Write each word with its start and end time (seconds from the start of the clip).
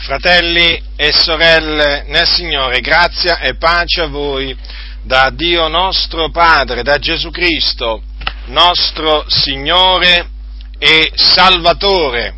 Fratelli 0.00 0.82
e 0.96 1.12
sorelle 1.12 2.04
nel 2.06 2.26
Signore, 2.26 2.80
grazia 2.80 3.38
e 3.38 3.56
pace 3.56 4.00
a 4.00 4.06
voi 4.06 4.56
da 5.02 5.28
Dio 5.28 5.68
nostro 5.68 6.30
Padre, 6.30 6.82
da 6.82 6.98
Gesù 6.98 7.30
Cristo, 7.30 8.02
nostro 8.46 9.26
Signore 9.28 10.30
e 10.78 11.12
Salvatore. 11.14 12.34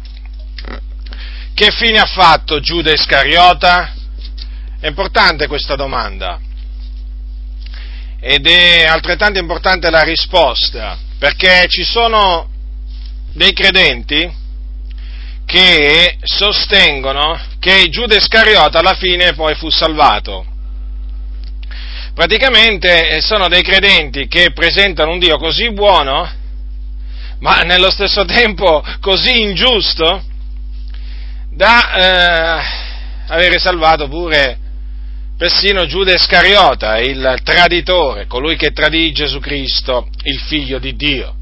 Che 1.55 1.71
fine 1.71 2.01
ha 2.01 2.05
fatto 2.05 2.59
Giuda 2.59 2.91
Iscariota? 2.91 3.95
È 4.81 4.89
importante 4.89 5.47
questa 5.47 5.77
domanda 5.77 6.41
ed 8.19 8.45
è 8.45 8.87
altrettanto 8.87 9.39
importante 9.39 9.89
la 9.89 10.03
risposta, 10.03 10.99
perché 11.17 11.67
ci 11.69 11.85
sono 11.85 12.49
dei 13.33 13.53
credenti 13.53 14.41
che 15.45 16.19
sostengono 16.23 17.39
che 17.59 17.89
Giuda 17.89 18.17
Iscariota 18.17 18.79
alla 18.79 18.95
fine 18.95 19.35
poi 19.35 19.55
fu 19.55 19.69
salvato. 19.71 20.47
Praticamente 22.15 23.09
eh, 23.09 23.21
sono 23.21 23.49
dei 23.49 23.63
credenti 23.63 24.27
che 24.29 24.53
presentano 24.53 25.13
un 25.13 25.19
Dio 25.19 25.39
così 25.39 25.71
buono, 25.73 26.31
ma 27.41 27.63
nello 27.63 27.91
stesso 27.91 28.25
tempo 28.27 28.85
così 29.01 29.41
ingiusto, 29.41 30.25
da 31.51 31.93
eh, 31.93 32.63
avere 33.29 33.59
salvato 33.59 34.09
pure 34.09 34.59
persino 35.37 35.87
Giuda 35.87 36.13
Iscariota, 36.13 36.99
il 36.99 37.41
traditore, 37.43 38.27
colui 38.27 38.57
che 38.57 38.71
tradì 38.71 39.11
Gesù 39.13 39.41
Cristo, 39.41 40.09
il 40.23 40.39
figlio 40.39 40.79
di 40.79 40.95
Dio. 40.95 41.35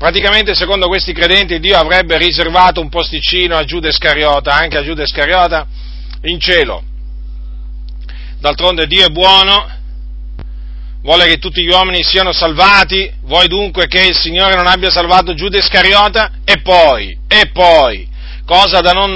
Praticamente, 0.00 0.54
secondo 0.54 0.86
questi 0.86 1.12
credenti, 1.12 1.60
Dio 1.60 1.76
avrebbe 1.76 2.16
riservato 2.16 2.80
un 2.80 2.88
posticino 2.88 3.54
a 3.54 3.64
Giuda 3.64 3.88
Iscariota, 3.88 4.54
anche 4.54 4.78
a 4.78 4.82
Giuda 4.82 5.02
Iscariota, 5.02 5.66
in 6.22 6.40
cielo. 6.40 6.82
D'altronde 8.38 8.86
Dio 8.86 9.04
è 9.04 9.10
buono, 9.10 9.68
vuole 11.02 11.26
che 11.26 11.36
tutti 11.36 11.62
gli 11.62 11.68
uomini 11.68 12.02
siano 12.02 12.32
salvati, 12.32 13.12
vuoi 13.24 13.46
dunque 13.46 13.88
che 13.88 14.06
il 14.06 14.16
Signore 14.16 14.54
non 14.54 14.66
abbia 14.66 14.88
salvato 14.88 15.34
Giuda 15.34 15.58
Iscariota? 15.58 16.32
E 16.44 16.62
poi, 16.62 17.18
e 17.28 17.50
poi, 17.52 18.08
cosa 18.46 18.80
da 18.80 18.92
non, 18.92 19.14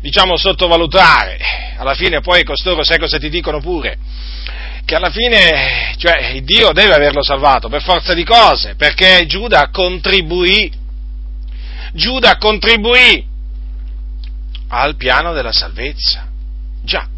diciamo, 0.00 0.38
sottovalutare, 0.38 1.36
alla 1.76 1.92
fine 1.92 2.22
poi 2.22 2.42
costoro 2.42 2.82
sai 2.82 2.98
cosa 2.98 3.18
ti 3.18 3.28
dicono 3.28 3.60
pure? 3.60 3.98
Che 4.92 4.98
alla 4.98 5.10
fine, 5.10 5.94
cioè, 5.96 6.38
Dio 6.42 6.72
deve 6.72 6.92
averlo 6.94 7.22
salvato 7.22 7.70
per 7.70 7.82
forza 7.82 8.12
di 8.12 8.24
cose, 8.24 8.74
perché 8.74 9.24
Giuda 9.24 9.70
contribuì, 9.70 10.70
Giuda 11.94 12.36
contribuì 12.36 13.24
al 14.68 14.96
piano 14.96 15.32
della 15.32 15.52
salvezza. 15.52 16.28
Già. 16.84 17.08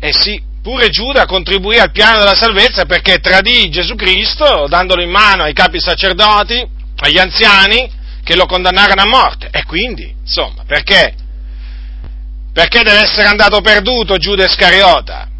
Eh 0.00 0.12
sì, 0.14 0.40
pure 0.62 0.88
Giuda 0.88 1.26
contribuì 1.26 1.76
al 1.76 1.90
piano 1.90 2.20
della 2.20 2.34
salvezza 2.34 2.86
perché 2.86 3.18
tradì 3.18 3.68
Gesù 3.68 3.94
Cristo 3.94 4.66
dandolo 4.66 5.02
in 5.02 5.10
mano 5.10 5.42
ai 5.42 5.52
capi 5.52 5.78
sacerdoti, 5.78 6.66
agli 7.00 7.18
anziani 7.18 7.90
che 8.24 8.34
lo 8.34 8.46
condannarono 8.46 9.02
a 9.02 9.06
morte. 9.06 9.50
E 9.50 9.62
quindi, 9.64 10.14
insomma, 10.22 10.64
perché? 10.66 11.14
Perché 12.50 12.82
deve 12.82 13.00
essere 13.00 13.26
andato 13.26 13.60
perduto 13.60 14.16
Giuda 14.16 14.46
Iscariota? 14.46 15.34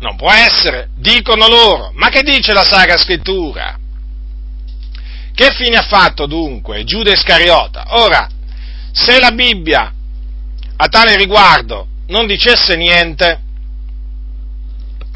Non 0.00 0.16
può 0.16 0.30
essere, 0.30 0.90
dicono 0.96 1.48
loro. 1.48 1.90
Ma 1.94 2.08
che 2.08 2.22
dice 2.22 2.52
la 2.52 2.64
Sacra 2.64 2.96
Scrittura? 2.96 3.78
Che 5.34 5.50
fine 5.52 5.76
ha 5.76 5.82
fatto 5.82 6.26
dunque 6.26 6.84
Giuda 6.84 7.12
Iscariota? 7.12 7.84
Ora, 8.00 8.28
se 8.92 9.18
la 9.20 9.30
Bibbia 9.32 9.92
a 10.76 10.88
tale 10.88 11.16
riguardo 11.16 11.86
non 12.08 12.26
dicesse 12.26 12.76
niente, 12.76 13.40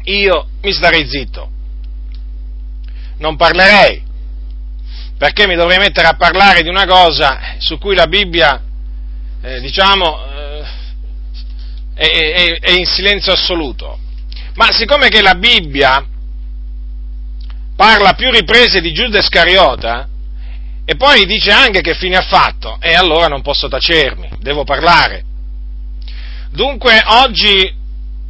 io 0.03 0.47
mi 0.61 0.71
starei 0.71 1.07
zitto. 1.07 1.49
Non 3.17 3.35
parlerei, 3.35 4.03
perché 5.17 5.47
mi 5.47 5.55
dovrei 5.55 5.77
mettere 5.77 6.07
a 6.07 6.15
parlare 6.15 6.61
di 6.61 6.69
una 6.69 6.85
cosa 6.85 7.55
su 7.57 7.77
cui 7.77 7.95
la 7.95 8.07
Bibbia, 8.07 8.61
eh, 9.41 9.61
diciamo, 9.61 10.25
eh, 10.25 10.63
è, 11.95 12.05
è, 12.05 12.59
è 12.59 12.71
in 12.71 12.85
silenzio 12.85 13.31
assoluto. 13.31 13.99
Ma 14.55 14.71
siccome 14.71 15.09
che 15.09 15.21
la 15.21 15.35
Bibbia 15.35 16.05
parla 17.75 18.13
più 18.13 18.29
riprese 18.29 18.81
di 18.81 18.93
Giuda 18.93 19.19
Iscariota, 19.19 20.07
e 20.85 20.95
poi 20.95 21.25
dice 21.25 21.51
anche 21.51 21.81
che 21.81 21.95
fine 21.95 22.17
ha 22.17 22.21
fatto, 22.21 22.77
e 22.79 22.93
allora 22.93 23.27
non 23.27 23.41
posso 23.41 23.67
tacermi, 23.67 24.29
devo 24.39 24.63
parlare. 24.63 25.23
Dunque 26.51 27.01
oggi 27.05 27.73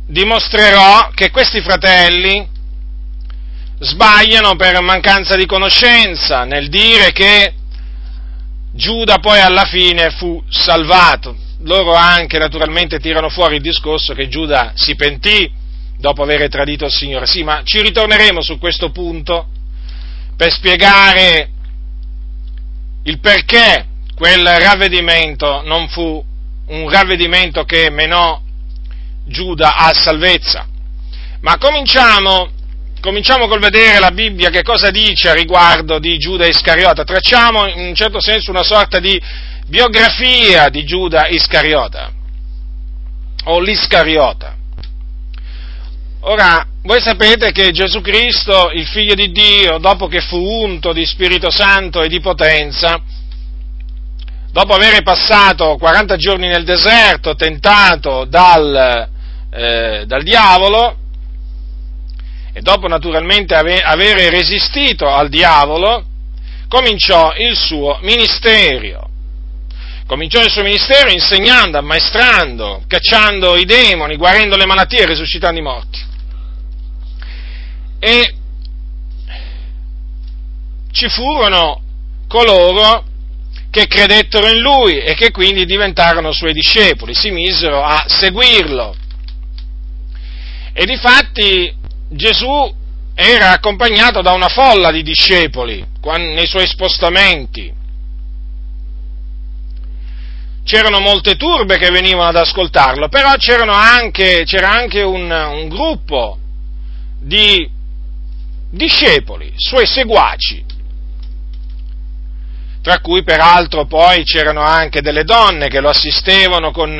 dimostrerò 0.08 1.10
che 1.14 1.30
questi 1.30 1.62
fratelli 1.62 2.48
sbagliano 3.80 4.56
per 4.56 4.80
mancanza 4.82 5.36
di 5.36 5.46
conoscenza 5.46 6.46
nel 6.46 6.70
dire 6.70 7.12
che 7.12 7.54
Giuda 8.72 9.18
poi 9.18 9.40
alla 9.40 9.66
fine 9.66 10.12
fu 10.12 10.42
salvato. 10.50 11.36
Loro 11.64 11.94
anche 11.94 12.38
naturalmente 12.38 13.00
tirano 13.00 13.30
fuori 13.30 13.56
il 13.56 13.62
discorso 13.62 14.14
che 14.14 14.28
Giuda 14.28 14.72
si 14.76 14.96
pentì 14.96 15.52
dopo 16.04 16.22
aver 16.22 16.50
tradito 16.50 16.84
il 16.84 16.92
Signore. 16.92 17.26
Sì, 17.26 17.44
ma 17.44 17.62
ci 17.64 17.82
ritorneremo 17.82 18.42
su 18.42 18.60
questo 18.60 18.92
punto 18.92 19.48
per 20.36 20.52
spiegare 20.52 21.50
il 23.04 23.20
perché 23.22 23.86
quel 24.14 24.46
ravvedimento 24.46 25.62
non 25.64 25.88
fu 25.88 26.22
un 26.68 26.90
ravvedimento 26.90 27.64
che 27.64 27.90
menò 27.90 28.42
Giuda 29.26 29.78
a 29.78 29.94
salvezza. 29.94 30.68
Ma 31.40 31.58
cominciamo, 31.58 32.50
cominciamo 33.00 33.48
col 33.48 33.62
vedere 33.62 34.00
la 34.00 34.12
Bibbia 34.12 34.50
che 34.50 34.62
cosa 34.62 34.92
dice 34.92 35.30
a 35.30 35.34
riguardo 35.34 36.00
di 36.00 36.18
Giuda 36.18 36.46
Iscariota. 36.46 37.06
Tracciamo 37.06 37.66
in 37.66 37.80
un 37.80 37.96
certo 37.96 38.20
senso 38.20 38.52
una 38.52 38.64
sorta 38.64 39.00
di 39.00 39.18
biografia 39.68 40.68
di 40.68 40.84
Giuda 40.84 41.28
Iscariota 41.30 42.12
o 43.46 43.60
l'Iscariota. 43.62 44.58
Ora, 46.26 46.66
voi 46.84 47.02
sapete 47.02 47.52
che 47.52 47.72
Gesù 47.72 48.00
Cristo, 48.00 48.70
il 48.72 48.88
figlio 48.88 49.14
di 49.14 49.30
Dio, 49.34 49.78
dopo 49.78 50.08
che 50.08 50.22
fu 50.22 50.38
unto 50.38 50.94
di 50.94 51.06
Spirito 51.06 51.52
Santo 51.52 52.02
e 52.02 52.08
di 52.08 52.22
potenza, 52.22 53.02
dopo 54.50 54.74
aver 54.74 55.04
passato 55.04 55.76
40 55.76 56.16
giorni 56.16 56.48
nel 56.48 56.64
deserto, 56.64 57.36
tentato 57.36 58.24
dal, 58.24 59.10
eh, 59.52 60.04
dal 60.06 60.24
diavolo, 60.24 60.96
e 62.54 62.62
dopo 62.62 62.88
naturalmente 62.88 63.54
aver, 63.54 63.82
aver 63.84 64.32
resistito 64.32 65.10
al 65.10 65.28
diavolo, 65.28 66.06
cominciò 66.70 67.34
il 67.36 67.54
suo 67.58 68.00
ministero. 68.02 69.10
Cominciò 70.08 70.42
il 70.42 70.52
suo 70.52 70.64
ministero 70.64 71.12
insegnando, 71.12 71.78
ammaestrando, 71.78 72.84
cacciando 72.88 73.58
i 73.58 73.66
demoni, 73.66 74.16
guarendo 74.16 74.56
le 74.56 74.66
malattie 74.66 75.02
e 75.02 75.06
risuscitando 75.06 75.60
i 75.60 75.64
morti 75.64 76.12
e 78.04 78.36
ci 80.92 81.08
furono 81.08 81.82
coloro 82.28 83.06
che 83.72 83.88
credettero 83.88 84.50
in 84.50 84.60
lui 84.60 84.98
e 84.98 85.14
che 85.14 85.32
quindi 85.32 85.66
diventarono 85.66 86.34
suoi 86.34 86.52
discepoli, 86.52 87.16
si 87.16 87.32
misero 87.32 87.82
a 87.82 88.04
seguirlo. 88.06 88.94
E 90.74 90.86
difatti 90.86 91.74
Gesù 92.10 92.76
era 93.16 93.52
accompagnato 93.52 94.22
da 94.22 94.34
una 94.34 94.50
folla 94.50 94.92
di 94.92 95.02
discepoli 95.02 95.86
nei 96.02 96.48
suoi 96.48 96.68
spostamenti. 96.68 97.74
C'erano 100.66 101.00
molte 101.00 101.38
turbe 101.38 101.78
che 101.78 101.90
venivano 101.90 102.28
ad 102.28 102.36
ascoltarlo, 102.36 103.08
però 103.08 103.34
anche, 103.70 104.44
c'era 104.46 104.72
anche 104.72 105.02
un, 105.02 105.32
un 105.32 105.70
gruppo 105.70 106.38
di 107.20 107.82
discepoli, 108.74 109.54
suoi 109.56 109.86
seguaci, 109.86 110.66
tra 112.82 113.00
cui 113.00 113.24
peraltro 113.24 113.86
poi 113.86 114.24
c'erano 114.24 114.62
anche 114.62 115.02
delle 115.02 115.24
donne 115.24 115.68
che 115.68 115.80
lo 115.80 115.90
assistevano 115.90 116.72
con, 116.72 116.98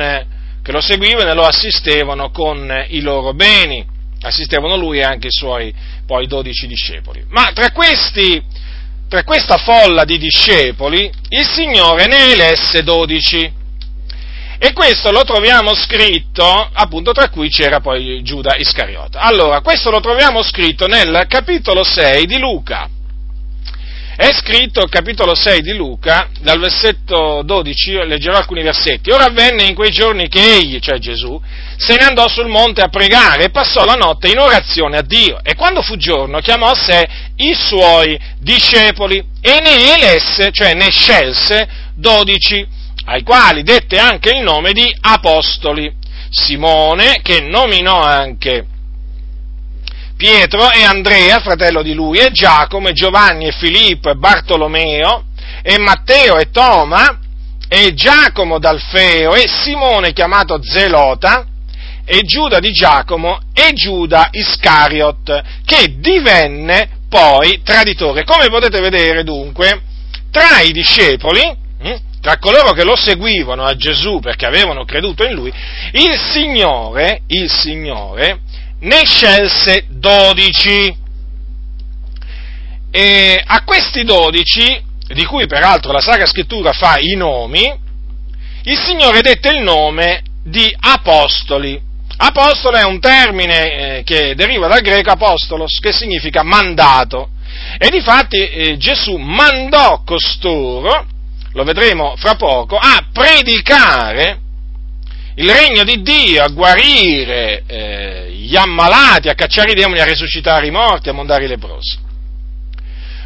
che 0.62 0.72
lo 0.72 0.80
seguivano 0.80 1.30
e 1.30 1.34
lo 1.34 1.44
assistevano 1.44 2.30
con 2.30 2.86
i 2.88 3.00
loro 3.00 3.34
beni, 3.34 3.84
assistevano 4.22 4.76
lui 4.76 4.98
e 4.98 5.02
anche 5.02 5.26
i 5.26 5.32
suoi 5.32 5.74
poi 6.06 6.26
dodici 6.26 6.66
discepoli. 6.66 7.24
Ma 7.28 7.50
tra 7.52 7.70
questi, 7.72 8.42
tra 9.08 9.24
questa 9.24 9.58
folla 9.58 10.04
di 10.04 10.16
discepoli, 10.16 11.10
il 11.28 11.44
Signore 11.44 12.06
ne 12.06 12.32
elesse 12.32 12.82
dodici. 12.82 13.62
E 14.64 14.72
questo 14.72 15.12
lo 15.12 15.24
troviamo 15.24 15.74
scritto, 15.74 16.70
appunto, 16.72 17.12
tra 17.12 17.28
cui 17.28 17.50
c'era 17.50 17.80
poi 17.80 18.22
Giuda 18.22 18.56
Iscariota. 18.56 19.20
Allora, 19.20 19.60
questo 19.60 19.90
lo 19.90 20.00
troviamo 20.00 20.42
scritto 20.42 20.86
nel 20.86 21.26
capitolo 21.28 21.84
6 21.84 22.24
di 22.24 22.38
Luca. 22.38 22.88
è 24.16 24.32
scritto 24.32 24.86
capitolo 24.86 25.34
6 25.34 25.60
di 25.60 25.74
Luca, 25.74 26.30
dal 26.40 26.58
versetto 26.58 27.42
12, 27.44 28.06
leggerò 28.06 28.38
alcuni 28.38 28.62
versetti. 28.62 29.10
Ora 29.10 29.26
avvenne 29.26 29.64
in 29.64 29.74
quei 29.74 29.90
giorni 29.90 30.28
che 30.28 30.54
egli, 30.54 30.78
cioè 30.78 30.96
Gesù, 30.96 31.38
se 31.76 31.96
ne 31.96 32.04
andò 32.04 32.26
sul 32.26 32.48
monte 32.48 32.80
a 32.80 32.88
pregare 32.88 33.44
e 33.44 33.50
passò 33.50 33.84
la 33.84 33.96
notte 33.96 34.28
in 34.28 34.38
orazione 34.38 34.96
a 34.96 35.02
Dio. 35.02 35.40
E 35.42 35.56
quando 35.56 35.82
fu 35.82 35.96
giorno 35.96 36.38
chiamò 36.38 36.70
a 36.70 36.74
sé 36.74 37.06
i 37.36 37.54
suoi 37.54 38.18
discepoli 38.38 39.22
e 39.42 39.60
ne 39.60 39.94
elesse, 39.94 40.52
cioè 40.52 40.72
ne 40.72 40.90
scelse, 40.90 41.68
dodici, 41.96 42.66
ai 43.04 43.22
quali 43.22 43.62
dette 43.62 43.98
anche 43.98 44.30
il 44.30 44.42
nome 44.42 44.72
di 44.72 44.94
apostoli. 45.00 46.02
Simone, 46.30 47.20
che 47.22 47.40
nominò 47.40 48.00
anche 48.00 48.66
Pietro 50.16 50.70
e 50.70 50.82
Andrea, 50.82 51.40
fratello 51.40 51.82
di 51.82 51.92
lui, 51.92 52.18
e 52.18 52.30
Giacomo, 52.30 52.88
e 52.88 52.92
Giovanni, 52.92 53.46
e 53.46 53.52
Filippo, 53.52 54.10
e 54.10 54.14
Bartolomeo, 54.14 55.24
e 55.62 55.78
Matteo, 55.78 56.38
e 56.38 56.50
Toma, 56.50 57.18
e 57.68 57.94
Giacomo 57.94 58.58
d'Alfeo, 58.58 59.34
e 59.34 59.48
Simone 59.48 60.12
chiamato 60.12 60.60
Zelota, 60.62 61.46
e 62.04 62.22
Giuda 62.22 62.60
di 62.60 62.72
Giacomo, 62.72 63.40
e 63.52 63.72
Giuda 63.72 64.28
Iscariot, 64.30 65.42
che 65.64 65.98
divenne 65.98 67.00
poi 67.08 67.60
traditore. 67.62 68.24
Come 68.24 68.48
potete 68.48 68.80
vedere 68.80 69.24
dunque, 69.24 69.82
tra 70.30 70.60
i 70.60 70.70
discepoli, 70.70 71.62
tra 72.24 72.38
coloro 72.38 72.72
che 72.72 72.84
lo 72.84 72.96
seguivano 72.96 73.66
a 73.66 73.76
Gesù 73.76 74.18
perché 74.18 74.46
avevano 74.46 74.86
creduto 74.86 75.26
in 75.26 75.34
lui, 75.34 75.52
il 75.92 76.18
Signore, 76.18 77.20
il 77.26 77.50
Signore 77.50 78.40
ne 78.80 79.04
scelse 79.04 79.84
dodici. 79.90 80.96
E 82.90 83.42
a 83.44 83.62
questi 83.64 84.04
dodici, 84.04 84.82
di 85.06 85.24
cui 85.26 85.46
peraltro 85.46 85.92
la 85.92 86.00
Sacra 86.00 86.24
Scrittura 86.24 86.72
fa 86.72 86.96
i 86.98 87.14
nomi, 87.14 87.70
il 88.62 88.78
Signore 88.78 89.20
dette 89.20 89.50
il 89.50 89.62
nome 89.62 90.22
di 90.42 90.74
apostoli. 90.80 91.78
Apostolo 92.16 92.78
è 92.78 92.84
un 92.84 93.00
termine 93.00 93.98
eh, 93.98 94.02
che 94.02 94.34
deriva 94.34 94.66
dal 94.66 94.80
greco 94.80 95.10
apostolos, 95.10 95.78
che 95.78 95.92
significa 95.92 96.42
mandato. 96.42 97.28
E 97.76 97.90
difatti 97.90 98.48
eh, 98.48 98.76
Gesù 98.78 99.16
mandò 99.16 100.02
costoro, 100.06 101.12
lo 101.54 101.64
vedremo 101.64 102.14
fra 102.16 102.34
poco, 102.34 102.76
a 102.76 103.06
predicare 103.12 104.40
il 105.36 105.50
regno 105.50 105.84
di 105.84 106.02
Dio, 106.02 106.42
a 106.42 106.48
guarire 106.48 107.62
eh, 107.66 108.30
gli 108.30 108.56
ammalati, 108.56 109.28
a 109.28 109.34
cacciare 109.34 109.72
i 109.72 109.74
demoni, 109.74 110.00
a 110.00 110.04
risuscitare 110.04 110.66
i 110.66 110.70
morti, 110.70 111.08
a 111.08 111.12
mondare 111.12 111.44
i 111.44 111.48
leprosi. 111.48 111.98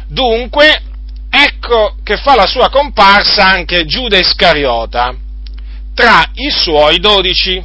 Dunque, 0.07 0.81
ecco 1.29 1.95
che 2.03 2.17
fa 2.17 2.35
la 2.35 2.47
sua 2.47 2.69
comparsa 2.69 3.45
anche 3.45 3.85
Giuda 3.85 4.17
Iscariota 4.17 5.15
tra 5.93 6.29
i 6.33 6.49
suoi 6.49 6.99
dodici. 6.99 7.63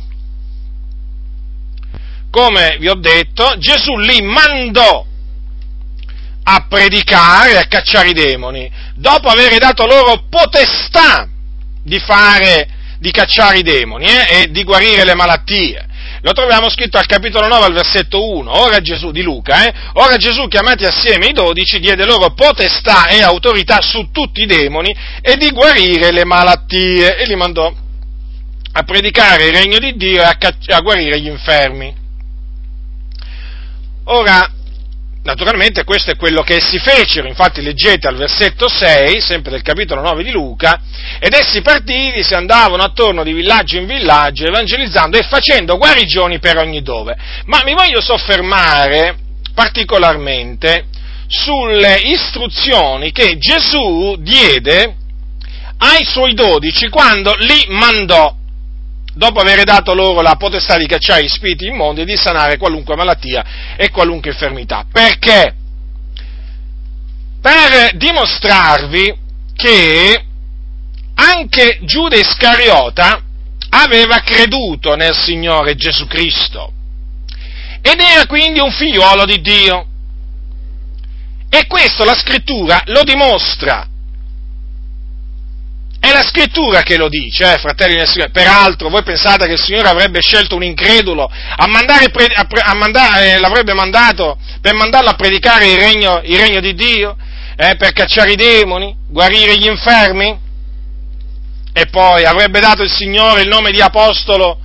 Come 2.30 2.76
vi 2.78 2.88
ho 2.88 2.96
detto, 2.96 3.54
Gesù 3.58 3.96
li 3.96 4.20
mandò 4.22 5.06
a 6.44 6.66
predicare 6.68 7.58
a 7.58 7.66
cacciare 7.66 8.10
i 8.10 8.12
demoni, 8.12 8.70
dopo 8.94 9.28
aver 9.28 9.56
dato 9.58 9.86
loro 9.86 10.24
potestà 10.28 11.28
di 11.82 11.98
fare 11.98 12.68
di 12.98 13.10
cacciare 13.10 13.58
i 13.58 13.62
demoni 13.62 14.06
eh, 14.06 14.26
e 14.30 14.50
di 14.50 14.62
guarire 14.64 15.04
le 15.04 15.14
malattie. 15.14 15.86
Lo 16.22 16.32
troviamo 16.32 16.70
scritto 16.70 16.96
al 16.96 17.04
capitolo 17.04 17.46
9 17.46 17.64
al 17.66 17.72
versetto 17.74 18.34
1, 18.36 18.50
ora 18.50 18.80
Gesù 18.80 19.10
di 19.10 19.20
Luca, 19.20 19.66
eh, 19.66 19.74
ora 19.94 20.16
Gesù 20.16 20.48
chiamati 20.48 20.86
assieme 20.86 21.26
i 21.26 21.32
dodici 21.32 21.78
diede 21.80 22.06
loro 22.06 22.32
potestà 22.32 23.08
e 23.08 23.22
autorità 23.22 23.82
su 23.82 24.08
tutti 24.10 24.42
i 24.42 24.46
demoni 24.46 24.94
e 25.20 25.36
di 25.36 25.50
guarire 25.50 26.12
le 26.12 26.24
malattie 26.24 27.16
e 27.16 27.26
li 27.26 27.36
mandò 27.36 27.70
a 28.76 28.82
predicare 28.84 29.48
il 29.48 29.52
regno 29.52 29.78
di 29.78 29.94
Dio 29.96 30.22
e 30.22 30.24
a, 30.24 30.36
cacci- 30.38 30.72
a 30.72 30.80
guarire 30.80 31.20
gli 31.20 31.28
infermi. 31.28 31.94
Ora, 34.04 34.50
Naturalmente 35.24 35.84
questo 35.84 36.10
è 36.10 36.16
quello 36.16 36.42
che 36.42 36.56
essi 36.56 36.78
fecero, 36.78 37.26
infatti 37.26 37.62
leggete 37.62 38.06
al 38.06 38.16
versetto 38.16 38.68
6, 38.68 39.22
sempre 39.22 39.52
del 39.52 39.62
capitolo 39.62 40.02
9 40.02 40.22
di 40.22 40.30
Luca, 40.30 40.78
ed 41.18 41.32
essi 41.32 41.62
partiti 41.62 42.22
si 42.22 42.34
andavano 42.34 42.82
attorno 42.82 43.24
di 43.24 43.32
villaggio 43.32 43.78
in 43.78 43.86
villaggio 43.86 44.44
evangelizzando 44.44 45.16
e 45.16 45.22
facendo 45.22 45.78
guarigioni 45.78 46.40
per 46.40 46.58
ogni 46.58 46.82
dove. 46.82 47.16
Ma 47.46 47.62
mi 47.64 47.72
voglio 47.72 48.02
soffermare 48.02 49.16
particolarmente 49.54 50.88
sulle 51.26 52.00
istruzioni 52.02 53.10
che 53.10 53.38
Gesù 53.38 54.16
diede 54.18 54.94
ai 55.78 56.04
suoi 56.04 56.34
dodici 56.34 56.90
quando 56.90 57.34
li 57.38 57.64
mandò 57.68 58.36
dopo 59.14 59.40
aver 59.40 59.64
dato 59.64 59.94
loro 59.94 60.20
la 60.20 60.36
potestà 60.36 60.76
di 60.76 60.86
cacciare 60.86 61.24
gli 61.24 61.28
spiriti 61.28 61.66
immondi 61.66 62.02
e 62.02 62.04
di 62.04 62.16
sanare 62.16 62.58
qualunque 62.58 62.96
malattia 62.96 63.76
e 63.76 63.90
qualunque 63.90 64.30
infermità. 64.30 64.84
Perché? 64.90 65.54
Per 67.40 67.96
dimostrarvi 67.96 69.14
che 69.54 70.24
anche 71.14 71.78
Giuda 71.82 72.16
Iscariota 72.16 73.22
aveva 73.70 74.20
creduto 74.20 74.94
nel 74.94 75.14
Signore 75.14 75.74
Gesù 75.74 76.06
Cristo 76.06 76.72
ed 77.80 78.00
era 78.00 78.26
quindi 78.26 78.60
un 78.60 78.72
figliuolo 78.72 79.26
di 79.26 79.40
Dio. 79.40 79.86
E 81.50 81.66
questo 81.66 82.04
la 82.04 82.14
scrittura 82.14 82.82
lo 82.86 83.02
dimostra 83.04 83.86
la 86.14 86.22
scrittura 86.22 86.82
che 86.82 86.96
lo 86.96 87.08
dice, 87.08 87.54
eh, 87.54 87.58
fratelli 87.58 87.96
del 87.96 88.08
Signore. 88.08 88.30
Peraltro, 88.30 88.88
voi 88.88 89.02
pensate 89.02 89.46
che 89.46 89.52
il 89.52 89.60
Signore 89.60 89.88
avrebbe 89.88 90.20
scelto 90.20 90.54
un 90.54 90.62
incredulo 90.62 91.24
a 91.30 91.66
mandare, 91.66 92.06
a, 92.06 92.46
a 92.70 92.74
mandare, 92.74 93.32
eh, 93.32 93.38
l'avrebbe 93.40 93.74
mandato 93.74 94.38
per 94.60 94.74
mandarlo 94.74 95.10
a 95.10 95.14
predicare 95.14 95.70
il 95.70 95.78
regno, 95.78 96.20
il 96.24 96.38
regno 96.38 96.60
di 96.60 96.74
Dio, 96.74 97.16
eh, 97.56 97.76
per 97.76 97.92
cacciare 97.92 98.32
i 98.32 98.36
demoni, 98.36 98.96
guarire 99.08 99.56
gli 99.56 99.66
infermi? 99.66 100.40
E 101.72 101.86
poi 101.86 102.24
avrebbe 102.24 102.60
dato 102.60 102.82
il 102.82 102.90
Signore 102.90 103.42
il 103.42 103.48
nome 103.48 103.72
di 103.72 103.80
apostolo 103.80 104.60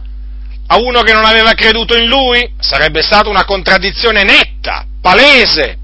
a 0.68 0.78
uno 0.78 1.02
che 1.02 1.14
non 1.14 1.26
aveva 1.26 1.54
creduto 1.54 1.96
in 1.96 2.06
lui? 2.06 2.54
Sarebbe 2.60 3.02
stata 3.02 3.30
una 3.30 3.46
contraddizione 3.46 4.24
netta, 4.24 4.86
palese. 5.02 5.78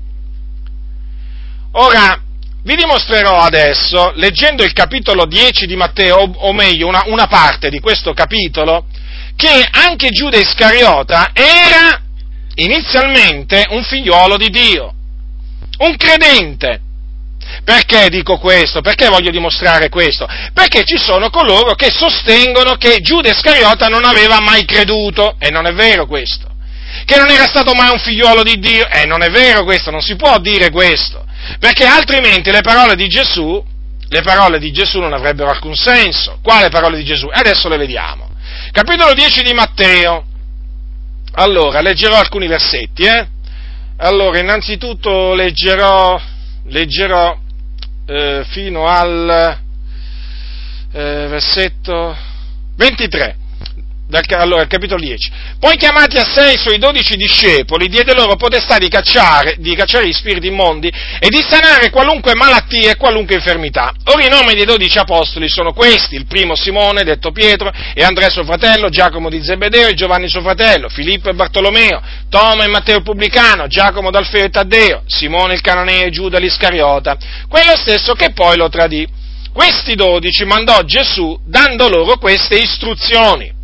Ora, 1.71 2.21
vi 2.65 2.75
dimostrerò 2.75 3.41
adesso, 3.41 4.11
leggendo 4.15 4.63
il 4.63 4.73
capitolo 4.73 5.25
10 5.25 5.67
di 5.67 5.75
Matteo, 5.75 6.17
o, 6.17 6.51
meglio 6.51 6.87
una, 6.87 7.03
una 7.05 7.27
parte 7.27 7.69
di 7.69 7.79
questo 7.79 8.13
capitolo, 8.13 8.87
che 9.35 9.67
anche 9.69 10.09
Giuda 10.09 10.37
Iscariota 10.37 11.29
era 11.31 12.01
inizialmente 12.55 13.65
un 13.69 13.83
figliuolo 13.83 14.37
di 14.37 14.49
Dio, 14.49 14.93
un 15.77 15.95
credente. 15.95 16.81
Perché 17.63 18.09
dico 18.09 18.39
questo? 18.39 18.81
Perché 18.81 19.09
voglio 19.09 19.29
dimostrare 19.29 19.89
questo? 19.89 20.27
Perché 20.51 20.83
ci 20.85 20.97
sono 20.97 21.29
coloro 21.29 21.75
che 21.75 21.91
sostengono 21.91 22.77
che 22.77 22.99
Giuda 23.01 23.29
Iscariota 23.29 23.87
non 23.89 24.03
aveva 24.05 24.39
mai 24.41 24.65
creduto, 24.65 25.35
e 25.37 25.51
non 25.51 25.67
è 25.67 25.73
vero 25.73 26.07
questo. 26.07 26.54
Che 27.03 27.17
non 27.17 27.29
era 27.29 27.45
stato 27.45 27.73
mai 27.73 27.91
un 27.91 27.99
figliuolo 27.99 28.43
di 28.43 28.57
Dio, 28.59 28.87
e 28.87 29.05
non 29.05 29.21
è 29.21 29.29
vero 29.29 29.63
questo, 29.63 29.91
non 29.91 30.01
si 30.01 30.15
può 30.15 30.39
dire 30.39 30.69
questo 30.69 31.25
perché 31.59 31.85
altrimenti 31.85 32.51
le 32.51 32.61
parole 32.61 32.95
di 32.95 33.07
Gesù, 33.07 33.63
le 34.07 34.21
parole 34.21 34.59
di 34.59 34.71
Gesù 34.71 34.99
non 34.99 35.13
avrebbero 35.13 35.49
alcun 35.49 35.75
senso. 35.75 36.39
Quale 36.41 36.69
parole 36.69 36.97
di 36.97 37.03
Gesù? 37.03 37.27
Adesso 37.31 37.69
le 37.69 37.77
vediamo. 37.77 38.29
Capitolo 38.71 39.13
10 39.13 39.43
di 39.43 39.53
Matteo. 39.53 40.25
Allora, 41.33 41.81
leggerò 41.81 42.15
alcuni 42.17 42.47
versetti, 42.47 43.03
eh? 43.03 43.27
Allora, 43.97 44.39
innanzitutto 44.39 45.33
leggerò, 45.33 46.19
leggerò 46.65 47.37
eh, 48.07 48.45
fino 48.49 48.87
al 48.87 49.59
eh, 50.91 51.27
versetto 51.27 52.15
23 52.77 53.37
allora, 54.37 54.61
il 54.61 54.67
capitolo 54.67 54.99
10. 54.99 55.31
Poi 55.59 55.77
chiamati 55.77 56.17
a 56.17 56.25
sé 56.25 56.53
i 56.53 56.57
suoi 56.57 56.77
dodici 56.77 57.15
discepoli, 57.15 57.87
diede 57.87 58.13
loro 58.13 58.35
potestà 58.35 58.77
di 58.77 58.87
cacciare, 58.87 59.55
di 59.57 59.75
cacciare 59.75 60.07
gli 60.07 60.13
spiriti 60.13 60.47
immondi 60.47 60.87
e 60.87 61.27
di 61.29 61.43
sanare 61.47 61.89
qualunque 61.89 62.35
malattia 62.35 62.91
e 62.91 62.97
qualunque 62.97 63.35
infermità. 63.35 63.91
Ora 64.05 64.23
i 64.23 64.29
nomi 64.29 64.53
dei 64.53 64.65
dodici 64.65 64.99
apostoli 64.99 65.49
sono 65.49 65.73
questi, 65.73 66.15
il 66.15 66.27
primo 66.27 66.55
Simone, 66.55 67.03
detto 67.03 67.31
Pietro, 67.31 67.71
e 67.93 68.03
Andrea 68.03 68.29
suo 68.29 68.43
fratello, 68.43 68.89
Giacomo 68.89 69.29
di 69.29 69.43
Zebedeo 69.43 69.87
e 69.87 69.93
Giovanni 69.95 70.29
suo 70.29 70.41
fratello, 70.41 70.87
Filippo 70.89 71.29
e 71.29 71.33
Bartolomeo, 71.33 72.01
Toma 72.29 72.63
e 72.63 72.67
Matteo 72.67 73.01
pubblicano, 73.01 73.67
Giacomo 73.67 74.11
d'Alfeo 74.11 74.45
e 74.45 74.49
Taddeo, 74.49 75.03
Simone 75.07 75.55
il 75.55 75.61
cananeo 75.61 76.05
e 76.05 76.11
Giuda 76.11 76.37
l'Iscariota, 76.37 77.17
quello 77.49 77.75
stesso 77.75 78.13
che 78.13 78.31
poi 78.33 78.55
lo 78.55 78.69
tradì. 78.69 79.07
Questi 79.51 79.95
dodici 79.95 80.43
mandò 80.43 80.81
Gesù 80.81 81.39
dando 81.45 81.87
loro 81.87 82.17
queste 82.17 82.57
istruzioni 82.57 83.54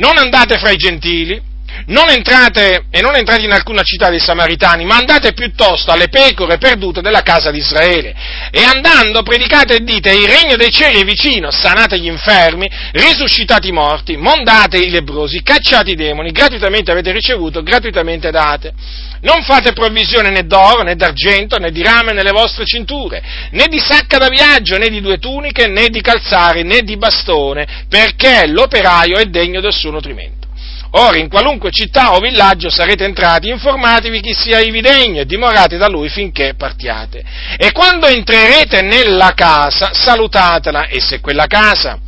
non 0.00 0.16
andate 0.16 0.58
fra 0.58 0.70
i 0.70 0.76
gentili, 0.76 1.40
non 1.86 2.10
entrate, 2.10 2.86
e 2.90 3.00
non 3.00 3.14
entrate 3.14 3.42
in 3.42 3.52
alcuna 3.52 3.82
città 3.82 4.10
dei 4.10 4.18
Samaritani, 4.18 4.84
ma 4.84 4.96
andate 4.96 5.32
piuttosto 5.32 5.92
alle 5.92 6.08
pecore 6.08 6.58
perdute 6.58 7.00
della 7.00 7.22
casa 7.22 7.50
di 7.50 7.58
Israele. 7.58 8.14
E 8.50 8.62
andando 8.62 9.22
predicate 9.22 9.76
e 9.76 9.80
dite, 9.80 10.10
il 10.10 10.28
regno 10.28 10.56
dei 10.56 10.70
cieli 10.70 11.00
è 11.00 11.04
vicino, 11.04 11.50
sanate 11.50 11.98
gli 11.98 12.06
infermi, 12.06 12.68
risuscitate 12.92 13.68
i 13.68 13.72
morti, 13.72 14.16
mondate 14.16 14.78
i 14.78 14.90
lebrosi, 14.90 15.42
cacciate 15.42 15.90
i 15.90 15.94
demoni, 15.94 16.32
gratuitamente 16.32 16.90
avete 16.90 17.12
ricevuto, 17.12 17.62
gratuitamente 17.62 18.30
date. 18.30 18.72
Non 19.22 19.42
fate 19.42 19.72
provvisione 19.72 20.30
né 20.30 20.46
d'oro, 20.46 20.82
né 20.82 20.96
d'argento, 20.96 21.58
né 21.58 21.70
di 21.70 21.82
rame 21.82 22.12
nelle 22.12 22.30
vostre 22.30 22.64
cinture, 22.64 23.22
né 23.50 23.66
di 23.66 23.78
sacca 23.78 24.16
da 24.16 24.28
viaggio, 24.28 24.78
né 24.78 24.88
di 24.88 25.00
due 25.00 25.18
tuniche, 25.18 25.66
né 25.66 25.88
di 25.88 26.00
calzari, 26.00 26.62
né 26.62 26.80
di 26.80 26.96
bastone, 26.96 27.84
perché 27.88 28.46
l'operaio 28.46 29.16
è 29.16 29.26
degno 29.26 29.60
del 29.60 29.72
suo 29.72 29.90
nutrimento. 29.90 30.48
Ora, 30.92 31.18
in 31.18 31.28
qualunque 31.28 31.70
città 31.70 32.14
o 32.14 32.18
villaggio 32.18 32.68
sarete 32.68 33.04
entrati, 33.04 33.48
informatevi 33.48 34.20
chi 34.20 34.32
sia 34.32 34.58
ivi 34.58 34.80
degno 34.80 35.20
e 35.20 35.26
dimorate 35.26 35.76
da 35.76 35.86
lui 35.86 36.08
finché 36.08 36.54
partiate. 36.56 37.22
E 37.56 37.70
quando 37.72 38.06
entrerete 38.06 38.82
nella 38.82 39.32
casa, 39.34 39.92
salutatela, 39.92 40.86
e 40.86 41.00
se 41.00 41.20
quella 41.20 41.46
casa 41.46 41.98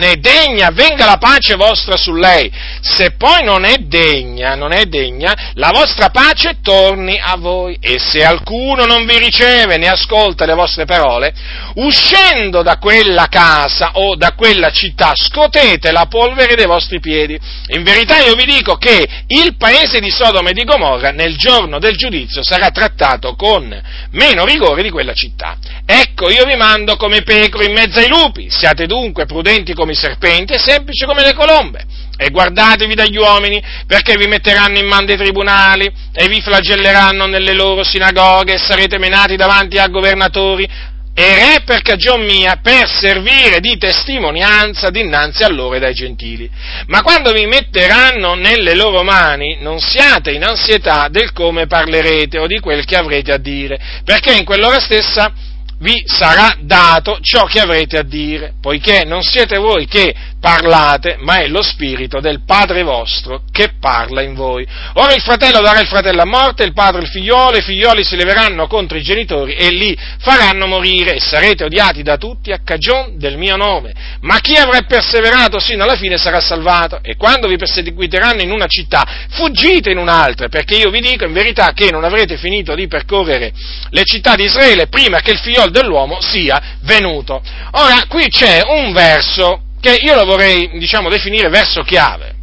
ne 0.00 0.12
è 0.12 0.16
degna, 0.16 0.70
venga 0.72 1.04
la 1.04 1.18
pace 1.18 1.54
vostra 1.54 1.96
su 1.96 2.12
lei. 2.12 2.50
Se 2.80 3.12
poi 3.12 3.44
non 3.44 3.64
è 3.64 3.76
degna, 3.76 4.56
non 4.56 4.72
è 4.72 4.86
degna, 4.86 5.52
la 5.54 5.70
vostra 5.70 6.08
pace 6.08 6.58
torni 6.62 7.20
a 7.22 7.36
voi. 7.36 7.76
E 7.80 7.98
se 7.98 8.24
alcuno 8.24 8.86
non 8.86 9.06
vi 9.06 9.18
riceve 9.18 9.76
né 9.76 9.86
ascolta 9.86 10.46
le 10.46 10.54
vostre 10.54 10.86
parole, 10.86 11.32
uscendo 11.74 12.62
da 12.62 12.78
quella 12.78 13.26
casa 13.28 13.92
o 13.94 14.16
da 14.16 14.32
quella 14.32 14.70
città, 14.70 15.12
scotete 15.14 15.92
la 15.92 16.06
polvere 16.06 16.56
dei 16.56 16.66
vostri 16.66 16.98
piedi. 16.98 17.38
In 17.68 17.82
verità 17.82 18.18
io 18.18 18.34
vi 18.34 18.46
dico 18.46 18.76
che 18.76 19.06
il 19.26 19.56
paese 19.56 20.00
di 20.00 20.10
Sodoma 20.10 20.50
e 20.50 20.54
di 20.54 20.64
Gomorra 20.64 21.10
nel 21.10 21.36
giorno 21.36 21.78
del 21.78 21.96
giudizio 21.96 22.42
sarà 22.42 22.70
trattato 22.70 23.34
con 23.34 23.80
meno 24.12 24.44
rigore 24.44 24.82
di 24.82 24.90
quella 24.90 25.12
città. 25.12 25.56
Ecco, 25.84 26.30
io 26.30 26.44
vi 26.46 26.56
mando 26.56 26.96
come 26.96 27.22
pecore 27.22 27.66
in 27.66 27.72
mezzo 27.72 27.98
ai 27.98 28.08
lupi, 28.08 28.48
siate 28.48 28.86
dunque 28.86 29.26
prudenti 29.26 29.74
come 29.74 29.89
i 29.90 29.94
serpenti 29.94 30.54
e 30.54 30.58
semplici 30.58 31.04
come 31.04 31.22
le 31.22 31.34
colombe. 31.34 31.84
E 32.16 32.28
guardatevi 32.30 32.94
dagli 32.94 33.16
uomini, 33.16 33.62
perché 33.86 34.16
vi 34.16 34.26
metteranno 34.26 34.78
in 34.78 34.86
mano 34.86 35.06
dei 35.06 35.16
tribunali 35.16 35.90
e 36.12 36.28
vi 36.28 36.40
flagelleranno 36.42 37.26
nelle 37.26 37.54
loro 37.54 37.82
sinagoghe 37.82 38.54
e 38.54 38.58
sarete 38.58 38.98
menati 38.98 39.36
davanti 39.36 39.78
a 39.78 39.86
governatori 39.86 40.68
e 41.12 41.34
re 41.34 41.62
per 41.64 41.82
cagion 41.82 42.22
mia, 42.22 42.60
per 42.62 42.88
servire 42.88 43.60
di 43.60 43.76
testimonianza 43.76 44.90
dinanzi 44.90 45.42
a 45.42 45.48
loro 45.48 45.74
e 45.74 45.78
dai 45.78 45.92
gentili. 45.92 46.48
Ma 46.86 47.02
quando 47.02 47.32
vi 47.32 47.46
metteranno 47.46 48.34
nelle 48.34 48.74
loro 48.74 49.02
mani, 49.02 49.58
non 49.60 49.80
siate 49.80 50.30
in 50.30 50.44
ansietà 50.44 51.08
del 51.10 51.32
come 51.32 51.66
parlerete 51.66 52.38
o 52.38 52.46
di 52.46 52.60
quel 52.60 52.84
che 52.84 52.96
avrete 52.96 53.32
a 53.32 53.38
dire, 53.38 53.78
perché 54.04 54.32
in 54.34 54.44
quell'ora 54.44 54.78
stessa 54.78 55.32
vi 55.80 56.02
sarà 56.06 56.56
dato 56.60 57.18
ciò 57.22 57.44
che 57.44 57.60
avrete 57.60 57.98
a 57.98 58.02
dire, 58.02 58.54
poiché 58.60 59.04
non 59.04 59.22
siete 59.22 59.56
voi 59.56 59.86
che 59.86 60.14
parlate, 60.40 61.16
ma 61.20 61.36
è 61.36 61.48
lo 61.48 61.62
Spirito 61.62 62.20
del 62.20 62.44
Padre 62.44 62.82
vostro 62.82 63.42
che 63.50 63.72
parla 63.78 64.22
in 64.22 64.34
voi. 64.34 64.66
Ora 64.94 65.14
il 65.14 65.20
fratello 65.22 65.60
darà 65.60 65.80
il 65.80 65.86
fratello 65.86 66.22
a 66.22 66.26
morte, 66.26 66.64
il 66.64 66.72
padre 66.72 67.02
il 67.02 67.08
figliolo, 67.08 67.58
i 67.58 67.62
figlioli 67.62 68.04
si 68.04 68.16
leveranno 68.16 68.66
contro 68.66 68.96
i 68.96 69.02
genitori 69.02 69.54
e 69.54 69.70
li 69.70 69.96
faranno 70.18 70.66
morire 70.66 71.14
e 71.14 71.20
sarete 71.20 71.64
odiati 71.64 72.02
da 72.02 72.16
tutti 72.16 72.52
a 72.52 72.60
cagion 72.64 73.18
del 73.18 73.36
mio 73.36 73.56
nome. 73.56 73.92
Ma 74.20 74.38
chi 74.40 74.56
avrà 74.56 74.80
perseverato 74.82 75.58
sino 75.58 75.84
alla 75.84 75.96
fine 75.96 76.16
sarà 76.16 76.40
salvato 76.40 77.00
e 77.02 77.16
quando 77.16 77.48
vi 77.48 77.56
perseguiteranno 77.56 78.42
in 78.42 78.50
una 78.50 78.66
città, 78.66 79.26
fuggite 79.30 79.90
in 79.90 79.98
un'altra, 79.98 80.48
perché 80.48 80.76
io 80.76 80.90
vi 80.90 81.00
dico 81.00 81.24
in 81.24 81.32
verità 81.32 81.72
che 81.72 81.90
non 81.90 82.04
avrete 82.04 82.36
finito 82.36 82.74
di 82.74 82.86
percorrere 82.86 83.52
le 83.90 84.02
città 84.04 84.34
di 84.34 84.44
Israele 84.44 84.88
prima 84.88 85.20
che 85.20 85.32
il 85.32 85.38
figliolo 85.38 85.69
dell'uomo 85.70 86.20
sia 86.20 86.78
venuto. 86.82 87.42
Ora 87.72 88.04
qui 88.08 88.28
c'è 88.28 88.60
un 88.66 88.92
verso 88.92 89.62
che 89.80 89.94
io 89.94 90.14
lo 90.14 90.24
vorrei, 90.24 90.70
diciamo, 90.78 91.08
definire 91.08 91.48
verso 91.48 91.82
chiave, 91.82 92.34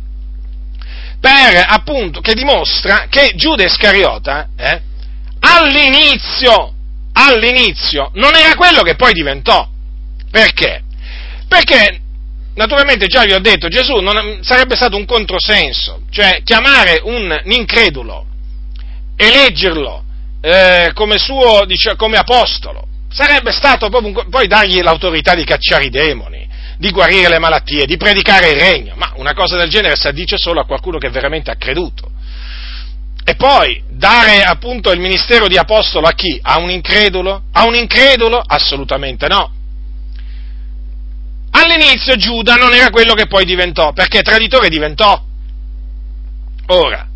per 1.20 1.66
appunto, 1.68 2.20
che 2.22 2.34
dimostra 2.34 3.08
che 3.10 3.34
Giuda 3.36 3.64
Iscariota, 3.64 4.50
eh, 4.56 4.82
all'inizio, 5.40 6.74
all'inizio, 7.14 8.12
non 8.14 8.36
era 8.36 8.56
quello 8.56 8.82
che 8.82 8.96
poi 8.96 9.14
diventò. 9.14 9.68
Perché? 10.30 10.84
Perché, 11.48 12.00
naturalmente 12.56 13.08
già 13.08 13.24
vi 13.24 13.34
ho 13.34 13.40
detto, 13.40 13.68
Gesù 13.68 13.96
non, 13.98 14.40
sarebbe 14.42 14.76
stato 14.76 14.96
un 14.96 15.06
controsenso, 15.06 16.02
cioè 16.10 16.42
chiamare 16.44 17.00
un 17.04 17.40
incredulo, 17.46 18.26
eleggerlo 19.16 20.04
eh, 20.42 20.92
come 20.94 21.18
suo, 21.18 21.66
dice, 21.66 21.96
come 21.96 22.18
apostolo, 22.18 22.88
sarebbe 23.10 23.52
stato 23.52 23.90
proprio 23.90 24.14
un, 24.14 24.30
poi 24.30 24.48
dargli 24.48 24.82
l'autorità 24.82 25.34
di 25.36 25.44
cacciare 25.44 25.86
i 25.86 25.90
demoni 25.90 26.46
di 26.78 26.92
guarire 26.92 27.30
le 27.30 27.40
malattie, 27.40 27.86
di 27.86 27.98
predicare 27.98 28.52
il 28.52 28.60
regno, 28.60 28.94
ma 28.96 29.12
una 29.16 29.34
cosa 29.34 29.58
del 29.58 29.70
genere 29.70 29.96
si 29.96 30.08
addice 30.08 30.38
solo 30.38 30.62
a 30.62 30.66
qualcuno 30.66 31.00
che 31.00 31.10
veramente 31.10 31.50
ha 31.50 31.56
creduto. 31.56 32.12
E 33.24 33.36
poi 33.36 33.84
dare 33.90 34.44
appunto 34.44 34.92
il 34.92 35.00
ministero 35.00 35.48
di 35.48 35.58
apostolo 35.58 36.08
a 36.08 36.14
chi? 36.14 36.40
A 36.42 36.60
un 36.60 36.70
incredulo? 36.70 37.44
A 37.52 37.66
un 37.66 37.76
incredulo? 37.76 38.42
Assolutamente 38.46 39.28
no. 39.28 39.52
All'inizio 41.52 42.16
Giuda 42.16 42.56
non 42.56 42.74
era 42.74 42.90
quello 42.90 43.16
che 43.16 43.28
poi 43.28 43.44
diventò, 43.44 43.92
perché 43.92 44.22
traditore 44.22 44.70
diventò. 44.70 45.22
Ora, 46.68 47.08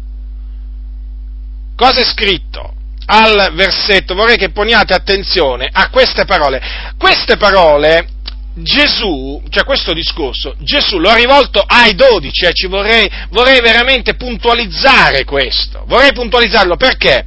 cosa 1.76 2.00
è 2.00 2.04
scritto 2.04 2.74
al 3.12 3.52
versetto? 3.54 4.16
Vorrei 4.16 4.38
che 4.38 4.52
poniate 4.52 4.94
attenzione 4.94 5.70
a 5.72 5.90
queste 5.90 6.26
parole. 6.26 6.62
Queste 6.98 7.36
parole 7.36 8.08
Gesù, 8.54 9.42
cioè 9.50 9.64
questo 9.64 9.94
discorso, 9.94 10.56
Gesù 10.60 11.00
lo 11.00 11.10
ha 11.10 11.16
rivolto 11.16 11.64
ai 11.66 11.96
dodici, 11.96 12.46
eh, 12.46 12.54
ci 12.54 12.68
vorrei, 12.68 13.10
vorrei 13.30 13.62
veramente 13.62 14.16
puntualizzare 14.16 15.24
questo, 15.24 15.86
vorrei 15.88 16.12
puntualizzarlo 16.12 16.76
perché 16.76 17.26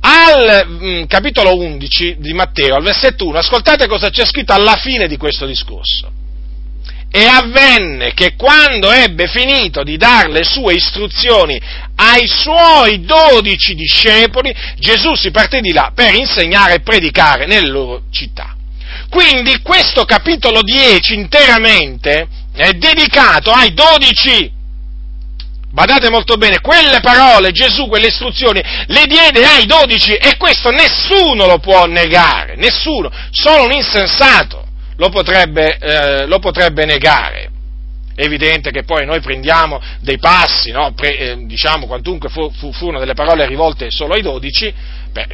al 0.00 0.66
mh, 0.66 0.86
mm, 0.86 1.04
capitolo 1.04 1.56
11 1.56 2.16
di 2.18 2.32
Matteo, 2.34 2.76
al 2.76 2.82
versetto 2.82 3.26
1, 3.26 3.38
ascoltate 3.38 3.86
cosa 3.86 4.10
c'è 4.10 4.26
scritto 4.26 4.52
alla 4.52 4.76
fine 4.76 5.08
di 5.08 5.16
questo 5.16 5.46
discorso. 5.46 6.17
E 7.10 7.24
avvenne 7.24 8.12
che 8.12 8.34
quando 8.36 8.92
ebbe 8.92 9.28
finito 9.28 9.82
di 9.82 9.96
dare 9.96 10.30
le 10.30 10.44
sue 10.44 10.74
istruzioni 10.74 11.58
ai 11.96 12.28
suoi 12.28 13.04
dodici 13.04 13.74
discepoli, 13.74 14.54
Gesù 14.78 15.14
si 15.14 15.30
partì 15.30 15.60
di 15.60 15.72
là 15.72 15.90
per 15.94 16.14
insegnare 16.14 16.74
e 16.74 16.80
predicare 16.80 17.46
nelle 17.46 17.68
loro 17.68 18.02
città. 18.10 18.54
Quindi 19.08 19.60
questo 19.62 20.04
capitolo 20.04 20.62
10 20.62 21.14
interamente 21.14 22.28
è 22.54 22.72
dedicato 22.72 23.52
ai 23.52 23.72
dodici. 23.72 24.52
Badate 25.70 26.10
molto 26.10 26.36
bene, 26.36 26.60
quelle 26.60 27.00
parole 27.00 27.52
Gesù, 27.52 27.88
quelle 27.88 28.08
istruzioni, 28.08 28.60
le 28.86 29.06
diede 29.06 29.44
ai 29.44 29.64
dodici 29.64 30.12
e 30.12 30.36
questo 30.36 30.70
nessuno 30.70 31.46
lo 31.46 31.58
può 31.58 31.86
negare, 31.86 32.56
nessuno, 32.56 33.10
solo 33.30 33.64
un 33.64 33.72
insensato 33.72 34.67
lo 34.98 35.08
potrebbe, 35.10 35.78
eh, 35.78 36.26
lo 36.26 36.38
potrebbe 36.38 36.84
negare. 36.84 37.50
È 38.14 38.24
evidente 38.24 38.72
che 38.72 38.82
poi 38.82 39.06
noi 39.06 39.20
prendiamo 39.20 39.80
dei 40.00 40.18
passi, 40.18 40.72
no? 40.72 40.92
Pre, 40.92 41.16
eh, 41.16 41.46
diciamo, 41.46 41.86
quantunque 41.86 42.28
fu, 42.28 42.50
fu, 42.50 42.72
furono 42.72 42.98
delle 42.98 43.14
parole 43.14 43.46
rivolte 43.46 43.90
solo 43.90 44.14
ai 44.14 44.22
dodici, 44.22 44.72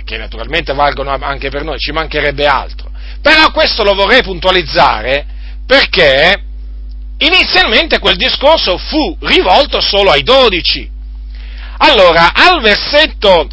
che 0.04 0.18
naturalmente 0.18 0.72
valgono 0.74 1.10
anche 1.10 1.48
per 1.48 1.64
noi, 1.64 1.78
ci 1.78 1.92
mancherebbe 1.92 2.46
altro. 2.46 2.90
Però 3.22 3.50
questo 3.52 3.82
lo 3.84 3.94
vorrei 3.94 4.22
puntualizzare 4.22 5.26
perché 5.66 6.42
inizialmente 7.18 7.98
quel 7.98 8.16
discorso 8.16 8.76
fu 8.76 9.16
rivolto 9.20 9.80
solo 9.80 10.10
ai 10.10 10.22
dodici. 10.22 10.88
Allora, 11.78 12.32
al 12.34 12.60
versetto, 12.60 13.48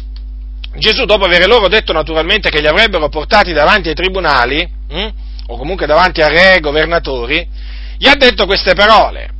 Gesù, 0.76 1.04
dopo 1.04 1.24
aver 1.24 1.46
loro 1.46 1.68
detto 1.68 1.92
naturalmente 1.92 2.50
che 2.50 2.60
li 2.60 2.66
avrebbero 2.66 3.08
portati 3.08 3.52
davanti 3.52 3.88
ai 3.88 3.94
tribunali, 3.94 4.66
hm, 4.88 5.08
o 5.46 5.56
comunque 5.56 5.86
davanti 5.86 6.20
a 6.20 6.28
re 6.28 6.56
e 6.56 6.60
governatori, 6.60 7.46
gli 7.98 8.08
ha 8.08 8.14
detto 8.14 8.46
queste 8.46 8.74
parole. 8.74 9.30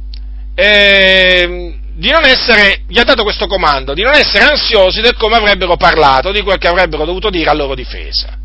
Eh, 0.55 1.77
essere, 2.25 2.83
gli 2.89 2.99
ha 2.99 3.05
dato 3.05 3.23
questo 3.23 3.47
comando, 3.47 3.95
di 3.95 4.03
non 4.03 4.15
essere 4.15 4.45
ansiosi 4.45 5.01
del 5.01 5.17
come 5.17 5.37
avrebbero 5.37 5.77
parlato, 5.77 6.33
di 6.33 6.43
quel 6.43 6.59
che 6.59 6.69
avrebbero 6.69 7.05
dovuto 7.05 7.31
dire 7.31 7.51
a 7.51 7.55
loro 7.55 7.75
difesa. 7.75 8.39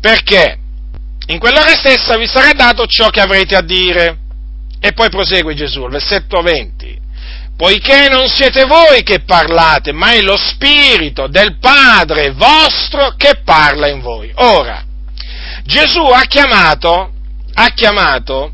Perché? 0.00 0.60
in 1.28 1.38
quell'ora 1.38 1.74
stessa 1.74 2.16
vi 2.16 2.26
sarà 2.26 2.52
dato 2.52 2.86
ciò 2.86 3.08
che 3.08 3.20
avrete 3.20 3.56
a 3.56 3.62
dire. 3.62 4.18
E 4.78 4.92
poi 4.92 5.08
prosegue 5.08 5.54
Gesù, 5.54 5.82
al 5.82 5.90
versetto 5.90 6.40
20. 6.40 7.04
Poiché 7.56 8.08
non 8.08 8.28
siete 8.28 8.66
voi 8.66 9.02
che 9.02 9.20
parlate, 9.20 9.90
ma 9.92 10.12
è 10.12 10.20
lo 10.20 10.36
Spirito 10.36 11.26
del 11.26 11.58
Padre 11.58 12.32
vostro 12.32 13.14
che 13.16 13.40
parla 13.42 13.88
in 13.88 14.00
voi. 14.00 14.30
Ora, 14.36 14.84
Gesù 15.66 16.00
ha 16.00 16.22
chiamato, 16.22 17.12
ha 17.54 17.68
chiamato 17.68 18.52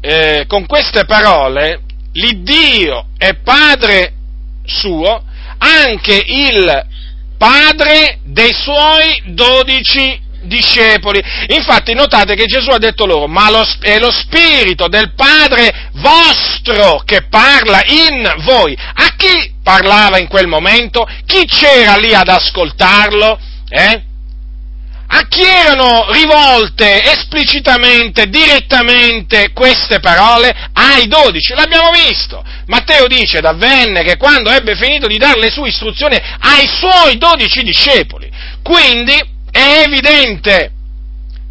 eh, 0.00 0.44
con 0.46 0.66
queste 0.66 1.04
parole 1.04 1.80
l'Iddio 2.12 3.08
e 3.18 3.36
Padre 3.36 4.12
suo 4.64 5.24
anche 5.58 6.22
il 6.26 6.86
padre 7.38 8.18
dei 8.24 8.52
suoi 8.52 9.22
dodici 9.26 10.24
discepoli. 10.42 11.22
Infatti 11.48 11.94
notate 11.94 12.34
che 12.34 12.44
Gesù 12.44 12.70
ha 12.70 12.78
detto 12.78 13.04
loro, 13.04 13.26
ma 13.26 13.50
lo, 13.50 13.64
è 13.80 13.98
lo 13.98 14.10
Spirito 14.10 14.88
del 14.88 15.14
Padre 15.14 15.90
vostro 15.94 17.02
che 17.04 17.26
parla 17.28 17.80
in 17.86 18.34
voi. 18.44 18.76
A 18.76 19.14
chi 19.16 19.54
parlava 19.62 20.18
in 20.18 20.28
quel 20.28 20.46
momento? 20.46 21.06
Chi 21.26 21.44
c'era 21.46 21.96
lì 21.96 22.14
ad 22.14 22.28
ascoltarlo? 22.28 23.38
Eh? 23.68 24.02
A 25.08 25.26
chi 25.28 25.42
erano 25.42 26.10
rivolte 26.10 27.02
esplicitamente, 27.12 28.28
direttamente 28.28 29.52
queste 29.52 30.00
parole? 30.00 30.54
Ai 30.72 31.06
dodici, 31.06 31.54
l'abbiamo 31.54 31.90
visto. 31.90 32.44
Matteo 32.66 33.06
dice, 33.06 33.38
avvenne 33.38 34.02
che 34.02 34.16
quando 34.16 34.50
ebbe 34.50 34.74
finito 34.74 35.06
di 35.06 35.18
dare 35.18 35.38
le 35.38 35.50
sue 35.50 35.68
istruzioni 35.68 36.16
ai 36.16 36.68
suoi 36.68 37.18
dodici 37.18 37.62
discepoli. 37.62 38.28
Quindi 38.62 39.14
è 39.50 39.84
evidente 39.86 40.72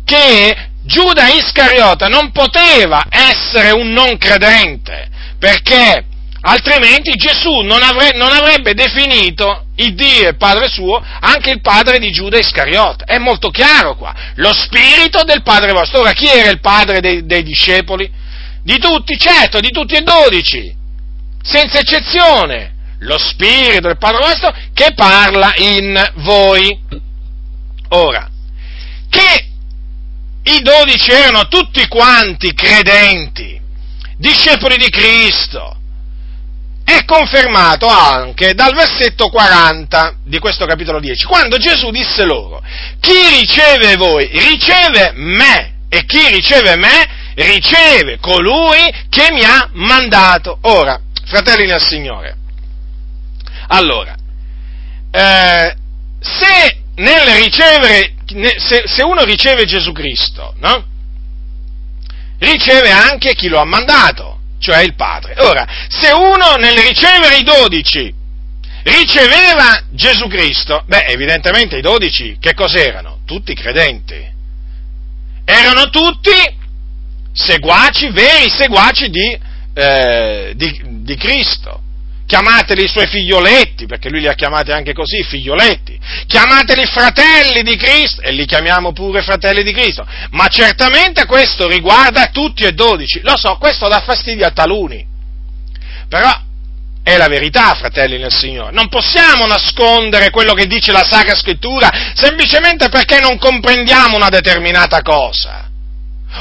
che 0.04 0.70
Giuda 0.84 1.30
Iscariota 1.30 2.08
non 2.08 2.32
poteva 2.32 3.06
essere 3.10 3.72
un 3.72 3.92
non 3.92 4.18
credente, 4.18 5.08
perché 5.40 6.06
altrimenti 6.42 7.12
Gesù 7.14 7.62
non, 7.62 7.82
avrebbe, 7.82 8.18
non 8.18 8.32
avrebbe 8.32 8.74
definito 8.74 9.65
il 9.76 9.94
Dio 9.96 10.30
e 10.30 10.36
Padre 10.36 10.68
suo 10.70 11.04
anche 11.20 11.52
il 11.52 11.62
padre 11.62 12.00
di 12.00 12.12
Giuda 12.12 12.38
Iscariota. 12.38 13.06
È 13.06 13.18
molto 13.18 13.50
chiaro 13.50 13.96
qua. 13.96 14.14
Lo 14.36 14.54
spirito 14.54 15.24
del 15.24 15.44
Padre 15.44 15.72
vostro. 15.72 16.02
Ora, 16.02 16.14
chi 16.14 16.28
era 16.28 16.50
il 16.50 16.60
padre 16.60 17.00
dei, 17.02 17.26
dei 17.26 17.44
discepoli? 17.44 18.10
Di 18.64 18.80
tutti, 18.80 19.18
certo, 19.18 19.60
di 19.60 19.70
tutti 19.70 19.96
e 19.96 20.02
dodici, 20.02 20.74
senza 21.42 21.80
eccezione. 21.80 22.74
Lo 23.00 23.18
spirito 23.18 23.88
del 23.88 23.98
Padre 23.98 24.20
vostro 24.20 24.54
che 24.74 24.94
parla 24.96 25.54
in 25.58 26.12
voi. 26.16 26.80
Ora, 27.90 28.30
che 29.10 29.48
i 30.44 30.62
dodici 30.62 31.12
erano 31.12 31.48
tutti 31.48 31.88
quanti 31.88 32.54
credenti, 32.54 33.60
discepoli 34.18 34.78
di 34.78 34.90
Cristo, 34.90 35.78
è 36.86 37.04
confermato 37.04 37.88
anche 37.88 38.54
dal 38.54 38.76
versetto 38.76 39.30
40 39.30 40.18
di 40.24 40.38
questo 40.38 40.68
capitolo 40.68 41.00
10, 41.00 41.26
quando 41.26 41.58
Gesù 41.58 41.90
disse 41.90 42.24
loro, 42.24 42.62
chi 43.00 43.40
riceve 43.40 43.96
voi, 43.96 44.30
riceve 44.32 45.12
me, 45.16 45.74
e 45.90 46.06
chi 46.06 46.30
riceve 46.30 46.76
me, 46.76 47.34
riceve 47.34 48.20
colui 48.20 48.94
che 49.10 49.32
mi 49.32 49.44
ha 49.44 49.68
mandato. 49.74 50.60
Ora, 50.62 51.02
fratelli 51.26 51.66
nel 51.66 51.82
Signore, 51.82 52.38
allora, 53.70 54.16
eh, 55.10 55.76
se 56.20 56.82
nel 56.98 57.28
ricevere, 57.42 58.14
se, 58.58 58.84
se 58.86 59.04
uno 59.04 59.24
riceve 59.24 59.66
Gesù 59.66 59.92
Cristo, 59.92 60.54
no? 60.60 60.86
Riceve 62.38 62.92
anche 62.92 63.34
chi 63.34 63.48
lo 63.48 63.60
ha 63.60 63.66
mandato, 63.66 64.35
cioè 64.60 64.84
il 64.84 64.96
Padre. 64.96 65.36
Ora, 65.38 65.66
se 65.88 66.12
uno 66.12 66.56
nel 66.56 66.78
ricevere 66.78 67.38
i 67.38 67.44
dodici 67.44 68.14
riceveva 68.84 69.82
Gesù 69.92 70.28
Cristo, 70.28 70.84
beh, 70.86 71.06
evidentemente 71.08 71.78
i 71.78 71.82
dodici 71.82 72.38
che 72.40 72.54
cos'erano? 72.54 73.20
Tutti 73.26 73.54
credenti. 73.54 74.34
Erano 75.44 75.90
tutti 75.90 76.34
seguaci, 77.34 78.10
veri 78.10 78.50
seguaci 78.50 79.10
di, 79.10 79.40
eh, 79.74 80.54
di, 80.56 80.82
di 81.04 81.16
Cristo 81.16 81.82
chiamateli 82.26 82.84
i 82.84 82.88
suoi 82.88 83.08
figlioletti, 83.08 83.86
perché 83.86 84.10
lui 84.10 84.22
li 84.22 84.28
ha 84.28 84.34
chiamati 84.34 84.72
anche 84.72 84.94
così, 84.94 85.24
figlioletti, 85.24 86.00
chiamateli 86.26 86.86
fratelli 86.86 87.62
di 87.62 87.76
Cristo, 87.76 88.22
e 88.22 88.32
li 88.32 88.46
chiamiamo 88.46 88.94
pure 88.94 89.22
fratelli 89.22 89.64
di 89.64 89.72
Cristo, 89.72 90.06
ma 90.32 90.48
certamente 90.48 91.26
questo 91.26 91.68
riguarda 91.68 92.28
tutti 92.28 92.64
e 92.64 92.72
dodici, 92.72 93.22
lo 93.22 93.38
so, 93.38 93.58
questo 93.58 93.88
dà 93.88 94.02
fastidio 94.02 94.46
a 94.46 94.52
taluni, 94.52 95.06
però 96.10 96.32
è 97.04 97.18
la 97.18 97.28
verità, 97.28 97.76
fratelli 97.76 98.18
nel 98.18 98.34
Signore, 98.34 98.72
non 98.72 98.90
possiamo 98.90 99.46
nascondere 99.46 100.32
quello 100.32 100.54
che 100.54 100.66
dice 100.66 100.92
la 100.92 101.06
Sacra 101.08 101.36
Scrittura 101.36 101.92
semplicemente 102.16 102.90
perché 102.90 103.20
non 103.20 103.38
comprendiamo 103.38 104.16
una 104.16 104.30
determinata 104.30 105.04
cosa, 105.04 105.70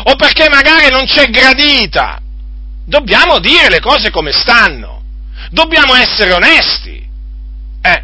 o 0.04 0.16
perché 0.16 0.48
magari 0.48 0.90
non 0.90 1.04
c'è 1.04 1.26
gradita, 1.26 2.18
dobbiamo 2.86 3.38
dire 3.38 3.68
le 3.68 3.80
cose 3.80 4.10
come 4.10 4.32
stanno 4.32 4.93
dobbiamo 5.54 5.94
essere 5.94 6.32
onesti. 6.32 7.02
Eh, 7.80 8.02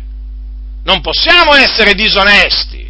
non 0.85 1.01
possiamo 1.03 1.55
essere 1.55 1.95
disonesti. 1.95 2.89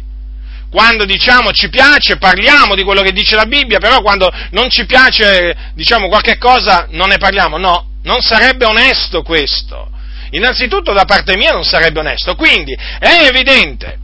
Quando 0.69 1.03
diciamo 1.03 1.51
ci 1.51 1.67
piace, 1.67 2.17
parliamo 2.17 2.75
di 2.75 2.83
quello 2.83 3.01
che 3.01 3.11
dice 3.11 3.35
la 3.35 3.45
Bibbia, 3.45 3.79
però 3.79 4.01
quando 4.01 4.31
non 4.51 4.69
ci 4.69 4.85
piace, 4.85 5.73
diciamo 5.73 6.07
qualche 6.07 6.37
cosa, 6.37 6.87
non 6.91 7.09
ne 7.09 7.17
parliamo. 7.17 7.57
No, 7.57 7.87
non 8.03 8.21
sarebbe 8.21 8.65
onesto 8.65 9.21
questo. 9.23 9.89
Innanzitutto 10.29 10.93
da 10.93 11.03
parte 11.03 11.35
mia 11.35 11.51
non 11.51 11.65
sarebbe 11.65 11.99
onesto. 11.99 12.35
Quindi 12.35 12.73
è 12.73 13.25
evidente 13.27 13.97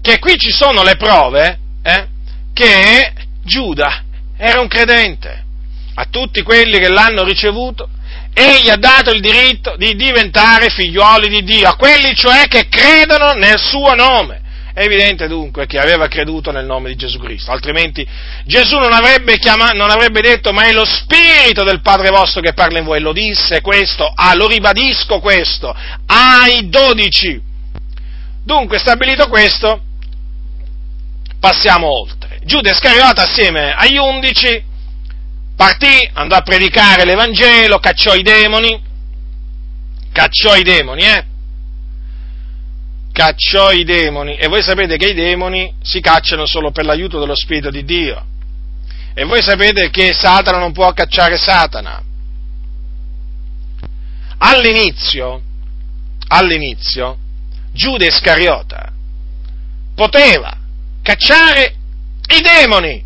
che 0.00 0.18
qui 0.18 0.38
ci 0.38 0.50
sono 0.50 0.82
le 0.82 0.96
prove 0.96 1.58
eh, 1.82 2.06
che 2.54 3.12
Giuda 3.42 4.04
era 4.38 4.60
un 4.60 4.68
credente. 4.68 5.42
A 5.96 6.06
tutti 6.08 6.42
quelli 6.42 6.78
che 6.78 6.88
l'hanno 6.88 7.22
ricevuto 7.22 7.88
egli 8.34 8.68
ha 8.68 8.76
dato 8.76 9.12
il 9.12 9.20
diritto 9.20 9.76
di 9.76 9.94
diventare 9.94 10.68
figlioli 10.68 11.28
di 11.28 11.42
Dio, 11.44 11.68
a 11.68 11.76
quelli 11.76 12.14
cioè 12.14 12.46
che 12.48 12.68
credono 12.68 13.32
nel 13.32 13.58
suo 13.58 13.94
nome. 13.94 14.42
È 14.74 14.82
evidente 14.82 15.28
dunque 15.28 15.66
che 15.66 15.78
aveva 15.78 16.08
creduto 16.08 16.50
nel 16.50 16.64
nome 16.64 16.88
di 16.88 16.96
Gesù 16.96 17.18
Cristo, 17.18 17.52
altrimenti 17.52 18.04
Gesù 18.44 18.76
non 18.76 18.92
avrebbe, 18.92 19.38
chiamato, 19.38 19.76
non 19.76 19.88
avrebbe 19.88 20.20
detto 20.20 20.52
ma 20.52 20.64
è 20.64 20.72
lo 20.72 20.84
Spirito 20.84 21.62
del 21.62 21.80
Padre 21.80 22.10
vostro 22.10 22.40
che 22.40 22.54
parla 22.54 22.80
in 22.80 22.84
voi, 22.84 23.00
lo 23.00 23.12
disse 23.12 23.60
questo, 23.60 24.04
ah, 24.12 24.34
lo 24.34 24.48
ribadisco 24.48 25.20
questo, 25.20 25.72
ai 26.06 26.68
dodici. 26.68 27.40
Dunque, 28.44 28.78
stabilito 28.78 29.28
questo, 29.28 29.80
passiamo 31.38 31.86
oltre. 31.86 32.40
Giuda 32.42 32.72
Iscariota 32.72 33.22
assieme 33.22 33.74
agli 33.74 33.96
undici 33.96 34.72
partì, 35.56 36.08
andò 36.12 36.36
a 36.36 36.42
predicare 36.42 37.04
l'Evangelo, 37.04 37.78
cacciò 37.78 38.14
i 38.14 38.22
demoni, 38.22 38.82
cacciò 40.12 40.56
i 40.56 40.62
demoni, 40.62 41.02
eh? 41.02 41.24
Cacciò 43.12 43.70
i 43.70 43.84
demoni, 43.84 44.36
e 44.36 44.48
voi 44.48 44.62
sapete 44.62 44.96
che 44.96 45.10
i 45.10 45.14
demoni 45.14 45.72
si 45.82 46.00
cacciano 46.00 46.46
solo 46.46 46.72
per 46.72 46.84
l'aiuto 46.84 47.20
dello 47.20 47.36
Spirito 47.36 47.70
di 47.70 47.84
Dio. 47.84 48.26
E 49.14 49.24
voi 49.24 49.40
sapete 49.40 49.90
che 49.90 50.12
Satana 50.12 50.58
non 50.58 50.72
può 50.72 50.92
cacciare 50.92 51.36
Satana. 51.36 52.02
All'inizio, 54.38 55.40
all'inizio, 56.26 57.18
Giuda 57.72 58.06
Iscariota 58.06 58.92
poteva 59.94 60.56
cacciare 61.02 61.76
i 62.36 62.40
demoni, 62.40 63.03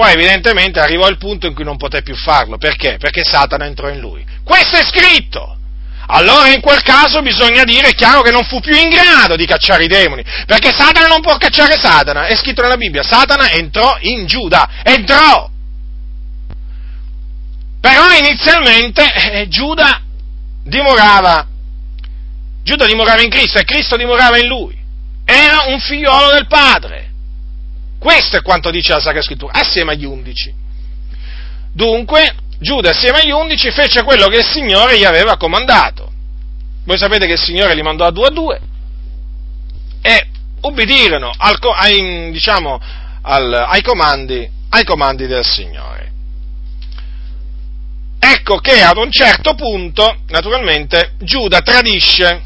poi 0.00 0.12
evidentemente 0.14 0.80
arrivò 0.80 1.08
il 1.08 1.18
punto 1.18 1.46
in 1.46 1.52
cui 1.52 1.62
non 1.62 1.76
poté 1.76 2.00
più 2.00 2.14
farlo. 2.14 2.56
Perché? 2.56 2.96
Perché 2.98 3.22
Satana 3.22 3.66
entrò 3.66 3.90
in 3.90 4.00
lui. 4.00 4.24
Questo 4.42 4.78
è 4.78 4.82
scritto! 4.82 5.58
Allora 6.06 6.48
in 6.48 6.62
quel 6.62 6.80
caso 6.82 7.20
bisogna 7.20 7.64
dire, 7.64 7.92
chiaro 7.92 8.22
che 8.22 8.30
non 8.30 8.42
fu 8.44 8.60
più 8.60 8.74
in 8.74 8.88
grado 8.88 9.36
di 9.36 9.44
cacciare 9.44 9.84
i 9.84 9.88
demoni, 9.88 10.24
perché 10.46 10.72
Satana 10.72 11.06
non 11.06 11.20
può 11.20 11.36
cacciare 11.36 11.78
Satana, 11.78 12.26
è 12.26 12.34
scritto 12.34 12.62
nella 12.62 12.78
Bibbia, 12.78 13.02
Satana 13.02 13.50
entrò 13.50 13.94
in 14.00 14.26
Giuda, 14.26 14.68
entrò! 14.82 15.48
Però 17.80 18.04
inizialmente 18.18 19.04
eh, 19.04 19.48
Giuda 19.48 20.00
dimorava, 20.64 21.46
Giuda 22.64 22.86
dimorava 22.86 23.20
in 23.20 23.30
Cristo 23.30 23.58
e 23.58 23.64
Cristo 23.64 23.96
dimorava 23.96 24.38
in 24.38 24.46
lui, 24.46 24.76
era 25.26 25.64
un 25.66 25.78
figliolo 25.78 26.32
del 26.32 26.46
Padre. 26.46 27.09
Questo 28.00 28.38
è 28.38 28.42
quanto 28.42 28.70
dice 28.70 28.94
la 28.94 29.00
Sacra 29.00 29.20
Scrittura, 29.20 29.52
assieme 29.52 29.92
agli 29.92 30.06
undici. 30.06 30.50
Dunque, 31.70 32.34
Giuda 32.58 32.90
assieme 32.90 33.20
agli 33.20 33.30
undici 33.30 33.70
fece 33.70 34.02
quello 34.02 34.26
che 34.28 34.38
il 34.38 34.44
Signore 34.44 34.98
gli 34.98 35.04
aveva 35.04 35.36
comandato. 35.36 36.10
Voi 36.84 36.96
sapete 36.96 37.26
che 37.26 37.34
il 37.34 37.38
Signore 37.38 37.74
li 37.74 37.82
mandò 37.82 38.06
a 38.06 38.10
due 38.10 38.26
a 38.26 38.30
due 38.30 38.60
e 40.00 40.28
ubbidirono 40.62 41.30
al, 41.36 41.58
ai, 41.74 42.30
diciamo, 42.32 42.80
al, 43.20 43.52
ai, 43.52 43.82
comandi, 43.82 44.50
ai 44.70 44.84
comandi 44.84 45.26
del 45.26 45.44
Signore. 45.44 46.10
Ecco 48.18 48.56
che 48.60 48.80
ad 48.82 48.96
un 48.96 49.10
certo 49.10 49.54
punto, 49.54 50.20
naturalmente, 50.28 51.16
Giuda 51.18 51.60
tradisce, 51.60 52.42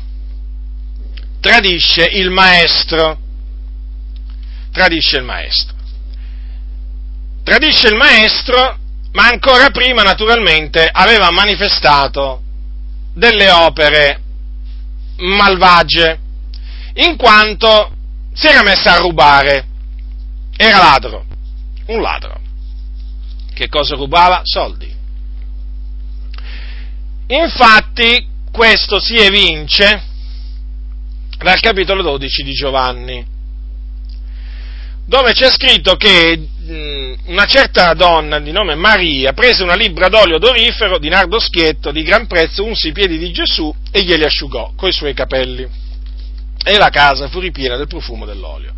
tradisce 1.38 2.02
il 2.04 2.30
maestro 2.30 3.18
tradisce 4.74 5.18
il 5.18 5.22
maestro. 5.22 5.76
Tradisce 7.44 7.88
il 7.88 7.94
maestro, 7.94 8.76
ma 9.12 9.28
ancora 9.28 9.70
prima 9.70 10.02
naturalmente 10.02 10.88
aveva 10.90 11.30
manifestato 11.30 12.42
delle 13.14 13.48
opere 13.50 14.20
malvagie, 15.18 16.18
in 16.94 17.16
quanto 17.16 17.92
si 18.32 18.48
era 18.48 18.62
messa 18.62 18.94
a 18.94 18.98
rubare, 18.98 19.66
era 20.56 20.78
ladro, 20.78 21.24
un 21.86 22.00
ladro. 22.00 22.40
Che 23.54 23.68
cosa 23.68 23.94
rubava? 23.94 24.40
Soldi. 24.42 24.92
Infatti, 27.28 28.26
questo 28.50 28.98
si 28.98 29.14
evince 29.14 30.02
dal 31.38 31.60
capitolo 31.60 32.02
12 32.02 32.42
di 32.42 32.52
Giovanni, 32.52 33.33
dove 35.06 35.32
c'è 35.32 35.50
scritto 35.50 35.96
che 35.96 36.48
una 37.26 37.44
certa 37.44 37.92
donna 37.92 38.38
di 38.40 38.50
nome 38.50 38.74
Maria 38.74 39.32
prese 39.32 39.62
una 39.62 39.74
libbra 39.74 40.08
d'olio 40.08 40.38
dorifero 40.38 40.98
di 40.98 41.10
nardo 41.10 41.38
schietto 41.38 41.90
di 41.90 42.02
gran 42.02 42.26
prezzo, 42.26 42.64
unse 42.64 42.88
i 42.88 42.92
piedi 42.92 43.18
di 43.18 43.30
Gesù 43.30 43.74
e 43.90 44.02
glieli 44.02 44.24
asciugò 44.24 44.72
coi 44.76 44.92
suoi 44.92 45.12
capelli. 45.12 45.82
E 46.66 46.78
la 46.78 46.88
casa 46.88 47.28
fu 47.28 47.40
ripiena 47.40 47.76
del 47.76 47.86
profumo 47.86 48.24
dell'olio. 48.24 48.72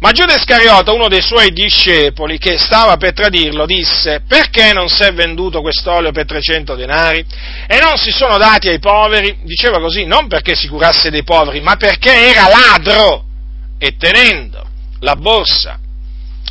Ma 0.00 0.12
Giuda 0.12 0.34
Iscariota, 0.34 0.92
uno 0.92 1.08
dei 1.08 1.22
suoi 1.22 1.52
discepoli 1.52 2.36
che 2.36 2.58
stava 2.58 2.98
per 2.98 3.14
tradirlo, 3.14 3.64
disse, 3.64 4.22
perché 4.28 4.74
non 4.74 4.90
si 4.90 5.02
è 5.04 5.12
venduto 5.14 5.62
quest'olio 5.62 6.12
per 6.12 6.26
300 6.26 6.74
denari 6.74 7.24
e 7.66 7.78
non 7.78 7.96
si 7.96 8.10
sono 8.10 8.36
dati 8.36 8.68
ai 8.68 8.78
poveri? 8.78 9.38
Diceva 9.44 9.80
così, 9.80 10.04
non 10.04 10.28
perché 10.28 10.54
si 10.54 10.68
curasse 10.68 11.08
dei 11.08 11.24
poveri, 11.24 11.62
ma 11.62 11.76
perché 11.76 12.12
era 12.28 12.48
ladro 12.48 13.24
e 13.78 13.96
tenendo 13.96 14.69
la 15.00 15.16
borsa 15.16 15.78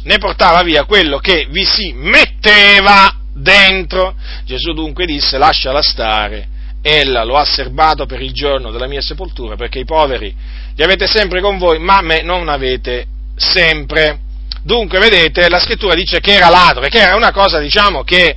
ne 0.04 0.18
portava 0.18 0.62
via 0.64 0.86
quello 0.86 1.20
che 1.20 1.48
vi 1.50 1.66
si 1.66 1.94
metteva 1.94 3.14
dentro. 3.34 4.16
Gesù 4.46 4.74
dunque 4.74 5.06
disse 5.06 5.38
lasciala 5.38 5.82
stare, 5.82 6.48
ella 6.82 7.24
lo 7.24 7.38
ha 7.38 7.46
serbato 7.46 8.06
per 8.06 8.22
il 8.22 8.32
giorno 8.32 8.72
della 8.72 8.88
mia 8.88 9.02
sepoltura, 9.02 9.56
perché 9.56 9.80
i 9.80 9.86
poveri 9.86 10.34
li 10.76 10.84
avete 10.84 11.08
sempre 11.08 11.42
con 11.42 11.58
voi, 11.58 11.80
ma 11.80 12.02
me 12.02 12.22
non 12.22 12.48
avete 12.48 13.06
sempre. 13.36 14.20
Dunque, 14.64 15.00
vedete, 15.00 15.50
la 15.50 15.60
scrittura 15.60 15.96
dice 15.96 16.20
che 16.20 16.34
era 16.34 16.50
ladro, 16.50 16.88
che 16.88 17.00
era 17.00 17.16
una 17.16 17.32
cosa, 17.32 17.60
diciamo, 17.60 18.04
che 18.04 18.36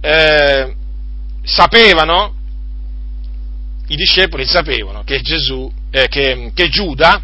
eh, 0.00 0.74
sapevano, 1.42 2.34
i 3.88 3.96
discepoli 3.96 4.46
sapevano 4.46 5.02
che 5.04 5.20
Gesù, 5.20 5.70
eh, 5.90 6.06
che, 6.08 6.52
che 6.54 6.68
Giuda, 6.68 7.22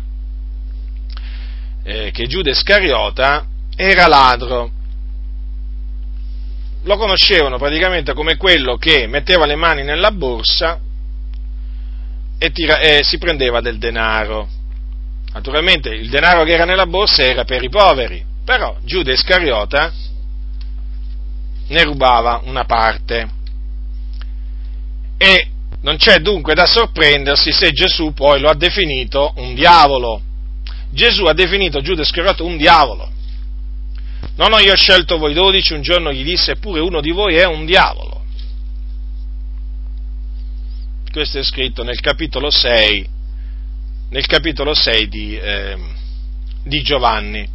eh, 1.87 2.11
che 2.11 2.27
Giuda 2.27 2.51
Iscariota 2.51 3.47
era 3.77 4.09
ladro. 4.09 4.71
Lo 6.83 6.97
conoscevano 6.97 7.59
praticamente 7.59 8.13
come 8.13 8.37
quello 8.37 8.77
che 8.77 9.07
metteva 9.07 9.47
le 9.47 9.55
mani 9.55 9.85
nella 9.85 10.11
borsa 10.11 10.81
e, 12.39 12.51
tira, 12.51 12.81
e 12.81 13.05
si 13.05 13.19
prendeva 13.19 13.61
del 13.61 13.79
denaro. 13.79 14.49
Naturalmente 15.33 15.91
il 15.91 16.09
denaro 16.09 16.43
che 16.43 16.53
era 16.53 16.65
nella 16.65 16.87
borsa 16.87 17.23
era 17.23 17.45
per 17.45 17.63
i 17.63 17.69
poveri, 17.69 18.25
però 18.45 18.77
Giuda 18.83 19.13
Iscariota 19.13 19.93
ne 21.69 21.83
rubava 21.85 22.41
una 22.45 22.65
parte. 22.65 23.31
E 25.19 25.49
non 25.83 25.97
c'è 25.99 26.19
dunque 26.19 26.55
da 26.55 26.67
sorprendersi 26.67 27.53
se 27.53 27.71
Gesù 27.71 28.13
poi 28.13 28.41
lo 28.41 28.49
ha 28.49 28.57
definito 28.57 29.33
un 29.37 29.55
diavolo. 29.55 30.23
Gesù 30.91 31.25
ha 31.25 31.33
definito 31.33 31.81
Giuda 31.81 32.03
Iscariota 32.03 32.43
un 32.43 32.57
diavolo. 32.57 33.11
Non 34.37 34.53
ho 34.53 34.59
io 34.59 34.75
scelto 34.77 35.19
voi 35.19 35.35
dodici, 35.35 35.73
un 35.73 35.83
giorno 35.83 36.13
gli 36.13 36.23
disse, 36.23 36.53
eppure 36.53 36.81
uno 36.81 37.01
di 37.01 37.11
voi 37.11 37.37
è 37.37 37.45
un 37.47 37.65
diavolo. 37.65 38.25
Questo 41.11 41.39
è 41.39 41.43
scritto 41.43 41.83
nel 41.83 42.01
capitolo 42.01 42.51
6, 42.51 43.09
nel 44.11 44.27
capitolo 44.27 44.75
6 44.75 45.09
di, 45.09 45.39
eh, 45.39 45.77
di 46.63 46.83
Giovanni. 46.83 47.49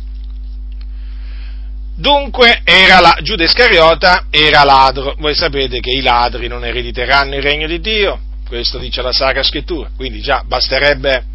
Dunque 1.96 2.62
era 2.64 3.00
la, 3.00 3.18
Giuda 3.22 3.44
Iscariota 3.44 4.26
era 4.32 4.64
ladro, 4.64 5.14
voi 5.20 5.36
sapete 5.36 5.80
che 5.80 5.92
i 5.92 6.02
ladri 6.02 6.48
non 6.48 6.66
erediteranno 6.66 7.36
il 7.36 7.44
regno 7.44 7.68
di 7.68 7.80
Dio, 7.80 8.20
questo 8.48 8.80
dice 8.80 9.04
la 9.04 9.12
Sacra 9.12 9.44
Scrittura, 9.44 9.92
quindi 9.96 10.20
già 10.22 10.44
basterebbe, 10.44 11.26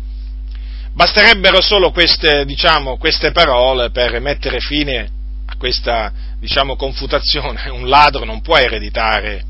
basterebbero 0.97 1.61
solo 1.61 1.91
queste, 1.91 2.47
diciamo, 2.47 2.97
queste 2.97 3.31
parole 3.31 3.91
per 3.91 4.19
mettere 4.19 4.61
fine 4.61 5.11
questa 5.59 6.11
diciamo, 6.39 6.75
confutazione, 6.75 7.69
un 7.71 7.87
ladro 7.87 8.25
non 8.25 8.41
può 8.41 8.57
ereditare, 8.57 9.45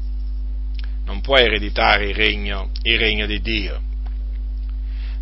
non 1.05 1.21
può 1.21 1.37
ereditare 1.37 2.09
il, 2.09 2.15
regno, 2.17 2.71
il 2.83 2.99
regno 2.99 3.27
di 3.27 3.41
Dio. 3.41 3.81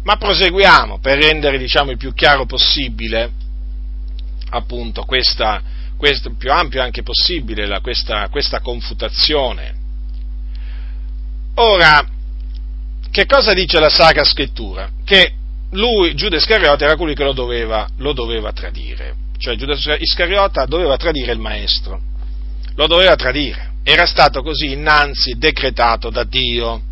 Ma 0.05 0.17
proseguiamo 0.17 0.99
per 0.99 1.19
rendere 1.19 1.59
diciamo, 1.59 1.91
il 1.91 1.99
più 1.99 2.15
chiaro 2.15 2.47
possibile 2.47 3.31
appunto 4.51 5.03
questa, 5.03 5.63
questo, 5.97 6.35
più 6.37 6.51
ampio 6.51 6.81
anche 6.83 7.03
possibile 7.03 7.67
la, 7.67 7.81
questa, 7.81 8.29
questa 8.31 8.61
confutazione. 8.61 9.75
Ora, 11.57 12.07
che 13.11 13.27
cosa 13.27 13.53
dice 13.53 13.79
la 13.79 13.91
Sacra 13.91 14.25
Scrittura? 14.25 14.91
Che 15.05 15.35
lui, 15.75 16.15
Giuda 16.15 16.37
Iscariota, 16.37 16.85
era 16.85 16.97
colui 16.97 17.15
che 17.15 17.25
lo 17.25 17.33
doveva, 17.33 17.87
lo 17.99 18.13
doveva 18.13 18.53
tradire. 18.53 19.15
Cioè 19.39 19.57
Giuda 19.57 19.75
Iscariota, 19.99 20.65
doveva 20.67 20.97
tradire 20.97 21.33
il 21.33 21.39
maestro, 21.39 22.01
lo 22.75 22.87
doveva 22.87 23.15
tradire, 23.17 23.75
era 23.83 24.07
stato 24.07 24.43
così 24.43 24.73
innanzi 24.73 25.37
decretato 25.37 26.11
da 26.11 26.25
Dio. 26.25 26.83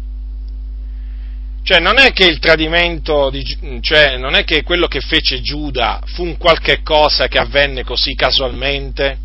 Cioè 1.65 1.79
non 1.79 1.99
è 1.99 2.13
che 2.13 2.27
il 2.27 2.41
tradimento, 2.41 3.31
di, 3.31 3.81
cioè 3.81 4.17
non 4.17 4.35
è 4.35 4.43
che 4.43 4.65
quello 4.65 4.89
che 4.89 5.01
fece 5.01 5.41
Giuda 5.41 6.01
fu 6.05 6.25
un 6.25 6.37
qualche 6.37 6.83
cosa 6.83 7.29
che 7.29 7.39
avvenne 7.39 7.85
così 7.85 8.15
casualmente, 8.15 9.19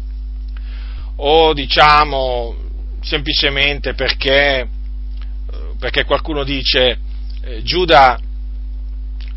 o 1.16 1.54
diciamo 1.54 2.56
semplicemente 3.02 3.96
perché, 3.96 4.68
perché 5.80 6.04
qualcuno 6.04 6.44
dice 6.44 7.00
eh, 7.42 7.64
Giuda, 7.64 8.20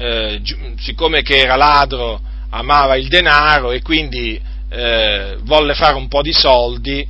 eh, 0.00 0.40
siccome 0.78 1.20
che 1.20 1.40
era 1.40 1.56
ladro, 1.56 2.18
amava 2.48 2.96
il 2.96 3.08
denaro 3.08 3.70
e 3.70 3.82
quindi 3.82 4.40
eh, 4.70 5.36
volle 5.42 5.74
fare 5.74 5.94
un 5.94 6.08
po' 6.08 6.22
di 6.22 6.32
soldi 6.32 7.06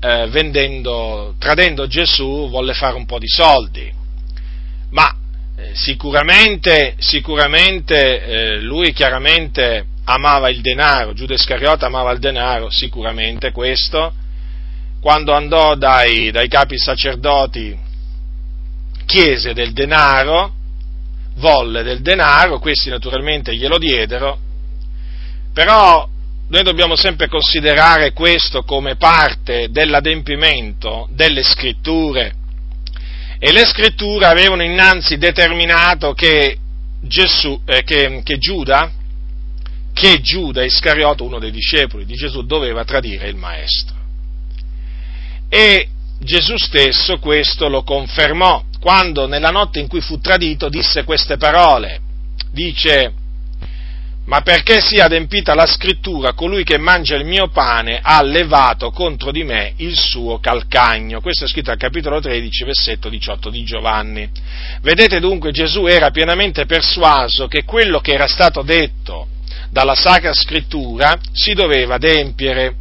eh, 0.00 0.26
vendendo, 0.28 1.36
tradendo 1.38 1.86
Gesù, 1.86 2.48
volle 2.50 2.74
fare 2.74 2.96
un 2.96 3.06
po' 3.06 3.20
di 3.20 3.28
soldi. 3.28 3.92
Ma 4.90 5.14
eh, 5.56 5.70
sicuramente, 5.74 6.96
sicuramente 6.98 8.24
eh, 8.24 8.60
lui 8.60 8.92
chiaramente 8.92 9.86
amava 10.04 10.48
il 10.50 10.62
denaro, 10.62 11.12
Giuda 11.12 11.34
Iscariota 11.34 11.86
amava 11.86 12.10
il 12.10 12.18
denaro, 12.18 12.68
sicuramente 12.68 13.52
questo. 13.52 14.12
Quando 15.00 15.32
andò 15.32 15.76
dai, 15.76 16.32
dai 16.32 16.48
capi 16.48 16.76
sacerdoti 16.76 17.78
chiese 19.06 19.54
del 19.54 19.72
denaro, 19.72 20.58
volle 21.40 21.82
del 21.82 22.02
denaro, 22.02 22.60
questi 22.60 22.88
naturalmente 22.88 23.56
glielo 23.56 23.78
diedero, 23.78 24.38
però 25.52 26.08
noi 26.48 26.62
dobbiamo 26.62 26.94
sempre 26.94 27.26
considerare 27.26 28.12
questo 28.12 28.62
come 28.62 28.96
parte 28.96 29.68
dell'adempimento 29.70 31.08
delle 31.10 31.42
scritture 31.42 32.34
e 33.38 33.52
le 33.52 33.64
scritture 33.64 34.26
avevano 34.26 34.62
innanzi 34.62 35.16
determinato 35.16 36.12
che, 36.12 36.58
Gesù, 37.00 37.58
eh, 37.64 37.82
che, 37.84 38.20
che 38.22 38.36
Giuda, 38.36 38.92
che 39.94 40.20
Giuda 40.20 40.62
Iscariota, 40.62 41.22
uno 41.22 41.38
dei 41.38 41.50
discepoli 41.50 42.04
di 42.04 42.14
Gesù, 42.14 42.44
doveva 42.44 42.84
tradire 42.84 43.28
il 43.28 43.36
Maestro. 43.36 43.96
E 45.48 45.88
Gesù 46.18 46.56
stesso 46.58 47.18
questo 47.18 47.68
lo 47.68 47.82
confermò 47.82 48.62
quando 48.80 49.26
nella 49.26 49.50
notte 49.50 49.78
in 49.78 49.88
cui 49.88 50.00
fu 50.00 50.18
tradito 50.18 50.68
disse 50.68 51.04
queste 51.04 51.36
parole. 51.36 52.00
Dice, 52.50 53.12
ma 54.24 54.42
perché 54.42 54.80
sia 54.80 55.06
adempita 55.06 55.54
la 55.54 55.66
scrittura, 55.66 56.34
colui 56.34 56.62
che 56.62 56.78
mangia 56.78 57.16
il 57.16 57.24
mio 57.24 57.48
pane 57.48 58.00
ha 58.00 58.22
levato 58.22 58.90
contro 58.90 59.32
di 59.32 59.42
me 59.44 59.72
il 59.76 59.96
suo 59.96 60.38
calcagno. 60.38 61.20
Questo 61.20 61.44
è 61.44 61.48
scritto 61.48 61.70
al 61.70 61.76
capitolo 61.76 62.20
13, 62.20 62.64
versetto 62.64 63.08
18 63.08 63.50
di 63.50 63.64
Giovanni. 63.64 64.30
Vedete 64.82 65.20
dunque 65.20 65.50
Gesù 65.50 65.86
era 65.86 66.10
pienamente 66.10 66.64
persuaso 66.64 67.48
che 67.48 67.64
quello 67.64 68.00
che 68.00 68.12
era 68.12 68.28
stato 68.28 68.62
detto 68.62 69.26
dalla 69.70 69.94
Sacra 69.94 70.32
Scrittura 70.32 71.18
si 71.32 71.52
doveva 71.52 71.96
adempiere. 71.96 72.74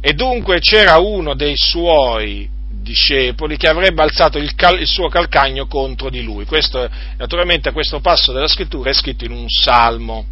E 0.00 0.12
dunque 0.12 0.60
c'era 0.60 0.98
uno 0.98 1.34
dei 1.34 1.56
suoi 1.56 2.56
discepoli 2.88 3.58
che 3.58 3.68
avrebbe 3.68 4.00
alzato 4.02 4.38
il, 4.38 4.54
cal- 4.54 4.80
il, 4.80 4.86
suo 4.86 5.08
calcagno 5.08 5.66
contro 5.66 6.08
di 6.08 6.22
lui. 6.22 6.46
Questo, 6.46 6.88
naturalmente 7.18 7.72
questo 7.72 8.00
passo 8.00 8.32
della 8.32 8.48
scrittura 8.48 8.90
è 8.90 8.94
scritto 8.94 9.24
in 9.24 9.32
un 9.32 9.46
salmo. 9.48 10.24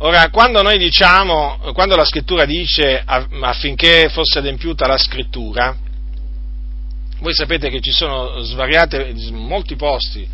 Ora, 0.00 0.28
quando 0.30 0.62
noi 0.62 0.78
diciamo, 0.78 1.58
quando 1.72 1.96
la 1.96 2.04
scrittura 2.04 2.44
dice 2.44 3.02
affinché 3.04 4.08
fosse 4.10 4.38
adempiuta 4.38 4.86
la 4.86 4.98
scrittura, 4.98 5.74
voi 7.20 7.34
sapete 7.34 7.68
che 7.68 7.80
ci 7.80 7.90
sono 7.90 8.40
svariate, 8.42 9.12
molti 9.32 9.74
posti 9.74 10.28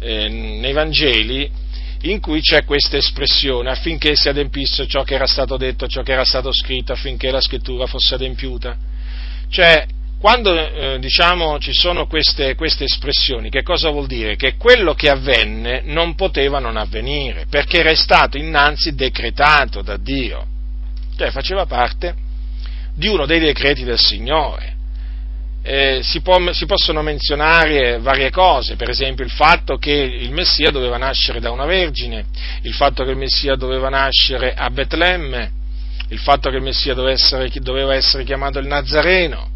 eh, 0.00 0.28
nei 0.28 0.72
Vangeli 0.72 1.48
in 2.02 2.20
cui 2.20 2.40
c'è 2.40 2.64
questa 2.64 2.96
espressione 2.96 3.70
affinché 3.70 4.16
si 4.16 4.28
adempisse 4.28 4.86
ciò 4.86 5.04
che 5.04 5.14
era 5.14 5.26
stato 5.26 5.56
detto, 5.56 5.86
ciò 5.86 6.02
che 6.02 6.12
era 6.12 6.24
stato 6.24 6.52
scritto, 6.52 6.92
affinché 6.92 7.30
la 7.30 7.40
scrittura 7.40 7.86
fosse 7.86 8.14
adempiuta. 8.16 8.92
Cioè, 9.54 9.86
quando 10.18 10.52
eh, 10.52 10.98
diciamo 10.98 11.60
ci 11.60 11.72
sono 11.72 12.08
queste, 12.08 12.56
queste, 12.56 12.86
espressioni, 12.86 13.50
che 13.50 13.62
cosa 13.62 13.88
vuol 13.90 14.08
dire? 14.08 14.34
Che 14.34 14.56
quello 14.56 14.94
che 14.94 15.08
avvenne 15.08 15.82
non 15.84 16.16
poteva 16.16 16.58
non 16.58 16.76
avvenire, 16.76 17.46
perché 17.48 17.78
era 17.78 17.94
stato 17.94 18.36
innanzi 18.36 18.96
decretato 18.96 19.80
da 19.80 19.96
Dio, 19.96 20.44
cioè 21.16 21.30
faceva 21.30 21.66
parte 21.66 22.16
di 22.96 23.06
uno 23.06 23.26
dei 23.26 23.38
decreti 23.38 23.84
del 23.84 24.00
Signore. 24.00 24.74
Eh, 25.62 26.00
si, 26.02 26.20
può, 26.20 26.52
si, 26.52 26.66
possono 26.66 27.02
menzionare 27.02 28.00
varie 28.00 28.30
cose, 28.30 28.74
per 28.74 28.90
esempio 28.90 29.24
il 29.24 29.30
fatto 29.30 29.76
che 29.76 29.92
il 29.92 30.32
Messia 30.32 30.72
doveva 30.72 30.96
nascere 30.96 31.38
da 31.38 31.52
una 31.52 31.64
vergine, 31.64 32.24
il 32.62 32.74
fatto 32.74 33.04
che 33.04 33.10
il 33.10 33.16
Messia 33.16 33.54
doveva 33.54 33.88
nascere 33.88 34.52
a 34.52 34.68
Betlemme, 34.68 35.62
il 36.14 36.20
fatto 36.20 36.48
che 36.48 36.56
il 36.56 36.62
Messia 36.62 36.94
essere, 37.10 37.50
doveva 37.54 37.94
essere 37.94 38.22
chiamato 38.22 38.60
il 38.60 38.68
Nazareno, 38.68 39.50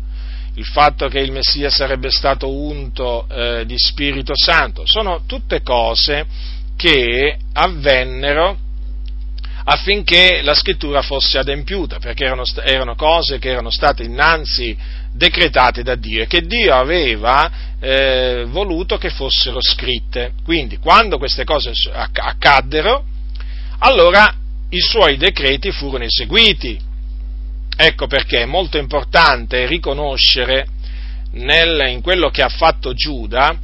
il 0.55 0.65
fatto 0.65 1.07
che 1.07 1.21
il 1.21 1.31
Messia 1.31 1.71
sarebbe 1.71 2.11
stato 2.11 2.53
unto 2.53 3.27
eh, 3.31 3.65
di 3.65 3.79
Spirito 3.79 4.33
Santo, 4.35 4.83
sono 4.85 5.23
tutte 5.25 5.63
cose 5.63 6.27
che 6.77 7.39
avvennero 7.53 8.59
affinché 9.71 10.41
la 10.43 10.55
scrittura 10.55 11.01
fosse 11.01 11.39
adempiuta, 11.39 11.99
perché 11.99 12.25
erano, 12.25 12.43
erano 12.65 12.97
cose 12.97 13.39
che 13.39 13.51
erano 13.51 13.71
state 13.71 14.03
innanzi 14.03 14.77
decretate 15.13 15.83
da 15.85 15.95
Dio 15.95 16.23
e 16.23 16.27
che 16.27 16.41
Dio 16.41 16.75
aveva 16.75 17.77
eh, 17.79 18.47
voluto 18.49 18.99
che 18.99 19.11
fossero 19.11 19.59
scritte. 19.61 20.33
Quindi, 20.43 20.79
quando 20.79 21.19
queste 21.19 21.45
cose 21.45 21.73
accaddero, 21.93 23.05
allora 23.81 24.35
i 24.71 24.81
suoi 24.81 25.17
decreti 25.17 25.71
furono 25.73 26.05
eseguiti 26.05 26.87
Ecco 27.81 28.09
perché 28.09 28.43
è 28.43 28.45
molto 28.45 28.77
importante 28.77 29.65
riconoscere 29.67 30.67
nel, 31.35 31.87
in 31.91 32.01
quello 32.01 32.29
che 32.29 32.43
ha 32.43 32.49
fatto 32.49 32.93
Giuda 32.93 33.57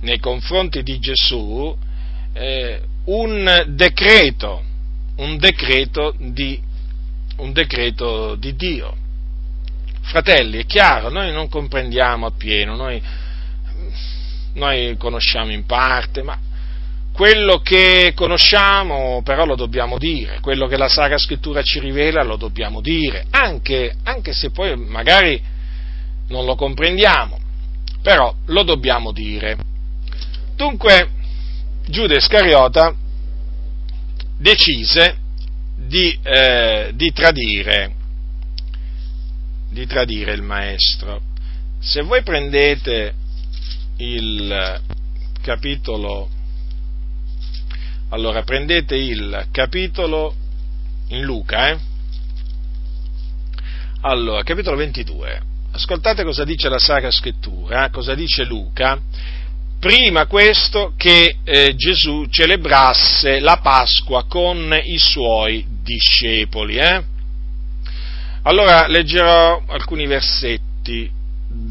nei 0.00 0.18
confronti 0.18 0.82
di 0.82 0.98
Gesù 0.98 1.76
eh, 2.32 2.80
un 3.04 3.64
decreto, 3.68 4.62
un 5.16 5.36
decreto, 5.36 6.14
di, 6.16 6.58
un 7.36 7.52
decreto 7.52 8.34
di 8.36 8.56
Dio. 8.56 8.96
Fratelli, 10.00 10.60
è 10.60 10.64
chiaro, 10.64 11.10
noi 11.10 11.32
non 11.32 11.50
comprendiamo 11.50 12.24
appieno, 12.24 12.76
noi, 12.76 13.02
noi 14.54 14.96
conosciamo 14.96 15.52
in 15.52 15.66
parte, 15.66 16.22
ma 16.22 16.38
quello 17.22 17.60
che 17.60 18.14
conosciamo 18.16 19.22
però 19.22 19.44
lo 19.44 19.54
dobbiamo 19.54 19.96
dire, 19.96 20.40
quello 20.40 20.66
che 20.66 20.76
la 20.76 20.88
Sacra 20.88 21.18
Scrittura 21.18 21.62
ci 21.62 21.78
rivela 21.78 22.24
lo 22.24 22.34
dobbiamo 22.34 22.80
dire, 22.80 23.26
anche, 23.30 23.94
anche 24.02 24.32
se 24.32 24.50
poi 24.50 24.76
magari 24.76 25.40
non 26.30 26.44
lo 26.44 26.56
comprendiamo, 26.56 27.38
però 28.02 28.34
lo 28.46 28.64
dobbiamo 28.64 29.12
dire. 29.12 29.56
Dunque 30.56 31.10
Giuda 31.86 32.16
Iscariota 32.16 32.92
decise 34.36 35.16
di, 35.76 36.18
eh, 36.24 36.90
di, 36.92 37.12
tradire, 37.12 37.94
di 39.70 39.86
tradire 39.86 40.32
il 40.32 40.42
maestro. 40.42 41.20
Se 41.78 42.02
voi 42.02 42.24
prendete 42.24 43.14
il 43.98 44.80
capitolo 45.40 46.40
allora, 48.12 48.42
prendete 48.42 48.94
il 48.94 49.46
capitolo 49.50 50.34
in 51.08 51.22
Luca, 51.22 51.70
eh? 51.70 51.78
Allora, 54.02 54.42
capitolo 54.42 54.76
22. 54.76 55.40
Ascoltate 55.72 56.22
cosa 56.22 56.44
dice 56.44 56.68
la 56.68 56.78
Sacra 56.78 57.10
Scrittura, 57.10 57.88
cosa 57.88 58.14
dice 58.14 58.44
Luca. 58.44 59.00
Prima 59.80 60.26
questo 60.26 60.92
che 60.94 61.36
eh, 61.42 61.74
Gesù 61.74 62.26
celebrasse 62.28 63.40
la 63.40 63.56
Pasqua 63.62 64.26
con 64.26 64.78
i 64.84 64.98
suoi 64.98 65.64
discepoli. 65.82 66.76
Eh? 66.76 67.02
Allora 68.42 68.88
leggerò 68.88 69.62
alcuni 69.68 70.06
versetti 70.06 71.10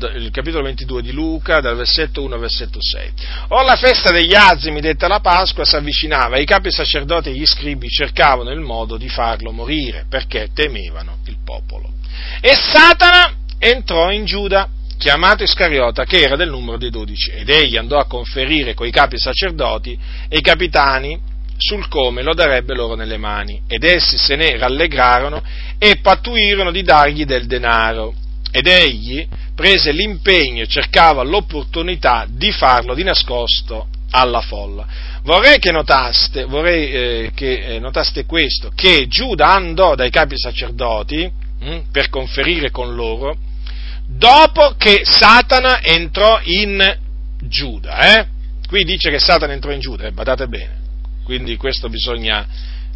il 0.07 0.31
capitolo 0.31 0.63
22 0.63 1.01
di 1.01 1.11
Luca, 1.11 1.59
dal 1.59 1.75
versetto 1.75 2.23
1 2.23 2.35
al 2.35 2.39
versetto 2.39 2.79
6. 2.81 3.11
Or 3.49 3.63
la 3.63 3.75
festa 3.75 4.11
degli 4.11 4.33
azimi, 4.33 4.81
detta 4.81 5.07
la 5.07 5.19
Pasqua, 5.19 5.65
si 5.65 5.75
avvicinava 5.75 6.37
i 6.37 6.45
capi 6.45 6.71
sacerdoti 6.71 7.29
e 7.29 7.33
gli 7.33 7.45
scribi 7.45 7.87
cercavano 7.87 8.51
il 8.51 8.59
modo 8.59 8.97
di 8.97 9.09
farlo 9.09 9.51
morire, 9.51 10.05
perché 10.09 10.49
temevano 10.53 11.17
il 11.25 11.37
popolo. 11.43 11.91
E 12.39 12.53
Satana 12.53 13.33
entrò 13.57 14.11
in 14.11 14.25
Giuda, 14.25 14.67
chiamato 14.97 15.43
Iscariota, 15.43 16.05
che 16.05 16.21
era 16.21 16.35
del 16.35 16.49
numero 16.49 16.77
dei 16.77 16.89
dodici, 16.89 17.31
ed 17.31 17.49
egli 17.49 17.77
andò 17.77 17.97
a 17.97 18.05
conferire 18.05 18.73
coi 18.73 18.91
capi 18.91 19.17
sacerdoti 19.17 19.97
e 20.27 20.37
i 20.37 20.41
capitani 20.41 21.29
sul 21.57 21.87
come 21.87 22.23
lo 22.23 22.33
darebbe 22.33 22.73
loro 22.73 22.95
nelle 22.95 23.17
mani, 23.17 23.61
ed 23.67 23.83
essi 23.83 24.17
se 24.17 24.35
ne 24.35 24.57
rallegrarono 24.57 25.43
e 25.77 25.97
pattuirono 26.01 26.71
di 26.71 26.81
dargli 26.81 27.23
del 27.23 27.45
denaro. 27.45 28.15
Ed 28.51 28.67
egli, 28.67 29.25
prese 29.55 29.91
l'impegno 29.91 30.63
e 30.63 30.67
cercava 30.67 31.23
l'opportunità 31.23 32.25
di 32.29 32.51
farlo 32.51 32.93
di 32.93 33.03
nascosto 33.03 33.87
alla 34.11 34.41
folla. 34.41 34.85
Vorrei 35.23 35.59
che 35.59 35.71
notaste, 35.71 36.45
vorrei, 36.45 36.91
eh, 36.91 37.31
che, 37.33 37.75
eh, 37.75 37.79
notaste 37.79 38.25
questo, 38.25 38.71
che 38.75 39.07
Giuda 39.07 39.53
andò 39.53 39.95
dai 39.95 40.09
capi 40.09 40.37
sacerdoti 40.37 41.31
hm, 41.59 41.79
per 41.91 42.09
conferire 42.09 42.71
con 42.71 42.95
loro 42.95 43.37
dopo 44.07 44.75
che 44.77 45.01
Satana 45.03 45.81
entrò 45.81 46.39
in 46.43 46.97
Giuda. 47.43 48.19
Eh? 48.19 48.27
Qui 48.67 48.83
dice 48.83 49.09
che 49.09 49.19
Satana 49.19 49.53
entrò 49.53 49.71
in 49.71 49.79
Giuda, 49.79 50.05
eh, 50.05 50.11
badate 50.11 50.47
bene, 50.47 50.79
quindi 51.23 51.55
questo 51.55 51.89
bisogna, 51.89 52.45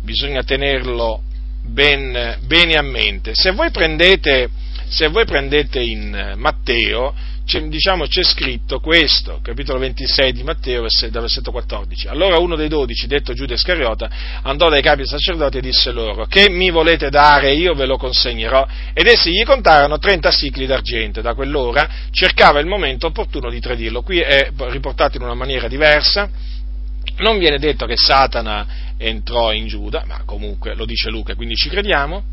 bisogna 0.02 0.44
tenerlo 0.44 1.22
ben, 1.64 2.38
bene 2.46 2.76
a 2.76 2.82
mente. 2.82 3.32
Se 3.34 3.52
voi 3.52 3.72
prendete 3.72 4.50
se 4.88 5.08
voi 5.08 5.26
prendete 5.26 5.80
in 5.80 6.14
eh, 6.14 6.36
Matteo, 6.36 7.14
c'è, 7.46 7.62
diciamo, 7.62 8.08
c'è 8.08 8.24
scritto 8.24 8.80
questo, 8.80 9.40
capitolo 9.42 9.78
26 9.80 10.34
di 10.34 10.44
Matteo, 10.44 10.82
dal 10.82 11.22
versetto 11.22 11.52
14. 11.52 12.08
Allora 12.08 12.40
uno 12.40 12.56
dei 12.56 12.68
dodici, 12.68 13.06
detto 13.06 13.34
Giuda 13.34 13.54
Iscariota, 13.54 14.10
andò 14.42 14.68
dai 14.68 14.82
capi 14.82 15.06
sacerdoti 15.06 15.60
e 15.60 15.62
disse 15.62 15.92
loro, 15.92 16.26
che 16.26 16.50
mi 16.50 16.72
volete 16.72 17.10
dare, 17.10 17.54
io 17.54 17.76
ve 17.76 17.86
lo 17.86 17.98
consegnerò. 17.98 18.66
Ed 18.94 19.06
essi 19.06 19.32
gli 19.32 19.44
contarono 19.44 20.00
30 20.00 20.32
sicli 20.32 20.66
d'argento, 20.66 21.22
da 21.22 21.36
quell'ora 21.36 21.88
cercava 22.10 22.60
il 22.60 22.66
momento 22.66 23.08
opportuno 23.08 23.52
di 23.52 23.60
tradirlo. 23.60 24.02
Qui 24.02 24.20
è 24.20 24.50
riportato 24.56 25.18
in 25.18 25.24
una 25.24 25.36
maniera 25.36 25.68
diversa, 25.68 26.30
non 27.18 27.38
viene 27.38 27.60
detto 27.60 27.86
che 27.86 27.96
Satana 27.96 28.94
entrò 28.98 29.54
in 29.54 29.68
Giuda, 29.68 30.04
ma 30.08 30.24
comunque 30.26 30.74
lo 30.74 30.86
dice 30.86 31.10
Luca, 31.10 31.36
quindi 31.36 31.56
ci 31.56 31.70
crediamo, 31.70 32.24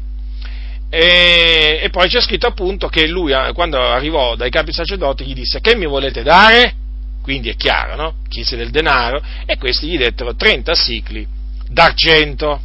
e, 0.94 1.80
e, 1.84 1.88
poi 1.88 2.06
c'è 2.06 2.20
scritto 2.20 2.46
appunto 2.46 2.88
che 2.88 3.06
lui, 3.06 3.32
eh, 3.32 3.52
quando 3.54 3.80
arrivò 3.80 4.36
dai 4.36 4.50
capi 4.50 4.74
sacerdoti, 4.74 5.24
gli 5.24 5.32
disse: 5.32 5.58
Che 5.62 5.74
mi 5.74 5.86
volete 5.86 6.22
dare? 6.22 6.74
Quindi 7.22 7.48
è 7.48 7.56
chiaro, 7.56 7.96
no? 7.96 8.14
Chiese 8.28 8.56
del 8.56 8.68
denaro 8.68 9.22
e 9.46 9.56
questi 9.56 9.86
gli 9.86 9.96
dettero 9.96 10.34
30 10.34 10.74
sicli 10.74 11.26
d'argento. 11.66 12.60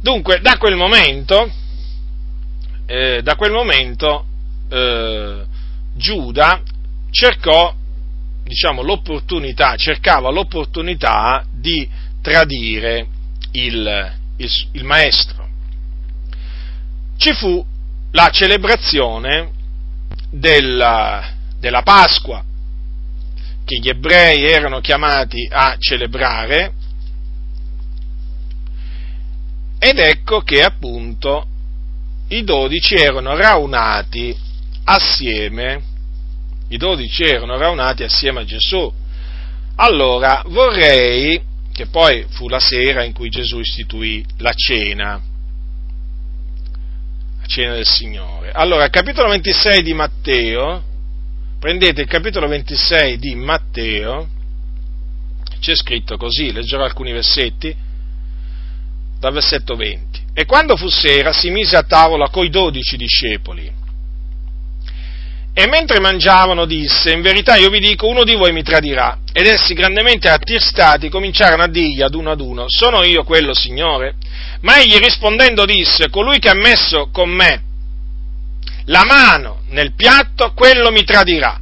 Dunque, 0.00 0.38
da 0.40 0.58
quel 0.58 0.76
momento, 0.76 1.50
eh, 2.86 3.20
da 3.20 3.34
quel 3.34 3.50
momento 3.50 4.24
eh, 4.70 5.42
Giuda 5.92 6.62
cercò, 7.10 7.74
diciamo, 8.44 8.82
l'opportunità, 8.82 9.74
cercava 9.74 10.30
l'opportunità 10.30 11.44
di 11.52 11.88
tradire 12.22 13.08
il, 13.50 14.12
il, 14.36 14.50
il 14.70 14.84
maestro 14.84 15.45
ci 17.16 17.32
fu 17.34 17.64
la 18.12 18.30
celebrazione 18.30 19.50
della, 20.30 21.32
della 21.58 21.82
Pasqua, 21.82 22.44
che 23.64 23.78
gli 23.78 23.88
ebrei 23.88 24.44
erano 24.44 24.80
chiamati 24.80 25.48
a 25.50 25.76
celebrare, 25.78 26.72
ed 29.78 29.98
ecco 29.98 30.40
che 30.40 30.62
appunto 30.62 31.46
i 32.28 32.42
dodici 32.44 32.94
erano 32.94 33.36
raunati 33.36 34.36
assieme, 34.84 35.82
i 36.68 36.76
dodici 36.76 37.22
erano 37.22 37.56
raunati 37.56 38.02
assieme 38.02 38.40
a 38.40 38.44
Gesù. 38.44 38.92
Allora 39.76 40.42
vorrei, 40.46 41.40
che 41.72 41.86
poi 41.86 42.24
fu 42.30 42.48
la 42.48 42.58
sera 42.58 43.04
in 43.04 43.12
cui 43.12 43.28
Gesù 43.28 43.58
istituì 43.58 44.24
la 44.38 44.52
cena, 44.54 45.20
cena 47.46 47.74
del 47.74 47.86
Signore. 47.86 48.50
Allora, 48.52 48.88
capitolo 48.88 49.28
26 49.28 49.82
di 49.82 49.94
Matteo, 49.94 50.82
prendete 51.58 52.02
il 52.02 52.08
capitolo 52.08 52.46
26 52.46 53.18
di 53.18 53.34
Matteo, 53.34 54.28
c'è 55.60 55.74
scritto 55.74 56.16
così, 56.16 56.52
leggerò 56.52 56.84
alcuni 56.84 57.12
versetti, 57.12 57.74
dal 59.18 59.32
versetto 59.32 59.74
20. 59.74 60.24
E 60.34 60.44
quando 60.44 60.76
fu 60.76 60.88
sera 60.88 61.32
si 61.32 61.50
mise 61.50 61.76
a 61.76 61.82
tavola 61.82 62.28
coi 62.28 62.50
dodici 62.50 62.96
discepoli. 62.96 63.72
E 65.58 65.66
mentre 65.68 66.00
mangiavano 66.00 66.66
disse, 66.66 67.12
in 67.12 67.22
verità 67.22 67.56
io 67.56 67.70
vi 67.70 67.78
dico, 67.78 68.06
uno 68.08 68.24
di 68.24 68.34
voi 68.34 68.52
mi 68.52 68.62
tradirà. 68.62 69.20
Ed 69.32 69.46
essi 69.46 69.72
grandemente 69.72 70.28
attirstati 70.28 71.08
cominciarono 71.08 71.62
a 71.62 71.66
dirgli 71.66 72.02
ad 72.02 72.14
uno 72.14 72.30
ad 72.30 72.40
uno, 72.40 72.66
sono 72.68 73.02
io 73.02 73.24
quello, 73.24 73.54
Signore? 73.54 74.16
Ma 74.60 74.78
egli 74.78 74.98
rispondendo 74.98 75.64
disse, 75.64 76.10
colui 76.10 76.40
che 76.40 76.50
ha 76.50 76.54
messo 76.54 77.08
con 77.10 77.30
me 77.30 77.62
la 78.84 79.04
mano 79.06 79.62
nel 79.68 79.94
piatto, 79.94 80.52
quello 80.52 80.90
mi 80.90 81.04
tradirà. 81.04 81.58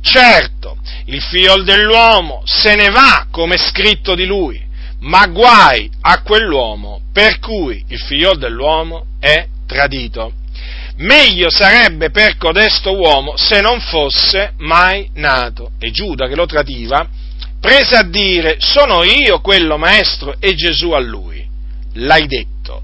Certo, 0.00 0.78
il 1.04 1.22
figlio 1.22 1.62
dell'uomo 1.62 2.42
se 2.44 2.74
ne 2.74 2.90
va 2.90 3.28
come 3.30 3.54
è 3.54 3.58
scritto 3.58 4.16
di 4.16 4.26
lui, 4.26 4.60
ma 5.02 5.28
guai 5.28 5.88
a 6.00 6.22
quell'uomo 6.22 7.02
per 7.12 7.38
cui 7.38 7.84
il 7.86 8.00
figlio 8.00 8.34
dell'uomo 8.34 9.06
è 9.20 9.46
tradito. 9.64 10.32
Meglio 10.98 11.48
sarebbe 11.48 12.10
per 12.10 12.36
codesto 12.36 12.96
uomo 12.96 13.36
se 13.36 13.60
non 13.60 13.80
fosse 13.80 14.54
mai 14.58 15.08
nato. 15.14 15.72
E 15.78 15.92
Giuda, 15.92 16.26
che 16.26 16.34
lo 16.34 16.46
tradiva, 16.46 17.08
prese 17.60 17.96
a 17.96 18.02
dire, 18.02 18.56
sono 18.58 19.04
io 19.04 19.40
quello 19.40 19.78
maestro, 19.78 20.34
e 20.40 20.54
Gesù 20.54 20.90
a 20.90 20.98
lui, 20.98 21.46
l'hai 21.94 22.26
detto. 22.26 22.82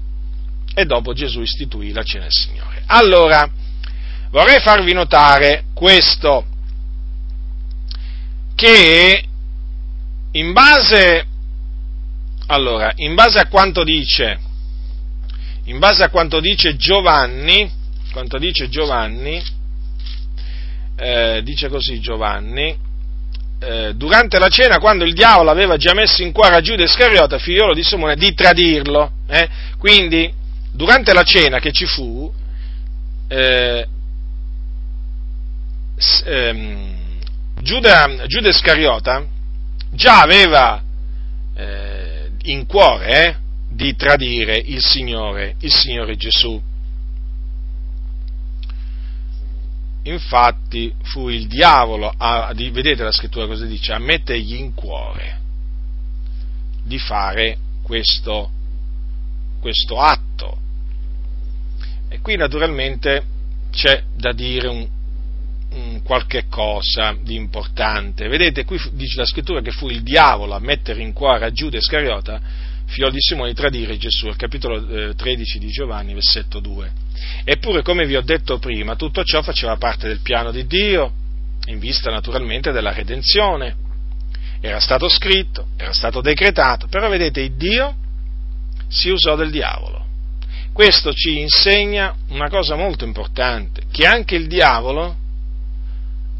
E 0.73 0.85
dopo 0.85 1.13
Gesù 1.13 1.41
istituì 1.41 1.91
la 1.91 2.03
cena 2.03 2.23
del 2.23 2.31
Signore. 2.31 2.83
Allora, 2.87 3.49
vorrei 4.29 4.61
farvi 4.61 4.93
notare 4.93 5.65
questo, 5.73 6.45
che 8.55 9.23
in 10.31 10.53
base, 10.53 11.25
allora, 12.47 12.93
in 12.95 13.13
base 13.13 13.39
a 13.39 13.47
quanto 13.47 13.83
dice, 13.83 14.39
in 15.65 15.79
base 15.79 16.03
a 16.03 16.09
quanto 16.09 16.39
dice 16.39 16.77
Giovanni, 16.77 17.83
quanto 18.15 18.37
dice 18.37 18.69
Giovanni, 18.69 19.43
eh, 20.95 21.41
dice 21.43 21.67
così 21.67 21.99
Giovanni, 21.99 22.73
eh, 23.59 23.93
durante 23.93 24.39
la 24.39 24.47
cena, 24.47 24.79
quando 24.79 25.03
il 25.03 25.13
diavolo 25.13 25.51
aveva 25.51 25.75
già 25.75 25.93
messo 25.93 26.23
in 26.23 26.31
cuore 26.31 26.55
a 26.55 26.61
Giuda 26.61 26.85
Iscariota, 26.85 27.37
figliolo 27.39 27.73
di 27.73 27.83
Simone, 27.83 28.15
di 28.15 28.33
tradirlo, 28.33 29.11
eh, 29.27 29.49
quindi 29.77 30.33
durante 30.71 31.11
la 31.11 31.23
cena 31.23 31.59
che 31.59 31.73
ci 31.73 31.85
fu, 31.85 32.31
eh, 33.27 33.85
ehm, 36.23 36.95
Giuda, 37.61 38.23
Giuda 38.27 38.47
Iscariota 38.47 39.25
già 39.91 40.21
aveva 40.21 40.81
eh, 41.53 42.29
in 42.43 42.65
cuore 42.65 43.27
eh, 43.27 43.35
di 43.71 43.93
tradire 43.97 44.55
il 44.55 44.81
Signore, 44.81 45.55
il 45.59 45.73
Signore 45.73 46.15
Gesù. 46.15 46.73
Infatti 50.07 50.93
fu 51.01 51.29
il 51.29 51.47
diavolo, 51.47 52.13
a, 52.15 52.53
vedete 52.53 53.03
la 53.03 53.11
scrittura 53.11 53.47
cosa 53.47 53.65
dice, 53.65 53.91
a 53.91 53.99
mettergli 53.99 54.55
in 54.55 54.73
cuore 54.75 55.39
di 56.83 56.99
fare 56.99 57.57
questo, 57.81 58.51
questo 59.59 59.99
atto. 59.99 60.57
E 62.07 62.19
qui 62.21 62.35
naturalmente 62.35 63.23
c'è 63.71 64.03
da 64.15 64.31
dire 64.31 64.67
un, 64.67 66.01
qualche 66.03 66.45
cosa 66.49 67.17
di 67.19 67.35
importante. 67.35 68.27
Vedete, 68.27 68.63
qui 68.63 68.79
dice 68.93 69.17
la 69.17 69.25
scrittura 69.25 69.61
che 69.61 69.71
fu 69.71 69.89
il 69.89 70.03
diavolo 70.03 70.53
a 70.53 70.59
mettere 70.59 71.01
in 71.01 71.13
cuore 71.13 71.45
a 71.45 71.51
Giuda 71.51 71.77
Iscariota, 71.77 72.39
figlio 72.85 73.09
di 73.09 73.19
Simone, 73.19 73.49
di 73.49 73.55
tradire 73.55 73.97
Gesù, 73.97 74.27
al 74.27 74.35
capitolo 74.35 75.13
13 75.13 75.57
eh, 75.57 75.59
di 75.59 75.67
Giovanni, 75.67 76.13
versetto 76.13 76.59
2. 76.59 76.91
Eppure, 77.43 77.81
come 77.81 78.05
vi 78.05 78.15
ho 78.15 78.21
detto 78.21 78.59
prima, 78.59 78.95
tutto 78.95 79.23
ciò 79.23 79.41
faceva 79.41 79.77
parte 79.77 80.07
del 80.07 80.19
piano 80.19 80.51
di 80.51 80.65
Dio, 80.65 81.11
in 81.65 81.79
vista 81.79 82.11
naturalmente 82.11 82.71
della 82.71 82.93
redenzione. 82.93 83.83
Era 84.61 84.79
stato 84.79 85.09
scritto, 85.09 85.67
era 85.77 85.93
stato 85.93 86.21
decretato, 86.21 86.87
però 86.87 87.09
vedete, 87.09 87.41
il 87.41 87.55
Dio 87.55 87.95
si 88.87 89.09
usò 89.09 89.35
del 89.35 89.51
diavolo. 89.51 90.03
Questo 90.73 91.13
ci 91.13 91.39
insegna 91.39 92.15
una 92.29 92.49
cosa 92.49 92.75
molto 92.75 93.05
importante, 93.05 93.83
che 93.91 94.05
anche 94.05 94.35
il 94.35 94.47
diavolo 94.47 95.15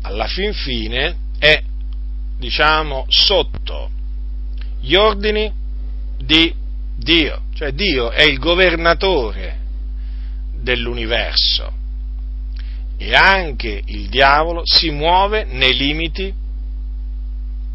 alla 0.01 0.27
fin 0.27 0.53
fine 0.53 1.15
è, 1.39 1.62
diciamo, 2.38 3.05
sotto 3.08 3.89
gli 4.81 4.95
ordini 4.95 5.51
di 6.25 6.53
Dio, 6.97 7.43
cioè 7.53 7.71
Dio 7.71 8.09
è 8.11 8.23
il 8.23 8.39
governatore 8.39 9.57
dell'universo 10.53 11.71
e 12.97 13.13
anche 13.13 13.81
il 13.85 14.07
diavolo 14.07 14.61
si 14.63 14.89
muove 14.89 15.45
nei 15.45 15.75
limiti 15.75 16.33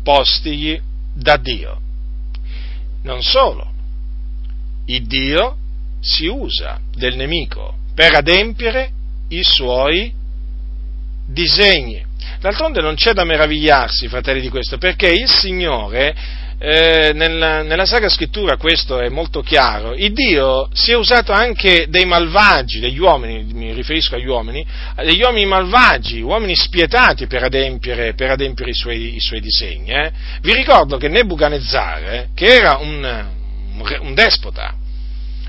postigli 0.02 0.80
da 1.14 1.36
Dio. 1.36 1.80
Non 3.02 3.22
solo, 3.22 3.70
il 4.86 5.06
Dio 5.06 5.56
si 6.00 6.26
usa 6.26 6.80
del 6.94 7.16
nemico 7.16 7.76
per 7.94 8.14
adempiere 8.14 8.90
i 9.28 9.42
suoi 9.42 10.12
disegni. 11.26 12.04
D'altronde 12.40 12.80
non 12.80 12.94
c'è 12.94 13.12
da 13.12 13.24
meravigliarsi, 13.24 14.08
fratelli, 14.08 14.40
di 14.40 14.48
questo, 14.48 14.78
perché 14.78 15.10
il 15.12 15.28
Signore, 15.28 16.14
eh, 16.62 17.12
nella, 17.14 17.62
nella 17.62 17.86
Sacra 17.86 18.10
Scrittura 18.10 18.58
questo 18.58 19.00
è 19.00 19.08
molto 19.08 19.40
chiaro, 19.40 19.94
il 19.94 20.12
Dio 20.12 20.68
si 20.74 20.92
è 20.92 20.94
usato 20.94 21.32
anche 21.32 21.86
dei 21.88 22.04
malvagi, 22.04 22.80
degli 22.80 22.98
uomini, 22.98 23.44
mi 23.54 23.72
riferisco 23.72 24.16
agli 24.16 24.26
uomini, 24.26 24.64
degli 24.96 25.22
uomini 25.22 25.46
malvagi, 25.46 26.20
uomini 26.20 26.54
spietati 26.54 27.26
per 27.26 27.44
adempiere, 27.44 28.12
per 28.12 28.32
adempiere 28.32 28.72
i, 28.72 28.74
suoi, 28.74 29.16
i, 29.16 29.20
suoi, 29.20 29.40
disegni. 29.40 29.90
Eh. 29.90 30.12
Vi 30.42 30.52
ricordo 30.52 30.98
che 30.98 31.08
Nebuchadnezzar, 31.08 32.28
che 32.34 32.54
era 32.54 32.76
un, 32.76 33.26
un 34.00 34.14
despota, 34.14 34.74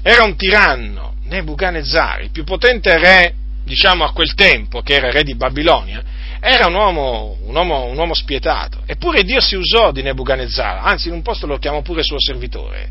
era 0.01 0.23
un 0.23 0.37
tiranno, 0.37 1.15
Nebuchadnezzar, 1.25 2.21
il 2.21 2.31
più 2.31 2.45
potente 2.45 2.97
re 2.97 3.33
diciamo 3.65 4.05
a 4.05 4.13
quel 4.13 4.33
tempo, 4.33 4.81
che 4.81 4.93
era 4.93 5.11
re 5.11 5.23
di 5.23 5.35
Babilonia, 5.35 6.01
era 6.43 6.65
un 6.65 6.73
uomo, 6.73 7.37
un 7.45 7.55
uomo, 7.55 7.85
un 7.85 7.95
uomo 7.95 8.15
spietato. 8.15 8.81
Eppure 8.87 9.23
Dio 9.23 9.39
si 9.39 9.55
usò 9.55 9.91
di 9.91 10.01
Nebuchadnezzar, 10.01 10.79
anzi 10.81 11.07
in 11.07 11.13
un 11.13 11.21
posto 11.21 11.45
lo 11.45 11.59
chiamò 11.59 11.83
pure 11.83 12.01
suo 12.01 12.19
servitore. 12.19 12.89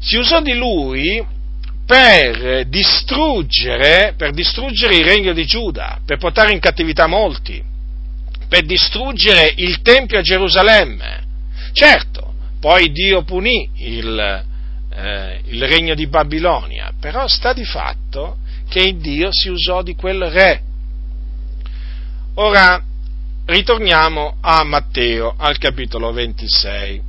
Si 0.00 0.16
usò 0.16 0.40
di 0.40 0.52
lui 0.54 1.24
per 1.86 2.66
distruggere, 2.66 4.14
per 4.16 4.32
distruggere 4.32 4.96
il 4.96 5.04
regno 5.04 5.32
di 5.32 5.46
Giuda, 5.46 6.00
per 6.04 6.18
portare 6.18 6.52
in 6.52 6.58
cattività 6.58 7.06
molti, 7.06 7.62
per 8.48 8.64
distruggere 8.64 9.52
il 9.56 9.80
Tempio 9.82 10.18
a 10.18 10.22
Gerusalemme. 10.22 11.24
Certo, 11.72 12.34
poi 12.58 12.90
Dio 12.90 13.22
punì 13.22 13.70
il, 13.76 14.44
eh, 14.92 15.40
il 15.44 15.68
regno 15.68 15.94
di 15.94 16.08
Babilonia, 16.08 16.92
però 16.98 17.28
sta 17.28 17.52
di 17.52 17.64
fatto 17.64 18.38
che 18.68 18.96
Dio 18.96 19.28
si 19.30 19.50
usò 19.50 19.82
di 19.82 19.94
quel 19.94 20.24
re. 20.24 20.62
Ora 22.38 22.82
ritorniamo 23.46 24.36
a 24.42 24.62
Matteo 24.62 25.36
al 25.38 25.56
capitolo 25.56 26.12
26. 26.12 27.00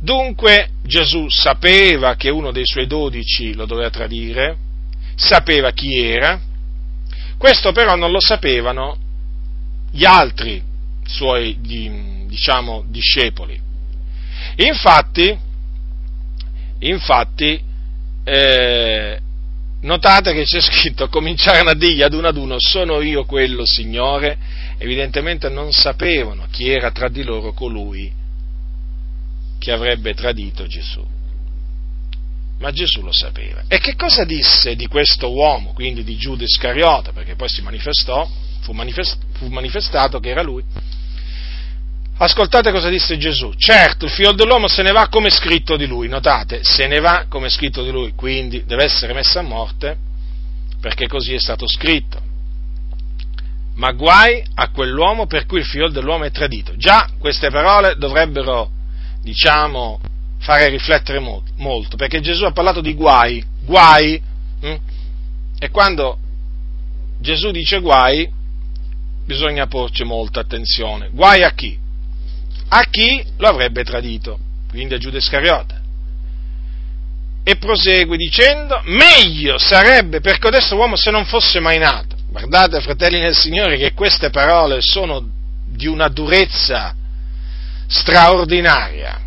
Dunque 0.00 0.68
Gesù 0.84 1.28
sapeva 1.28 2.14
che 2.14 2.30
uno 2.30 2.52
dei 2.52 2.64
suoi 2.64 2.86
dodici 2.86 3.54
lo 3.54 3.66
doveva 3.66 3.90
tradire, 3.90 4.56
sapeva 5.16 5.72
chi 5.72 5.98
era, 5.98 6.40
questo 7.36 7.72
però 7.72 7.96
non 7.96 8.12
lo 8.12 8.20
sapevano 8.20 8.96
gli 9.90 10.04
altri 10.04 10.62
suoi, 11.04 11.58
diciamo, 11.60 12.84
discepoli. 12.86 13.60
Infatti, 14.58 15.36
infatti 16.78 17.60
eh, 18.22 19.20
notate 19.86 20.32
che 20.32 20.44
c'è 20.44 20.60
scritto, 20.60 21.08
cominciarono 21.08 21.70
a 21.70 21.74
dirgli 21.74 22.02
ad 22.02 22.12
uno 22.12 22.26
ad 22.26 22.36
uno, 22.36 22.58
sono 22.58 23.00
io 23.00 23.24
quello, 23.24 23.64
Signore? 23.64 24.36
Evidentemente 24.78 25.48
non 25.48 25.72
sapevano 25.72 26.46
chi 26.50 26.68
era 26.68 26.90
tra 26.90 27.08
di 27.08 27.22
loro 27.22 27.52
colui 27.52 28.12
che 29.58 29.72
avrebbe 29.72 30.12
tradito 30.12 30.66
Gesù. 30.66 31.04
Ma 32.58 32.70
Gesù 32.72 33.02
lo 33.02 33.12
sapeva. 33.12 33.64
E 33.68 33.78
che 33.78 33.94
cosa 33.94 34.24
disse 34.24 34.76
di 34.76 34.86
questo 34.86 35.30
uomo, 35.30 35.72
quindi 35.72 36.02
di 36.04 36.16
Giuda 36.16 36.44
Iscariota, 36.44 37.12
perché 37.12 37.34
poi 37.34 37.48
si 37.48 37.62
manifestò, 37.62 38.28
fu, 38.60 38.72
manifest, 38.72 39.18
fu 39.34 39.46
manifestato 39.48 40.18
che 40.18 40.30
era 40.30 40.42
lui? 40.42 40.64
Ascoltate 42.18 42.72
cosa 42.72 42.88
disse 42.88 43.18
Gesù. 43.18 43.52
Certo, 43.56 44.06
il 44.06 44.10
figlio 44.10 44.32
dell'uomo 44.32 44.68
se 44.68 44.82
ne 44.82 44.92
va 44.92 45.08
come 45.08 45.30
scritto 45.30 45.76
di 45.76 45.86
lui, 45.86 46.08
notate, 46.08 46.60
se 46.62 46.86
ne 46.86 46.98
va 46.98 47.26
come 47.28 47.50
scritto 47.50 47.82
di 47.82 47.90
lui, 47.90 48.12
quindi 48.14 48.64
deve 48.64 48.84
essere 48.84 49.12
messo 49.12 49.38
a 49.38 49.42
morte 49.42 49.98
perché 50.80 51.08
così 51.08 51.34
è 51.34 51.38
stato 51.38 51.66
scritto. 51.68 52.22
ma 53.74 53.92
guai 53.92 54.42
a 54.54 54.70
quell'uomo 54.70 55.26
per 55.26 55.44
cui 55.44 55.58
il 55.58 55.66
figlio 55.66 55.90
dell'uomo 55.90 56.24
è 56.24 56.30
tradito. 56.30 56.74
Già 56.76 57.10
queste 57.18 57.50
parole 57.50 57.96
dovrebbero, 57.98 58.70
diciamo, 59.20 60.00
fare 60.38 60.68
riflettere 60.68 61.18
molto, 61.18 61.96
perché 61.96 62.20
Gesù 62.20 62.44
ha 62.44 62.52
parlato 62.52 62.80
di 62.80 62.94
guai, 62.94 63.44
guai, 63.62 64.18
hm? 64.60 64.74
e 65.58 65.70
quando 65.70 66.18
Gesù 67.20 67.50
dice 67.50 67.80
guai, 67.80 68.30
bisogna 69.26 69.66
porci 69.66 70.04
molta 70.04 70.40
attenzione. 70.40 71.10
Guai 71.12 71.42
a 71.42 71.50
chi? 71.52 71.78
A 72.68 72.84
chi 72.90 73.24
lo 73.36 73.48
avrebbe 73.48 73.84
tradito, 73.84 74.38
quindi 74.68 74.94
a 74.94 74.98
Giuda 74.98 75.18
Iscariota. 75.18 75.80
E 77.44 77.56
prosegue 77.56 78.16
dicendo, 78.16 78.80
meglio 78.86 79.56
sarebbe 79.56 80.20
per 80.20 80.38
codesto 80.38 80.74
uomo 80.74 80.96
se 80.96 81.10
non 81.10 81.24
fosse 81.26 81.60
mai 81.60 81.78
nato. 81.78 82.16
Guardate, 82.28 82.80
fratelli 82.80 83.20
nel 83.20 83.36
Signore, 83.36 83.76
che 83.76 83.92
queste 83.92 84.30
parole 84.30 84.80
sono 84.80 85.24
di 85.64 85.86
una 85.86 86.08
durezza 86.08 86.94
straordinaria. 87.86 89.20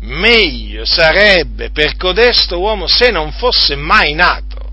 Meglio 0.00 0.84
sarebbe 0.84 1.70
per 1.70 1.96
codesto 1.96 2.58
uomo 2.58 2.86
se 2.86 3.10
non 3.10 3.32
fosse 3.32 3.76
mai 3.76 4.14
nato. 4.14 4.72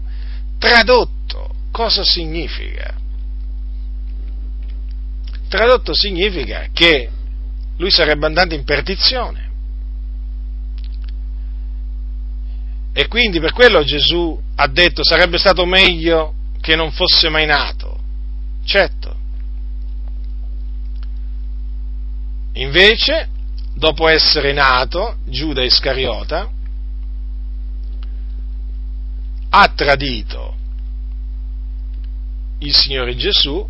Tradotto, 0.58 1.54
cosa 1.72 2.04
significa? 2.04 2.96
Tradotto 5.50 5.94
significa 5.94 6.68
che 6.74 7.10
lui 7.78 7.92
sarebbe 7.92 8.26
andato 8.26 8.54
in 8.54 8.64
perdizione. 8.64 9.52
E 12.94 13.08
quindi 13.08 13.40
per 13.40 13.54
quello 13.54 13.84
Gesù 13.84 14.40
ha 14.56 14.68
detto 14.68 15.04
sarebbe 15.04 15.38
stato 15.38 15.66
meglio 15.66 16.36
che 16.62 16.76
non 16.76 16.92
fosse 16.92 17.30
mai 17.30 17.46
nato. 17.46 18.00
Certo. 18.64 19.18
Invece, 22.54 23.30
dopo 23.74 24.08
essere 24.08 24.54
nato, 24.54 25.18
Giuda 25.26 25.64
Iscariota 25.64 26.50
ha 29.50 29.68
tradito 29.76 30.56
il 32.60 32.74
Signore 32.74 33.16
Gesù 33.16 33.68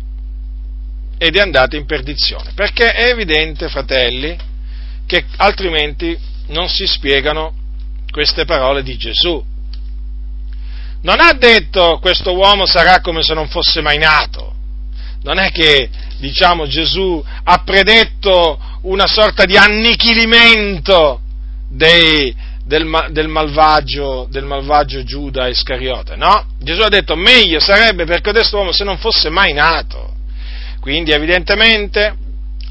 ed 1.18 1.36
è 1.36 1.40
andato 1.40 1.76
in 1.76 1.86
perdizione. 1.86 2.52
Perché 2.54 2.90
è 2.90 3.10
evidente, 3.10 3.68
fratelli, 3.68 4.36
che 5.06 5.24
altrimenti 5.36 6.16
non 6.48 6.68
si 6.68 6.86
spiegano 6.86 7.52
queste 8.10 8.44
parole 8.44 8.82
di 8.82 8.96
Gesù. 8.96 9.42
Non 11.02 11.20
ha 11.20 11.32
detto 11.34 11.98
questo 12.00 12.34
uomo 12.34 12.66
sarà 12.66 13.00
come 13.00 13.22
se 13.22 13.34
non 13.34 13.48
fosse 13.48 13.80
mai 13.80 13.98
nato. 13.98 14.52
Non 15.22 15.38
è 15.38 15.50
che, 15.50 15.88
diciamo, 16.18 16.66
Gesù 16.66 17.22
ha 17.44 17.58
predetto 17.62 18.58
una 18.82 19.06
sorta 19.06 19.44
di 19.44 19.56
annichilimento 19.56 21.20
dei, 21.68 22.34
del, 22.64 23.08
del, 23.10 23.28
malvagio, 23.28 24.26
del 24.30 24.44
malvagio 24.44 25.02
Giuda 25.02 25.48
Iscariote, 25.48 26.16
no? 26.16 26.46
Gesù 26.60 26.80
ha 26.80 26.88
detto 26.88 27.16
meglio 27.16 27.60
sarebbe 27.60 28.04
per 28.04 28.20
questo 28.20 28.56
uomo 28.56 28.72
se 28.72 28.84
non 28.84 28.98
fosse 28.98 29.28
mai 29.28 29.52
nato. 29.52 30.13
Quindi 30.84 31.12
evidentemente 31.12 32.14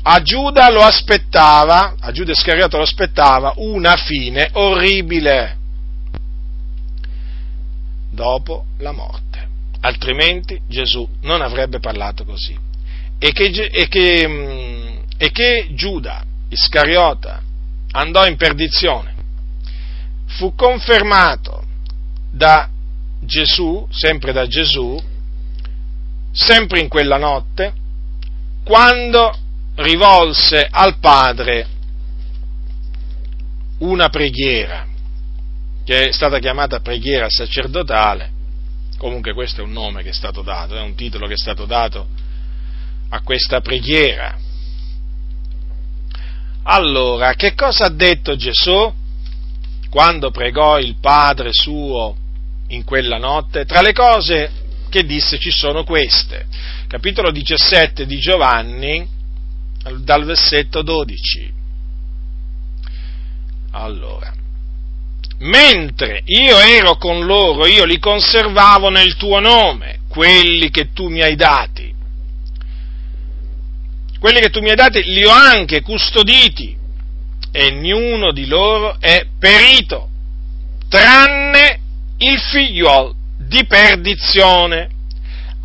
a 0.03 0.21
Giuda 0.21 0.69
lo 0.69 0.81
aspettava, 0.81 1.95
a 1.99 2.11
Giuda 2.11 2.33
Iscariote 2.33 2.77
lo 2.77 2.83
aspettava 2.83 3.53
una 3.55 3.95
fine 3.95 4.49
orribile 4.51 5.57
dopo 8.11 8.65
la 8.77 8.91
morte. 8.91 9.47
Altrimenti 9.79 10.61
Gesù 10.67 11.09
non 11.21 11.41
avrebbe 11.41 11.79
parlato 11.79 12.23
così. 12.23 12.55
E 13.17 13.31
che, 13.31 13.45
e 13.45 13.87
che, 13.87 14.27
mm, 14.27 14.97
e 15.17 15.31
che 15.31 15.69
Giuda 15.71 16.23
Iscariota 16.49 17.41
andò 17.93 18.27
in 18.27 18.35
perdizione 18.35 19.15
fu 20.37 20.53
confermato 20.53 21.63
da 22.31 22.69
Gesù, 23.21 23.87
sempre 23.89 24.33
da 24.33 24.45
Gesù, 24.45 25.01
sempre 26.31 26.79
in 26.79 26.87
quella 26.87 27.17
notte, 27.17 27.81
quando 28.63 29.37
rivolse 29.75 30.67
al 30.69 30.97
Padre 30.99 31.67
una 33.79 34.09
preghiera, 34.09 34.85
che 35.83 36.09
è 36.09 36.11
stata 36.11 36.39
chiamata 36.39 36.79
preghiera 36.79 37.27
sacerdotale, 37.29 38.31
comunque 38.97 39.33
questo 39.33 39.61
è 39.61 39.63
un 39.63 39.71
nome 39.71 40.03
che 40.03 40.09
è 40.09 40.13
stato 40.13 40.41
dato, 40.41 40.75
è 40.75 40.81
un 40.81 40.95
titolo 40.95 41.27
che 41.27 41.33
è 41.33 41.37
stato 41.37 41.65
dato 41.65 42.07
a 43.09 43.21
questa 43.21 43.59
preghiera. 43.59 44.37
Allora, 46.63 47.33
che 47.33 47.53
cosa 47.55 47.85
ha 47.85 47.89
detto 47.89 48.35
Gesù 48.37 48.93
quando 49.89 50.31
pregò 50.31 50.79
il 50.79 50.95
Padre 50.99 51.49
suo 51.51 52.15
in 52.67 52.85
quella 52.85 53.17
notte? 53.17 53.65
Tra 53.65 53.81
le 53.81 53.91
cose 53.91 54.51
che 54.89 55.05
disse 55.05 55.37
ci 55.39 55.51
sono 55.51 55.83
queste. 55.83 56.45
Capitolo 56.93 57.31
17 57.31 58.05
di 58.05 58.19
Giovanni, 58.19 59.03
dal 60.01 60.25
versetto 60.25 60.83
12. 60.83 61.51
Allora, 63.71 64.31
mentre 65.39 66.21
io 66.23 66.59
ero 66.59 66.97
con 66.97 67.25
loro, 67.25 67.65
io 67.65 67.83
li 67.85 67.97
conservavo 67.97 68.91
nel 68.91 69.15
tuo 69.15 69.39
nome, 69.39 70.01
quelli 70.07 70.69
che 70.69 70.93
tu 70.93 71.09
mi 71.09 71.23
hai 71.23 71.35
dati. 71.35 71.91
Quelli 74.19 74.39
che 74.39 74.51
tu 74.51 74.61
mi 74.61 74.69
hai 74.69 74.75
dati 74.75 75.01
li 75.01 75.25
ho 75.25 75.31
anche 75.31 75.81
custoditi 75.81 76.77
e 77.51 77.65
ognuno 77.65 78.31
di 78.31 78.45
loro 78.45 78.97
è 78.99 79.25
perito, 79.39 80.09
tranne 80.89 81.79
il 82.19 82.39
figliuolo 82.39 83.15
di 83.39 83.65
perdizione, 83.65 84.92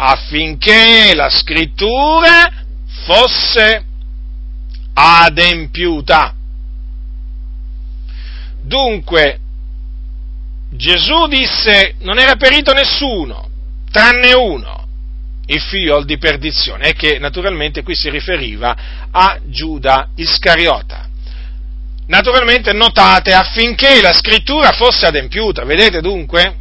affinché 0.00 1.12
la 1.14 1.28
scrittura 1.28 2.52
fosse 3.04 3.84
adempiuta. 4.94 6.34
Dunque, 8.62 9.38
Gesù 10.70 11.26
disse 11.26 11.96
non 12.00 12.18
era 12.18 12.36
perito 12.36 12.72
nessuno, 12.72 13.48
tranne 13.90 14.34
uno, 14.34 14.86
il 15.46 15.60
figlio 15.60 16.04
di 16.04 16.16
perdizione, 16.18 16.90
e 16.90 16.92
che 16.92 17.18
naturalmente 17.18 17.82
qui 17.82 17.96
si 17.96 18.08
riferiva 18.08 18.76
a 19.10 19.38
Giuda 19.46 20.10
Iscariota. 20.14 21.08
Naturalmente 22.06 22.72
notate 22.72 23.32
affinché 23.32 24.00
la 24.00 24.12
scrittura 24.12 24.70
fosse 24.72 25.06
adempiuta, 25.06 25.64
vedete 25.64 26.00
dunque? 26.00 26.57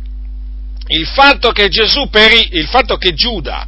Il 0.88 1.06
fatto 1.08 1.52
che 1.52 1.68
Gesù 1.68 2.10
perì, 2.10 2.50
il 2.52 2.68
fatto 2.68 2.98
che 2.98 3.14
Giuda, 3.14 3.68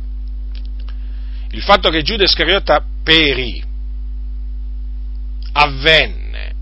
il 1.52 1.62
fatto 1.62 1.90
che 1.90 2.02
Giuda 2.02 2.24
Iscariota 2.24 2.84
perì, 3.04 3.64
avvenne 5.54 6.54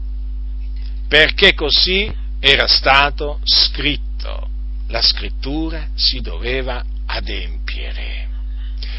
perché 1.07 1.53
così 1.53 2.11
era 2.39 2.67
stato 2.67 3.39
scritto. 3.43 4.49
La 4.89 5.01
scrittura 5.01 5.87
si 5.95 6.21
doveva 6.21 6.83
adempiere. 7.05 8.25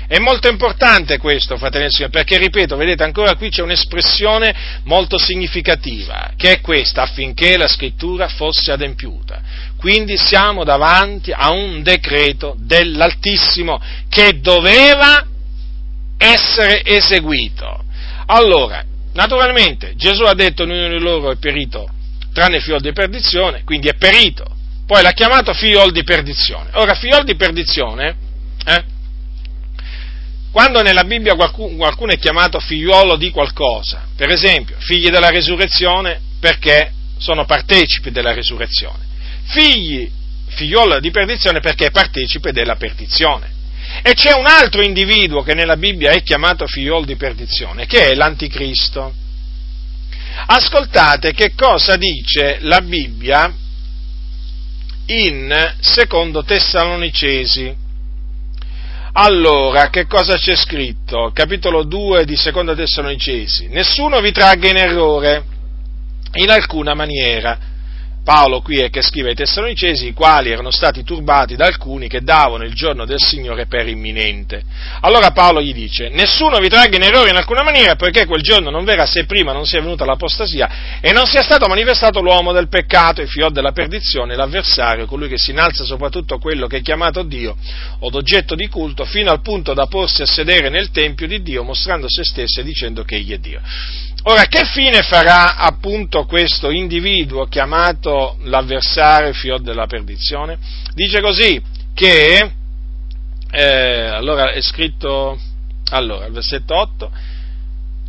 È 0.06 0.18
molto 0.18 0.48
importante 0.48 1.18
questo, 1.18 1.58
fratelli 1.58 1.88
e 1.98 2.08
perché 2.08 2.38
ripeto, 2.38 2.76
vedete, 2.76 3.04
ancora 3.04 3.34
qui 3.34 3.50
c'è 3.50 3.60
un'espressione 3.60 4.80
molto 4.84 5.18
significativa, 5.18 6.32
che 6.34 6.52
è 6.52 6.60
questa, 6.60 7.02
affinché 7.02 7.58
la 7.58 7.68
scrittura 7.68 8.26
fosse 8.28 8.72
adempiuta. 8.72 9.42
Quindi 9.78 10.16
siamo 10.16 10.64
davanti 10.64 11.32
a 11.32 11.50
un 11.50 11.82
decreto 11.82 12.56
dell'Altissimo 12.58 13.80
che 14.08 14.40
doveva 14.40 15.24
essere 16.16 16.84
eseguito. 16.84 17.84
Allora, 18.26 18.84
naturalmente, 19.12 19.94
Gesù 19.96 20.24
ha 20.24 20.34
detto 20.34 20.64
ognuno 20.64 20.88
di 20.88 20.98
loro 20.98 21.30
è 21.30 21.36
perito 21.36 21.88
tranne 22.32 22.60
figlio 22.60 22.78
di 22.78 22.92
perdizione, 22.92 23.62
quindi 23.64 23.88
è 23.88 23.94
perito. 23.94 24.44
Poi 24.86 25.02
l'ha 25.02 25.12
chiamato 25.12 25.52
figlio 25.52 25.90
di 25.90 26.04
perdizione. 26.04 26.70
Ora, 26.74 26.94
figlio 26.94 27.22
di 27.22 27.34
perdizione, 27.34 28.16
eh, 28.64 28.84
quando 30.50 30.80
nella 30.82 31.04
Bibbia 31.04 31.34
qualcuno, 31.34 31.76
qualcuno, 31.76 32.12
è 32.12 32.18
chiamato 32.18 32.58
figliuolo 32.58 33.16
di 33.16 33.30
qualcosa, 33.30 34.06
per 34.16 34.30
esempio 34.30 34.76
figli 34.78 35.10
della 35.10 35.30
resurrezione 35.30 36.20
perché 36.40 36.92
sono 37.18 37.44
partecipi 37.44 38.10
della 38.10 38.32
resurrezione, 38.32 39.04
figli, 39.48 40.10
figliuolo 40.46 41.00
di 41.00 41.10
perdizione 41.10 41.60
perché 41.60 41.86
è 41.86 41.90
partecipe 41.90 42.52
della 42.52 42.76
perdizione. 42.76 43.56
E 44.02 44.12
c'è 44.12 44.32
un 44.34 44.46
altro 44.46 44.82
individuo 44.82 45.42
che 45.42 45.54
nella 45.54 45.76
Bibbia 45.76 46.10
è 46.10 46.22
chiamato 46.22 46.66
figliuolo 46.66 47.04
di 47.04 47.16
perdizione, 47.16 47.86
che 47.86 48.10
è 48.10 48.14
l'anticristo. 48.14 49.12
Ascoltate 50.46 51.32
che 51.32 51.54
cosa 51.54 51.96
dice 51.96 52.58
la 52.60 52.80
Bibbia 52.80 53.52
in 55.06 55.74
secondo 55.80 56.44
Tessalonicesi 56.44 57.74
Allora, 59.12 59.88
che 59.88 60.06
cosa 60.06 60.36
c'è 60.36 60.54
scritto? 60.54 61.30
Capitolo 61.32 61.82
2 61.82 62.24
di 62.24 62.36
Seconda 62.36 62.74
Tessalonicesi. 62.74 63.68
Nessuno 63.68 64.20
vi 64.20 64.30
tragga 64.30 64.68
in 64.68 64.76
errore 64.76 65.44
in 66.34 66.50
alcuna 66.50 66.94
maniera 66.94 67.58
Paolo 68.28 68.60
qui 68.60 68.80
è 68.80 68.90
che 68.90 69.00
scrive 69.00 69.30
ai 69.30 69.34
Tessalonicesi, 69.34 70.08
i 70.08 70.12
quali 70.12 70.50
erano 70.50 70.70
stati 70.70 71.02
turbati 71.02 71.56
da 71.56 71.64
alcuni 71.64 72.08
che 72.08 72.20
davano 72.20 72.64
il 72.64 72.74
giorno 72.74 73.06
del 73.06 73.22
Signore 73.22 73.64
per 73.64 73.88
imminente. 73.88 74.62
Allora 75.00 75.30
Paolo 75.30 75.62
gli 75.62 75.72
dice, 75.72 76.10
nessuno 76.10 76.58
vi 76.58 76.68
tragga 76.68 76.96
in 76.96 77.04
errore 77.04 77.30
in 77.30 77.36
alcuna 77.36 77.62
maniera, 77.62 77.96
poiché 77.96 78.26
quel 78.26 78.42
giorno 78.42 78.68
non 78.68 78.84
verrà 78.84 79.06
se 79.06 79.24
prima 79.24 79.54
non 79.54 79.64
sia 79.64 79.80
venuta 79.80 80.04
l'apostasia 80.04 81.00
e 81.00 81.10
non 81.12 81.24
sia 81.24 81.42
stato 81.42 81.68
manifestato 81.68 82.20
l'uomo 82.20 82.52
del 82.52 82.68
peccato, 82.68 83.22
il 83.22 83.30
fior 83.30 83.50
della 83.50 83.72
perdizione, 83.72 84.36
l'avversario, 84.36 85.06
colui 85.06 85.28
che 85.28 85.38
si 85.38 85.52
innalza 85.52 85.84
soprattutto 85.84 86.36
quello 86.36 86.66
che 86.66 86.76
è 86.76 86.82
chiamato 86.82 87.22
Dio, 87.22 87.56
o 88.00 88.10
d'oggetto 88.10 88.54
di 88.54 88.68
culto, 88.68 89.06
fino 89.06 89.30
al 89.30 89.40
punto 89.40 89.72
da 89.72 89.86
porsi 89.86 90.20
a 90.20 90.26
sedere 90.26 90.68
nel 90.68 90.90
Tempio 90.90 91.26
di 91.26 91.40
Dio, 91.40 91.62
mostrando 91.62 92.04
se 92.10 92.24
stesso 92.24 92.60
e 92.60 92.62
dicendo 92.62 93.04
che 93.04 93.14
egli 93.14 93.32
è 93.32 93.38
Dio. 93.38 93.62
Ora, 94.30 94.44
che 94.44 94.66
fine 94.66 95.00
farà 95.00 95.56
appunto 95.56 96.26
questo 96.26 96.68
individuo 96.68 97.46
chiamato 97.46 98.36
l'avversario, 98.42 99.32
fior 99.32 99.62
della 99.62 99.86
perdizione? 99.86 100.58
Dice 100.92 101.22
così 101.22 101.58
che, 101.94 102.50
eh, 103.50 104.06
allora 104.06 104.52
è 104.52 104.60
scritto, 104.60 105.40
allora, 105.92 106.26
il 106.26 106.34
versetto 106.34 106.76
8, 106.76 107.10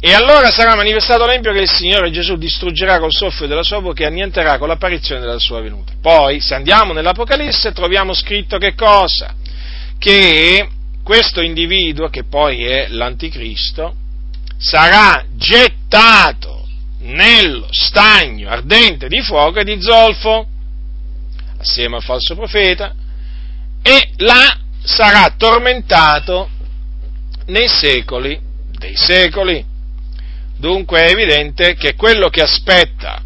e 0.02 0.14
allora 0.14 0.52
sarà 0.52 0.76
manifestato 0.76 1.26
l'empio 1.26 1.54
che 1.54 1.62
il 1.62 1.70
Signore 1.70 2.12
Gesù 2.12 2.36
distruggerà 2.36 3.00
col 3.00 3.14
soffio 3.14 3.48
della 3.48 3.64
sua 3.64 3.80
bocca 3.80 4.04
e 4.04 4.08
annienterà 4.08 4.58
con 4.58 4.68
l'apparizione 4.68 5.22
della 5.22 5.40
sua 5.40 5.62
venuta. 5.62 5.94
Poi, 6.02 6.42
se 6.42 6.54
andiamo 6.54 6.92
nell'Apocalisse, 6.92 7.72
troviamo 7.72 8.14
scritto 8.14 8.58
che 8.58 8.76
cosa? 8.76 9.36
Che 9.98 10.68
questo 11.02 11.40
individuo, 11.40 12.10
che 12.10 12.26
poi 12.26 12.66
è 12.66 12.88
l'Anticristo, 12.90 14.08
sarà 14.60 15.26
gettato 15.36 16.68
nello 17.00 17.68
stagno 17.72 18.50
ardente 18.50 19.08
di 19.08 19.22
fuoco 19.22 19.60
e 19.60 19.64
di 19.64 19.82
zolfo, 19.82 20.46
assieme 21.58 21.96
al 21.96 22.04
falso 22.04 22.36
profeta, 22.36 22.94
e 23.82 24.12
là 24.18 24.60
sarà 24.84 25.34
tormentato 25.38 26.50
nei 27.46 27.68
secoli 27.70 28.40
dei 28.78 28.96
secoli. 28.96 29.66
Dunque 30.58 31.04
è 31.04 31.12
evidente 31.12 31.76
che 31.76 31.96
quello 31.96 32.28
che 32.30 32.42
aspetta, 32.42 33.22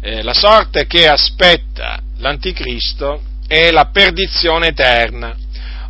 eh, 0.00 0.22
la 0.22 0.32
sorte 0.32 0.86
che 0.86 1.06
aspetta 1.06 2.00
l'anticristo 2.18 3.22
è 3.46 3.70
la 3.70 3.86
perdizione 3.86 4.68
eterna. 4.68 5.36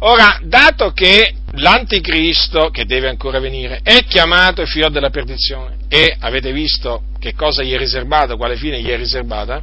Ora, 0.00 0.40
dato 0.42 0.92
che 0.92 1.34
l'anticristo, 1.52 2.70
che 2.70 2.84
deve 2.84 3.08
ancora 3.08 3.38
venire, 3.40 3.80
è 3.82 4.04
chiamato 4.04 4.62
il 4.62 4.68
figlio 4.68 4.88
della 4.88 5.10
perdizione 5.10 5.76
e 5.88 6.14
avete 6.18 6.52
visto 6.52 7.04
che 7.18 7.34
cosa 7.34 7.62
gli 7.62 7.72
è 7.72 7.78
riservato, 7.78 8.36
quale 8.36 8.56
fine 8.56 8.80
gli 8.80 8.88
è 8.88 8.96
riservata, 8.96 9.62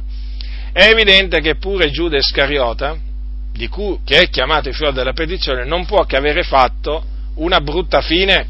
è 0.72 0.88
evidente 0.90 1.40
che 1.40 1.56
pure 1.56 1.90
Giuda 1.90 2.16
Iscariota, 2.16 2.98
cui, 3.70 3.98
che 4.04 4.20
è 4.20 4.28
chiamato 4.28 4.68
il 4.68 4.74
figlio 4.74 4.90
della 4.90 5.12
perdizione, 5.12 5.64
non 5.64 5.86
può 5.86 6.04
che 6.04 6.16
avere 6.16 6.42
fatto 6.42 7.04
una 7.36 7.60
brutta 7.60 8.02
fine. 8.02 8.46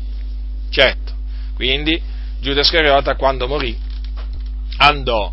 Certo, 0.71 1.13
quindi 1.55 2.01
Giuda 2.41 2.61
Iscariota 2.61 3.15
quando 3.15 3.47
morì 3.47 3.77
andò, 4.79 5.33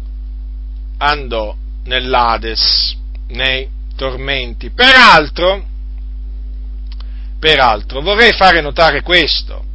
andò 0.97 1.55
nell'Ades, 1.85 2.95
nei 3.29 3.67
tormenti. 3.95 4.69
Peraltro, 4.69 5.65
Peraltro, 7.43 7.99
vorrei 7.99 8.31
fare 8.31 8.61
notare 8.61 9.01
questo, 9.01 9.65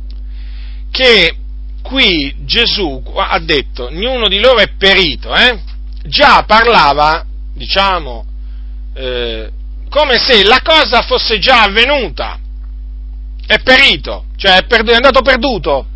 che 0.90 1.36
qui 1.82 2.34
Gesù 2.46 3.02
ha 3.14 3.38
detto, 3.40 3.88
ognuno 3.88 4.26
di 4.26 4.40
loro 4.40 4.60
è 4.60 4.68
perito, 4.68 5.34
eh? 5.34 5.60
già 6.02 6.44
parlava, 6.44 7.26
diciamo, 7.52 8.24
eh, 8.94 9.50
come 9.90 10.16
se 10.16 10.44
la 10.44 10.62
cosa 10.64 11.02
fosse 11.02 11.38
già 11.38 11.64
avvenuta, 11.64 12.38
è 13.46 13.58
perito, 13.58 14.24
cioè 14.36 14.60
è, 14.60 14.64
perdu- 14.64 14.92
è 14.92 14.96
andato 14.96 15.20
perduto, 15.20 15.86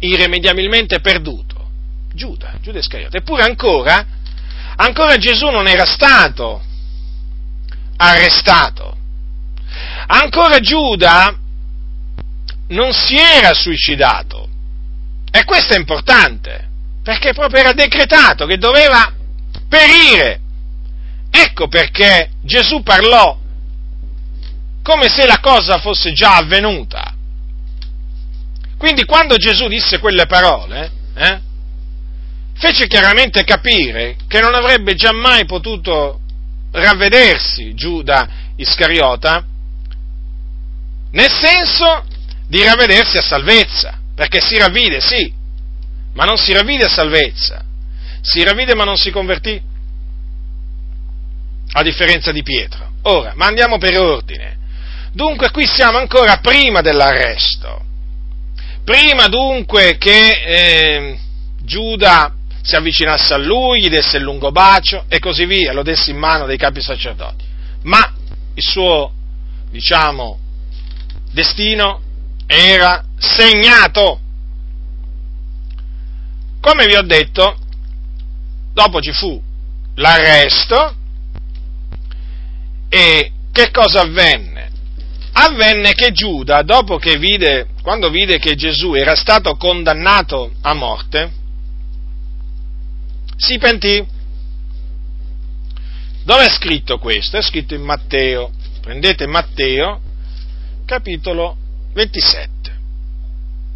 irrimediabilmente 0.00 0.98
perduto, 0.98 1.68
Giuda, 2.12 2.54
Giuda 2.60 2.80
Iscariota, 2.80 3.18
eppure 3.18 3.44
ancora, 3.44 4.04
ancora 4.74 5.16
Gesù 5.16 5.46
non 5.50 5.68
era 5.68 5.84
stato 5.84 6.60
arrestato, 7.98 8.96
Ancora 10.06 10.60
Giuda 10.60 11.36
non 12.68 12.92
si 12.92 13.16
era 13.16 13.54
suicidato. 13.54 14.48
E 15.30 15.44
questo 15.44 15.74
è 15.74 15.78
importante, 15.78 16.68
perché 17.02 17.32
proprio 17.32 17.60
era 17.60 17.72
decretato 17.72 18.46
che 18.46 18.56
doveva 18.56 19.12
perire. 19.68 20.40
Ecco 21.30 21.66
perché 21.68 22.30
Gesù 22.42 22.82
parlò 22.82 23.36
come 24.82 25.08
se 25.08 25.26
la 25.26 25.40
cosa 25.40 25.78
fosse 25.78 26.12
già 26.12 26.36
avvenuta. 26.36 27.12
Quindi 28.76 29.04
quando 29.04 29.36
Gesù 29.36 29.66
disse 29.66 29.98
quelle 29.98 30.26
parole, 30.26 30.90
eh, 31.14 31.40
fece 32.54 32.86
chiaramente 32.86 33.44
capire 33.44 34.16
che 34.28 34.40
non 34.40 34.54
avrebbe 34.54 34.94
giammai 34.94 35.46
potuto 35.46 36.20
ravvedersi 36.70 37.74
Giuda 37.74 38.28
Iscariota 38.56 39.44
nel 41.14 41.30
senso 41.30 42.04
di 42.46 42.62
ravvedersi 42.64 43.16
a 43.18 43.22
salvezza, 43.22 44.00
perché 44.14 44.40
si 44.40 44.58
ravvide, 44.58 45.00
sì, 45.00 45.32
ma 46.12 46.24
non 46.24 46.36
si 46.36 46.52
ravvide 46.52 46.84
a 46.84 46.88
salvezza, 46.88 47.64
si 48.20 48.42
ravvide 48.42 48.74
ma 48.74 48.84
non 48.84 48.96
si 48.96 49.10
convertì, 49.10 49.60
a 51.72 51.82
differenza 51.82 52.32
di 52.32 52.42
Pietro. 52.42 52.92
Ora, 53.02 53.32
ma 53.36 53.46
andiamo 53.46 53.78
per 53.78 53.98
ordine. 53.98 54.56
Dunque 55.12 55.50
qui 55.50 55.66
siamo 55.66 55.98
ancora 55.98 56.38
prima 56.38 56.80
dell'arresto, 56.80 57.84
prima 58.84 59.28
dunque 59.28 59.96
che 59.98 60.42
eh, 60.44 61.18
Giuda 61.62 62.34
si 62.60 62.74
avvicinasse 62.74 63.34
a 63.34 63.36
lui, 63.36 63.82
gli 63.82 63.88
desse 63.88 64.16
il 64.16 64.24
lungo 64.24 64.50
bacio 64.50 65.04
e 65.08 65.20
così 65.20 65.44
via, 65.44 65.72
lo 65.72 65.82
desse 65.82 66.10
in 66.10 66.16
mano 66.16 66.46
dei 66.46 66.56
capi 66.56 66.82
sacerdoti. 66.82 67.44
Ma 67.82 68.12
il 68.54 68.62
suo, 68.62 69.12
diciamo, 69.70 70.38
destino 71.34 72.00
era 72.46 73.04
segnato. 73.18 74.20
Come 76.60 76.86
vi 76.86 76.94
ho 76.94 77.02
detto, 77.02 77.58
dopo 78.72 79.00
ci 79.00 79.12
fu 79.12 79.42
l'arresto 79.96 80.94
e 82.88 83.32
che 83.52 83.70
cosa 83.70 84.02
avvenne? 84.02 84.70
Avvenne 85.32 85.94
che 85.94 86.12
Giuda, 86.12 86.62
dopo 86.62 86.96
che 86.96 87.18
vide, 87.18 87.66
quando 87.82 88.08
vide 88.08 88.38
che 88.38 88.54
Gesù 88.54 88.94
era 88.94 89.16
stato 89.16 89.56
condannato 89.56 90.52
a 90.62 90.72
morte, 90.74 91.32
si 93.36 93.58
pentì. 93.58 94.06
Dove 96.22 96.44
è 96.44 96.50
scritto 96.50 96.98
questo? 96.98 97.36
È 97.36 97.42
scritto 97.42 97.74
in 97.74 97.82
Matteo. 97.82 98.52
Prendete 98.80 99.26
Matteo, 99.26 100.00
capitolo 100.84 101.56
27. 101.94 102.48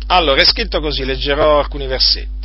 Allora, 0.08 0.40
è 0.40 0.44
scritto 0.44 0.80
così, 0.80 1.04
leggerò 1.04 1.58
alcuni 1.58 1.86
versetti. 1.86 2.36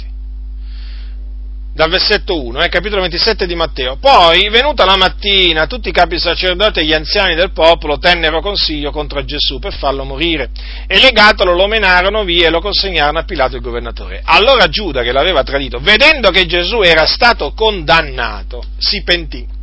Dal 1.74 1.90
versetto 1.90 2.40
1, 2.40 2.62
eh, 2.62 2.70
capitolo 2.70 3.02
27 3.02 3.48
di 3.48 3.56
Matteo. 3.56 3.96
Poi, 3.96 4.48
venuta 4.50 4.86
la 4.86 4.96
mattina, 4.96 5.66
tutti 5.66 5.90
i 5.90 5.92
capi 5.92 6.20
sacerdoti 6.20 6.80
e 6.80 6.86
gli 6.86 6.94
anziani 6.94 7.34
del 7.34 7.52
popolo 7.52 7.98
tennero 7.98 8.42
consiglio 8.42 8.92
contro 8.92 9.26
Gesù 9.26 9.58
per 9.58 9.74
farlo 9.74 10.04
morire 10.04 10.52
e 10.86 11.00
legatolo 11.00 11.56
lo 11.56 11.66
menarono 11.66 12.24
via 12.24 12.48
e 12.48 12.52
lo 12.52 12.62
consegnarono 12.62 13.20
a 13.20 13.24
Pilato 13.24 13.56
il 13.56 13.64
governatore. 13.64 14.22
Allora 14.24 14.68
Giuda, 14.70 15.02
che 15.02 15.12
l'aveva 15.12 15.42
tradito, 15.42 15.80
vedendo 15.80 16.30
che 16.30 16.46
Gesù 16.46 16.82
era 16.82 17.08
stato 17.08 17.54
condannato, 17.54 18.64
si 18.78 19.02
pentì 19.02 19.62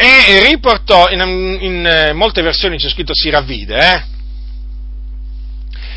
e 0.00 0.44
riportò, 0.48 1.10
in, 1.10 1.58
in 1.60 1.84
eh, 1.84 2.12
molte 2.12 2.40
versioni 2.40 2.78
c'è 2.78 2.88
scritto 2.88 3.12
si 3.12 3.30
ravvide, 3.30 3.76
eh? 3.76 4.16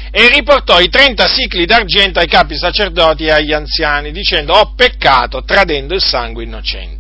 e 0.10 0.28
riportò 0.28 0.80
i 0.80 0.90
30 0.90 1.28
sicli 1.28 1.66
d'argento 1.66 2.18
ai 2.18 2.28
capi 2.28 2.58
sacerdoti 2.58 3.26
e 3.26 3.32
agli 3.32 3.54
anziani, 3.54 4.12
dicendo 4.12 4.54
ho 4.54 4.74
peccato 4.74 5.44
tradendo 5.44 5.94
il 5.94 6.02
sangue 6.02 6.44
innocente. 6.44 7.00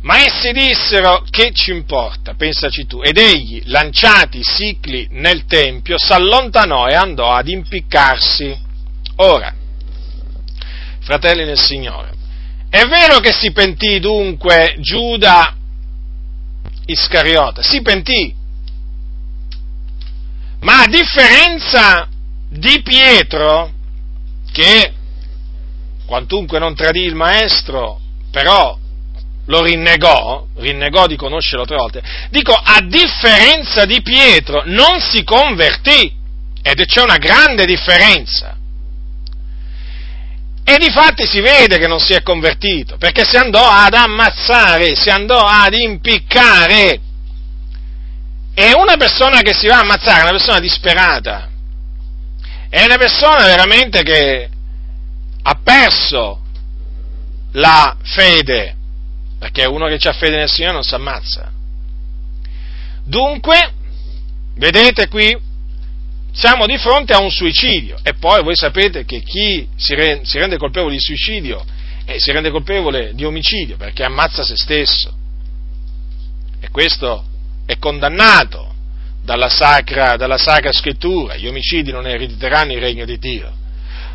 Ma 0.00 0.18
essi 0.24 0.52
dissero 0.52 1.22
che 1.28 1.50
ci 1.52 1.70
importa, 1.70 2.34
pensaci 2.34 2.86
tu, 2.86 3.02
ed 3.02 3.18
egli, 3.18 3.62
lanciati 3.66 4.38
i 4.38 4.42
sicli 4.42 5.08
nel 5.10 5.44
tempio, 5.44 5.98
s'allontanò 5.98 6.86
e 6.88 6.94
andò 6.94 7.30
ad 7.30 7.48
impiccarsi. 7.48 8.56
Ora, 9.16 9.52
fratelli 11.00 11.44
nel 11.44 11.60
Signore, 11.60 12.12
è 12.70 12.84
vero 12.86 13.18
che 13.18 13.32
si 13.32 13.52
pentì 13.52 14.00
dunque 14.00 14.76
Giuda 14.78 15.55
Iscariota, 16.86 17.62
si 17.62 17.82
pentì. 17.82 18.34
Ma 20.60 20.82
a 20.82 20.86
differenza 20.86 22.08
di 22.48 22.80
Pietro, 22.82 23.72
che 24.52 24.92
quantunque 26.06 26.58
non 26.58 26.74
tradì 26.74 27.02
il 27.02 27.14
maestro, 27.14 28.00
però 28.30 28.78
lo 29.46 29.62
rinnegò, 29.62 30.46
rinnegò 30.56 31.06
di 31.06 31.16
conoscerlo 31.16 31.64
tre 31.64 31.76
volte, 31.76 32.02
dico 32.30 32.52
a 32.52 32.80
differenza 32.80 33.84
di 33.84 34.02
Pietro 34.02 34.62
non 34.64 35.00
si 35.00 35.22
convertì, 35.24 36.14
ed 36.62 36.84
c'è 36.84 37.02
una 37.02 37.18
grande 37.18 37.64
differenza. 37.64 38.56
E 40.68 40.78
di 40.78 40.90
fatti 40.90 41.24
si 41.26 41.40
vede 41.40 41.78
che 41.78 41.86
non 41.86 42.00
si 42.00 42.12
è 42.12 42.24
convertito, 42.24 42.96
perché 42.96 43.24
si 43.24 43.36
andò 43.36 43.64
ad 43.64 43.94
ammazzare, 43.94 44.96
si 44.96 45.10
andò 45.10 45.44
ad 45.46 45.72
impiccare. 45.72 47.00
E 48.52 48.72
una 48.74 48.96
persona 48.96 49.42
che 49.42 49.54
si 49.54 49.68
va 49.68 49.76
a 49.76 49.80
ammazzare 49.82 50.18
è 50.18 50.22
una 50.22 50.32
persona 50.32 50.58
disperata, 50.58 51.48
è 52.68 52.84
una 52.84 52.96
persona 52.96 53.44
veramente 53.44 54.02
che 54.02 54.48
ha 55.42 55.60
perso 55.62 56.40
la 57.52 57.96
fede, 58.02 58.74
perché 59.38 59.66
uno 59.66 59.86
che 59.86 60.08
ha 60.08 60.12
fede 60.14 60.36
nel 60.36 60.50
Signore 60.50 60.74
non 60.74 60.82
si 60.82 60.94
ammazza. 60.96 61.48
Dunque, 63.04 63.72
vedete 64.56 65.06
qui, 65.06 65.38
siamo 66.36 66.66
di 66.66 66.76
fronte 66.76 67.14
a 67.14 67.20
un 67.20 67.30
suicidio. 67.30 67.98
E 68.02 68.14
poi 68.14 68.42
voi 68.42 68.54
sapete 68.54 69.04
che 69.04 69.22
chi 69.22 69.66
si 69.76 69.94
rende, 69.94 70.26
si 70.26 70.38
rende 70.38 70.58
colpevole 70.58 70.92
di 70.92 71.00
suicidio 71.00 71.64
eh, 72.04 72.20
si 72.20 72.30
rende 72.30 72.50
colpevole 72.50 73.14
di 73.14 73.24
omicidio 73.24 73.76
perché 73.76 74.04
ammazza 74.04 74.44
se 74.44 74.56
stesso. 74.56 75.12
E 76.60 76.70
questo 76.70 77.24
è 77.66 77.78
condannato 77.78 78.74
dalla 79.24 79.48
sacra, 79.48 80.16
dalla 80.16 80.38
sacra 80.38 80.72
scrittura, 80.72 81.36
gli 81.36 81.48
omicidi 81.48 81.90
non 81.90 82.06
erediteranno 82.06 82.72
il 82.72 82.80
regno 82.80 83.04
di 83.04 83.18
Dio, 83.18 83.52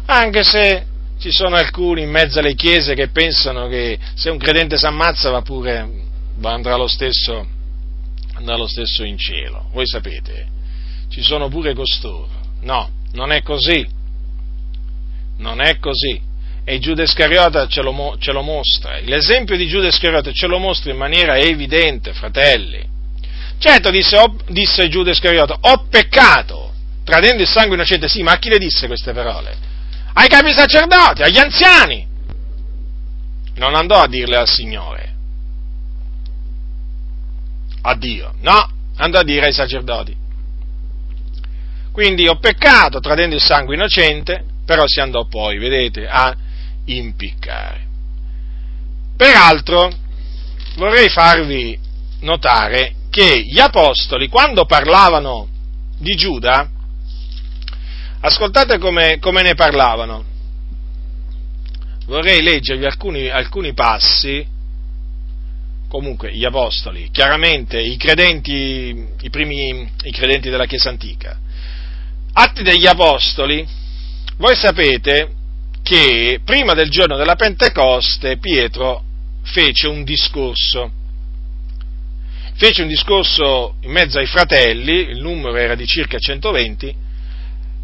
anche 0.05 0.43
se 0.43 0.86
ci 1.19 1.32
sono 1.32 1.55
alcuni 1.55 2.03
in 2.03 2.09
mezzo 2.09 2.39
alle 2.39 2.55
chiese 2.55 2.95
che 2.95 3.09
pensano 3.09 3.67
che 3.67 3.99
se 4.15 4.30
un 4.30 4.38
credente 4.38 4.78
si 4.78 4.86
ammazza 4.86 5.30
va 5.30 5.41
pure, 5.41 5.89
andrà 6.43 6.78
lo 6.78 6.88
stesso, 6.88 7.45
andrà 8.36 8.55
lo 8.55 8.67
stesso 8.67 9.03
in 9.03 9.17
cielo, 9.17 9.67
voi 9.74 9.86
sapete, 9.86 10.47
ci 11.12 11.22
sono 11.22 11.49
pure 11.49 11.74
costoro. 11.74 12.30
No, 12.62 12.89
non 13.12 13.32
è 13.32 13.43
così. 13.43 13.86
Non 15.38 15.62
è 15.62 15.78
così. 15.78 16.20
E 16.64 16.80
Giuda 16.80 17.03
Iscariota 17.03 17.68
ce 17.68 17.82
lo, 17.82 18.16
ce 18.18 18.32
lo 18.32 18.41
mostra. 18.41 18.97
L'esempio 18.99 19.57
di 19.57 19.68
Giuda 19.68 19.88
Iscariota 19.88 20.32
ce 20.32 20.47
lo 20.47 20.57
mostra 20.57 20.91
in 20.91 20.97
maniera 20.97 21.38
evidente, 21.38 22.14
fratelli. 22.14 22.88
Certo, 23.57 23.89
disse, 23.89 24.18
ho, 24.18 24.38
disse 24.47 24.88
Giuda 24.88 25.12
Iscariota, 25.12 25.57
ho 25.59 25.86
peccato, 25.89 26.72
tradendo 27.03 27.41
il 27.41 27.47
sangue 27.47 27.76
innocente. 27.76 28.07
Sì, 28.07 28.24
ma 28.24 28.32
a 28.32 28.38
chi 28.38 28.49
le 28.49 28.57
disse 28.57 28.88
queste 28.88 29.12
parole? 29.12 29.70
Ai 30.14 30.28
capi 30.28 30.53
sacerdoti, 30.53 31.24
agli 31.24 31.39
anziani. 31.39 32.07
Non 33.55 33.76
andò 33.76 34.01
a 34.01 34.07
dirle 34.07 34.38
al 34.38 34.47
Signore. 34.47 35.14
A 37.82 37.95
Dio. 37.95 38.34
No, 38.41 38.72
andò 38.95 39.20
a 39.20 39.24
dire 39.24 39.47
ai 39.47 39.53
sacerdoti. 39.53 40.20
Quindi 41.92 42.28
ho 42.28 42.38
peccato 42.38 43.00
tradendo 43.00 43.36
il 43.36 43.42
sangue 43.42 43.76
innocente, 43.76 44.44
però 44.66 44.84
si 44.86 45.00
andò 45.00 45.26
poi, 45.26 45.58
vedete, 45.58 46.08
a 46.08 46.36
impiccare. 46.86 47.88
Peraltro, 49.18 49.92
vorrei 50.76 51.10
farvi 51.10 51.78
notare 52.22 52.96
che 53.10 53.44
gli 53.44 53.60
apostoli, 53.60 54.30
quando 54.30 54.66
parlavano 54.66 55.48
di 55.98 56.16
Giuda, 56.16 56.70
ascoltate 58.22 58.78
come, 58.78 59.20
come 59.20 59.42
ne 59.42 59.54
parlavano. 59.54 60.26
Vorrei 62.06 62.42
leggervi 62.42 62.86
alcuni, 62.86 63.30
alcuni 63.30 63.74
passi 63.74 64.46
comunque 65.88 66.34
gli 66.34 66.46
apostoli, 66.46 67.10
chiaramente 67.12 67.78
i 67.78 67.98
credenti, 67.98 69.08
i 69.22 69.30
primi 69.30 69.92
i 70.04 70.12
credenti 70.12 70.50
della 70.50 70.66
Chiesa 70.66 70.88
antica, 70.88 71.38
Atti 72.34 72.64
degli 72.64 72.88
Apostoli, 72.88 73.68
voi 74.38 74.56
sapete 74.56 75.32
che 75.84 76.40
prima 76.46 76.74
del 76.74 76.90
giorno 76.90 77.18
della 77.18 77.36
Pentecoste 77.36 78.38
Pietro 78.38 79.04
fece 79.44 79.88
un 79.88 80.04
discorso. 80.04 80.92
Fece 82.54 82.84
un 82.84 82.88
discorso 82.88 83.76
in 83.82 83.92
mezzo 83.92 84.20
ai 84.20 84.28
fratelli, 84.28 85.10
il 85.10 85.20
numero 85.22 85.56
era 85.58 85.76
di 85.76 85.86
circa 85.86 86.18
120, 86.18 86.96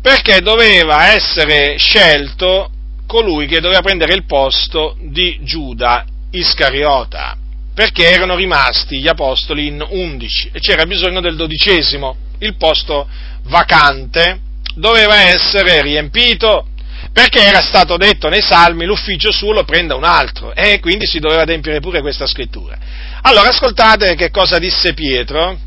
perché 0.02 0.39
doveva 0.39 1.14
essere 1.14 1.78
scelto 1.78 2.72
colui 3.06 3.48
che 3.48 3.60
doveva 3.60 3.82
prendere 3.82 4.14
il 4.14 4.26
posto 4.26 4.95
di 5.02 5.39
Giuda 5.41 6.06
Iscariota, 6.32 7.36
perché 7.74 8.10
erano 8.10 8.36
rimasti 8.36 9.00
gli 9.00 9.08
apostoli 9.08 9.68
in 9.68 9.84
undici 9.89 10.50
e 10.54 10.60
c'era 10.60 10.86
bisogno 10.86 11.22
del 11.22 11.36
dodicesimo, 11.36 12.16
il 12.39 12.56
posto 12.56 13.08
vacante 13.48 14.39
doveva 14.76 15.22
essere 15.30 15.82
riempito 15.82 16.68
perché 17.12 17.41
era 17.41 17.62
stato 17.62 17.98
detto 17.98 18.30
nei 18.30 18.41
salmi 18.41 18.86
l'ufficio 18.86 19.32
suo 19.32 19.52
lo 19.52 19.64
prenda 19.64 19.95
un 19.95 20.04
altro 20.04 20.54
e 20.54 20.80
quindi 20.80 21.08
si 21.08 21.20
doveva 21.20 21.41
adempiere 21.41 21.80
pure 21.80 22.02
questa 22.02 22.28
scrittura. 22.28 22.78
Allora 23.22 23.50
ascoltate 23.50 24.16
che 24.16 24.30
cosa 24.30 24.60
disse 24.60 24.93
Pietro 24.93 25.58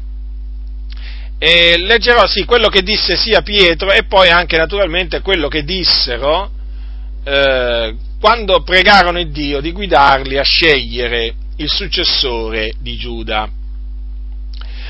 e 1.38 1.76
leggerò 1.78 2.26
sì 2.26 2.44
quello 2.44 2.68
che 2.68 2.82
disse 2.82 3.16
sia 3.16 3.42
Pietro 3.42 3.90
e 3.90 4.04
poi 4.04 4.28
anche 4.28 4.56
naturalmente 4.56 5.22
quello 5.22 5.48
che 5.48 5.64
dissero 5.64 6.50
eh, 7.24 7.96
quando 8.20 8.62
pregarono 8.62 9.18
il 9.18 9.30
Dio 9.30 9.60
di 9.60 9.72
guidarli 9.72 10.38
a 10.38 10.42
scegliere 10.42 11.34
il 11.56 11.68
successore 11.68 12.74
di 12.78 12.96
Giuda. 12.96 13.48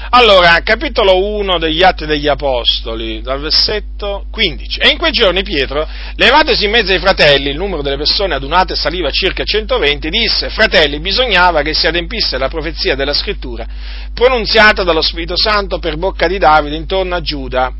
Allora, 0.09 0.61
capitolo 0.65 1.25
1 1.25 1.59
degli 1.59 1.83
Atti 1.83 2.07
degli 2.07 2.27
Apostoli, 2.27 3.21
dal 3.21 3.39
versetto 3.39 4.25
15. 4.31 4.81
E 4.81 4.89
in 4.89 4.99
quei 4.99 5.13
giorni 5.13 5.43
Pietro, 5.43 5.87
levatosi 6.17 6.65
in 6.65 6.71
mezzo 6.71 6.91
ai 6.93 6.99
fratelli, 6.99 7.51
il 7.51 7.57
numero 7.57 7.83
delle 7.83 7.97
persone 7.97 8.35
adunate 8.35 8.75
saliva 8.75 9.11
circa 9.11 9.45
120, 9.45 10.09
disse, 10.09 10.49
fratelli, 10.49 10.99
bisognava 11.01 11.63
che 11.63 11.75
si 11.75 11.87
adempisse 11.87 12.39
la 12.39 12.49
profezia 12.49 12.95
della 12.95 13.13
scrittura, 13.13 13.67
pronunziata 14.13 14.83
dallo 14.83 15.03
Spirito 15.03 15.37
Santo 15.37 15.79
per 15.79 15.97
bocca 15.97 16.27
di 16.27 16.39
Davide 16.39 16.77
intorno 16.77 17.15
a 17.15 17.21
Giuda, 17.21 17.73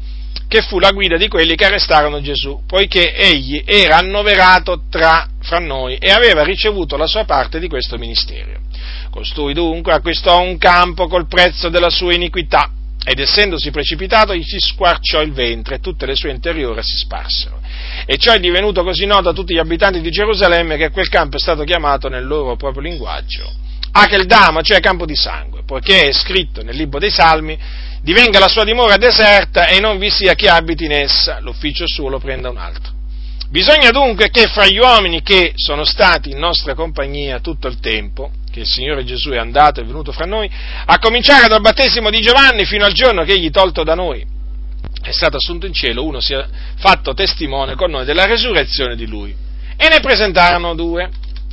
che 0.47 0.63
fu 0.63 0.79
la 0.79 0.91
guida 0.91 1.17
di 1.17 1.29
quelli 1.29 1.55
che 1.55 1.65
arrestarono 1.65 2.21
Gesù, 2.21 2.63
poiché 2.67 3.15
egli 3.15 3.63
era 3.65 3.97
annoverato 3.97 4.83
tra, 4.91 5.27
fra 5.41 5.59
noi 5.59 5.97
e 5.97 6.11
aveva 6.11 6.43
ricevuto 6.43 6.97
la 6.97 7.07
sua 7.07 7.25
parte 7.25 7.59
di 7.59 7.69
questo 7.69 7.97
ministero. 7.97 8.59
Costui 9.11 9.55
dunque 9.55 9.93
acquistò 9.93 10.41
un 10.41 10.57
campo 10.59 11.09
col 11.09 11.27
prezzo 11.27 11.69
della 11.69 11.91
sua 11.91 12.15
iniquità 12.15 12.71
ed 13.05 13.19
essendosi 13.19 13.71
precipitato 13.71 14.35
gli 14.35 14.43
si 14.43 14.59
squarciò 14.59 15.21
il 15.23 15.33
ventre 15.33 15.77
e 15.77 15.81
tutte 15.81 16.07
le 16.07 16.15
sue 16.15 16.31
interiori 16.31 16.83
si 16.83 16.97
sparsero. 16.97 17.61
E 18.07 18.17
ciò 18.19 18.33
è 18.33 18.39
divenuto 18.39 18.83
così 18.85 19.07
noto 19.07 19.31
a 19.31 19.33
tutti 19.33 19.55
gli 19.55 19.59
abitanti 19.59 20.01
di 20.01 20.11
Gerusalemme 20.11 20.77
che 20.77 20.91
quel 20.91 21.09
campo 21.09 21.37
è 21.37 21.41
stato 21.41 21.65
chiamato 21.65 22.09
nel 22.09 22.27
loro 22.27 22.57
proprio 22.57 22.83
linguaggio 22.83 23.69
Acheldama, 23.93 24.63
cioè 24.63 24.79
campo 24.79 25.05
di 25.05 25.17
sangue, 25.17 25.63
poiché 25.65 26.09
è 26.09 26.13
scritto 26.13 26.63
nel 26.63 26.77
libro 26.77 27.01
dei 27.01 27.11
Salmi, 27.11 27.59
divenga 28.03 28.39
la 28.39 28.49
sua 28.49 28.65
dimora 28.65 28.97
deserta 28.97 29.67
e 29.67 29.81
non 29.81 29.99
vi 29.99 30.11
sia 30.11 30.35
chi 30.35 30.47
abiti 30.47 30.85
in 30.85 30.93
essa, 30.93 31.41
l'ufficio 31.41 31.85
suo 31.87 32.09
lo 32.09 32.21
prenda 32.21 32.51
un 32.51 32.59
altro. 32.59 32.93
Bisogna 33.51 33.91
dunque 33.91 34.31
che 34.31 34.47
fra 34.47 34.67
gli 34.67 34.79
uomini 34.79 35.23
che 35.23 35.53
sono 35.57 35.85
stati 35.85 36.31
in 36.31 36.39
nostra 36.39 36.75
compagnia 36.75 37.41
tutto 37.41 37.67
il 37.67 37.81
tempo, 37.81 38.31
che 38.51 38.61
il 38.61 38.67
Signore 38.67 39.05
Gesù 39.05 39.31
è 39.31 39.39
andato 39.39 39.81
e 39.81 39.85
venuto 39.85 40.13
fra 40.13 40.27
noi, 40.27 40.51
a 40.85 40.99
cominciare 40.99 41.49
dal 41.49 41.61
battesimo 41.61 42.11
di 42.11 42.21
Giovanni 42.21 42.65
fino 42.65 42.85
al 42.85 42.93
giorno 42.93 43.23
che 43.25 43.33
egli 43.33 43.51
tolto 43.51 43.85
da 43.85 43.95
noi 43.95 44.39
è 45.03 45.13
stato 45.13 45.37
assunto 45.37 45.67
in 45.67 45.73
cielo, 45.73 46.05
uno 46.05 46.21
sia 46.21 46.47
fatto 46.77 47.15
testimone 47.15 47.75
con 47.75 47.91
noi 47.91 48.05
della 48.05 48.27
resurrezione 48.27 48.97
di 48.97 49.07
lui. 49.07 49.35
E 49.77 49.89
ne 49.89 50.01
presentarono 50.01 50.75
due, 50.75 51.09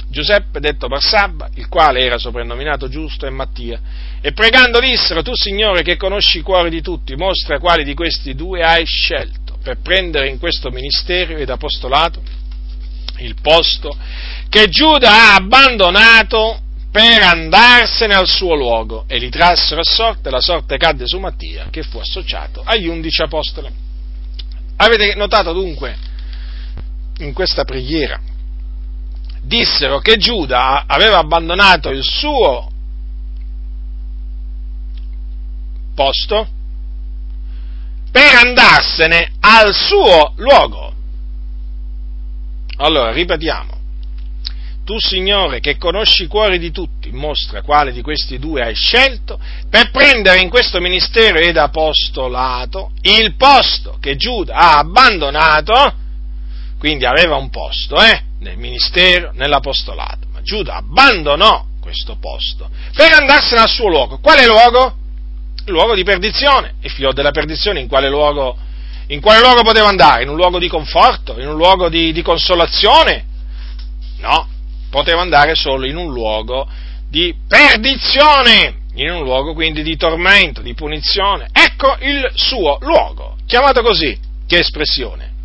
Giuseppe 0.10 0.60
detto 0.60 0.88
Barsabba, 0.88 1.50
il 1.56 1.68
quale 1.70 2.02
era 2.02 2.18
soprannominato 2.18 2.90
giusto, 2.90 3.26
e 3.26 3.30
Mattia. 3.30 3.80
E 4.22 4.34
pregando 4.34 4.80
dissero, 4.80 5.22
tu 5.22 5.34
Signore 5.34 5.82
che 5.82 5.96
conosci 5.96 6.40
i 6.40 6.42
cuori 6.42 6.70
di 6.70 6.82
tutti, 6.82 7.16
mostra 7.16 7.60
quali 7.60 7.84
di 7.84 7.94
questi 7.94 8.36
due 8.36 8.64
hai 8.64 8.86
scelto 8.86 9.58
per 9.64 9.78
prendere 9.82 10.28
in 10.28 10.40
questo 10.40 10.70
ministero 10.70 11.38
ed 11.38 11.50
apostolato 11.50 12.22
il 13.20 13.36
posto 13.42 13.98
che 14.50 14.68
Giuda 14.68 15.10
ha 15.10 15.36
abbandonato 15.36 16.62
per 16.98 17.22
andarsene 17.22 18.16
al 18.16 18.28
suo 18.28 18.56
luogo 18.56 19.04
e 19.06 19.20
li 19.20 19.30
trassero 19.30 19.82
a 19.82 19.84
sorte, 19.84 20.32
la 20.32 20.42
sorte 20.42 20.78
cadde 20.78 21.06
su 21.06 21.20
Mattia 21.20 21.68
che 21.70 21.84
fu 21.84 22.00
associato 22.00 22.64
agli 22.66 22.88
undici 22.88 23.22
apostoli. 23.22 23.70
Avete 24.78 25.14
notato 25.14 25.54
dunque 25.54 25.96
in 27.20 27.34
questa 27.34 27.66
preghiera? 27.66 28.20
Dissero 29.44 30.00
che 30.00 30.18
Giuda 30.18 30.86
aveva 30.88 31.20
abbandonato 31.20 31.90
il 31.90 32.02
suo 32.04 32.68
posto 35.94 36.48
per 38.12 38.36
andarsene 38.44 39.34
al 39.42 39.72
suo 39.72 40.34
luogo. 40.38 40.94
Allora, 42.78 43.12
ripetiamo. 43.12 43.77
Tu, 44.88 44.98
Signore, 45.00 45.60
che 45.60 45.76
conosci 45.76 46.24
i 46.24 46.28
cuori 46.28 46.58
di 46.58 46.72
tutti, 46.72 47.12
mostra 47.12 47.62
quale 47.62 47.92
di 47.92 48.02
questi 48.02 48.40
due 48.40 48.64
hai 48.64 48.74
scelto 48.74 49.38
per 49.70 49.92
prendere 49.92 50.40
in 50.40 50.48
questo 50.48 50.80
ministero 50.80 51.40
ed 51.40 51.58
apostolato 51.58 52.92
il 53.02 53.36
posto 53.36 53.98
che 54.00 54.16
Giuda 54.16 54.56
ha 54.56 54.78
abbandonato, 54.78 55.94
quindi 56.80 57.06
aveva 57.06 57.36
un 57.36 57.50
posto, 57.50 58.02
eh, 58.02 58.22
nel 58.40 58.56
ministero, 58.56 59.32
nell'apostolato, 59.34 60.28
ma 60.32 60.42
Giuda 60.42 60.76
abbandonò 60.76 61.66
questo 61.82 62.16
posto 62.16 62.70
per 62.96 63.12
andarsene 63.12 63.60
al 63.60 63.70
suo 63.70 63.90
luogo. 63.90 64.20
Quale 64.20 64.46
luogo? 64.46 64.96
Luogo 65.66 65.96
di 65.96 66.06
perdizione. 66.06 66.76
Il 66.80 66.92
figlio 66.92 67.12
della 67.12 67.32
perdizione 67.32 67.82
in 67.82 67.90
quale 67.90 68.08
luogo? 68.08 68.58
In 69.08 69.20
quale 69.20 69.42
luogo 69.42 69.64
poteva 69.64 69.90
andare? 69.90 70.24
In 70.24 70.30
un 70.30 70.38
luogo 70.38 70.60
di 70.60 70.70
conforto? 70.70 71.38
In 71.42 71.50
un 71.50 71.58
luogo 71.58 71.90
di, 71.90 72.14
di 72.14 72.22
consolazione? 72.22 73.26
No, 74.20 74.56
poteva 74.90 75.22
andare 75.22 75.56
solo 75.56 75.86
in 75.86 75.96
un 75.96 76.12
luogo 76.12 76.68
di 77.10 77.34
perdizione, 77.48 78.78
in 78.96 79.12
un 79.12 79.24
luogo 79.24 79.54
quindi 79.54 79.84
di 79.84 79.96
tormento, 79.96 80.62
di 80.62 80.74
punizione. 80.74 81.48
Ecco 81.52 81.98
il 82.02 82.30
suo 82.34 82.78
luogo, 82.82 83.38
chiamato 83.46 83.82
così, 83.82 84.18
che 84.46 84.60
espressione. 84.60 85.36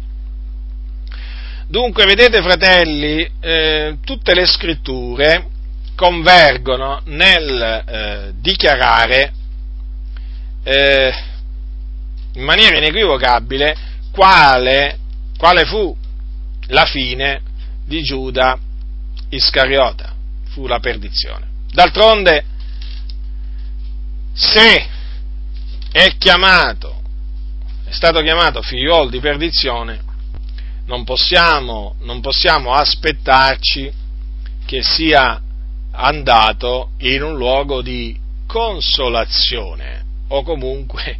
Dunque, 1.69 2.05
vedete 2.05 2.43
fratelli, 2.43 3.27
eh, 3.41 3.97
tutte 4.05 4.35
le 4.35 4.47
scritture 4.47 5.47
convergono 5.95 7.01
nel 7.07 7.85
eh, 7.87 8.33
dichiarare 8.41 9.33
eh, 10.65 11.13
in 12.35 12.43
maniera 12.43 12.77
inequivocabile 12.77 13.77
quale, 14.11 14.99
quale 15.39 15.65
fu 15.65 15.97
la 16.69 16.85
fine 16.85 17.41
di 17.87 18.03
Giuda 18.03 18.59
Iscariota, 19.33 20.15
fu 20.51 20.67
la 20.67 20.79
perdizione. 20.79 21.49
D'altronde, 21.73 22.45
se 24.33 24.89
è 25.91 26.17
chiamato, 26.19 27.01
è 27.85 27.93
stato 27.93 28.21
chiamato 28.21 28.61
figliuolo 28.61 29.09
di 29.09 29.21
perdizione, 29.21 30.01
non 30.87 31.05
possiamo, 31.05 31.97
non 32.01 32.21
possiamo 32.21 32.73
aspettarci 32.73 33.91
che 34.67 34.83
sia 34.83 35.41
andato 35.93 36.91
in 36.99 37.23
un 37.23 37.37
luogo 37.37 37.81
di 37.81 38.19
consolazione 38.47 40.05
o 40.29 40.43
comunque 40.43 41.19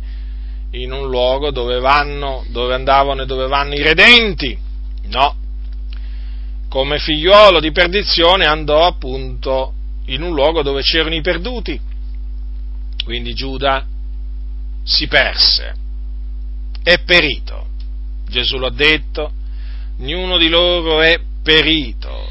in 0.73 0.93
un 0.93 1.09
luogo 1.09 1.51
dove 1.51 1.79
vanno, 1.79 2.45
dove 2.49 2.75
andavano 2.75 3.23
e 3.23 3.27
dove 3.27 3.47
vanno 3.47 3.75
i 3.75 3.83
redenti. 3.83 4.59
No, 5.05 5.37
come 6.73 6.99
figliuolo 6.99 7.61
di 7.61 7.71
perdizione 7.71 8.47
andò 8.47 8.87
appunto 8.87 9.75
in 10.07 10.23
un 10.23 10.33
luogo 10.33 10.63
dove 10.63 10.81
c'erano 10.81 11.15
i 11.15 11.21
perduti. 11.21 11.79
Quindi 13.05 13.35
Giuda 13.35 13.87
si 14.83 15.07
perse, 15.07 15.75
è 16.83 16.99
perito. 17.01 17.67
Gesù 18.27 18.57
l'ha 18.57 18.71
detto, 18.71 19.33
ognuno 19.99 20.39
di 20.39 20.49
loro 20.49 21.03
è 21.03 21.21
perito, 21.43 22.27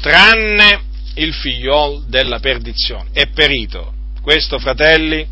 tranne 0.00 0.82
il 1.14 1.32
figliuolo 1.32 2.02
della 2.08 2.40
perdizione. 2.40 3.10
È 3.12 3.28
perito. 3.28 3.92
Questo, 4.20 4.58
fratelli, 4.58 5.24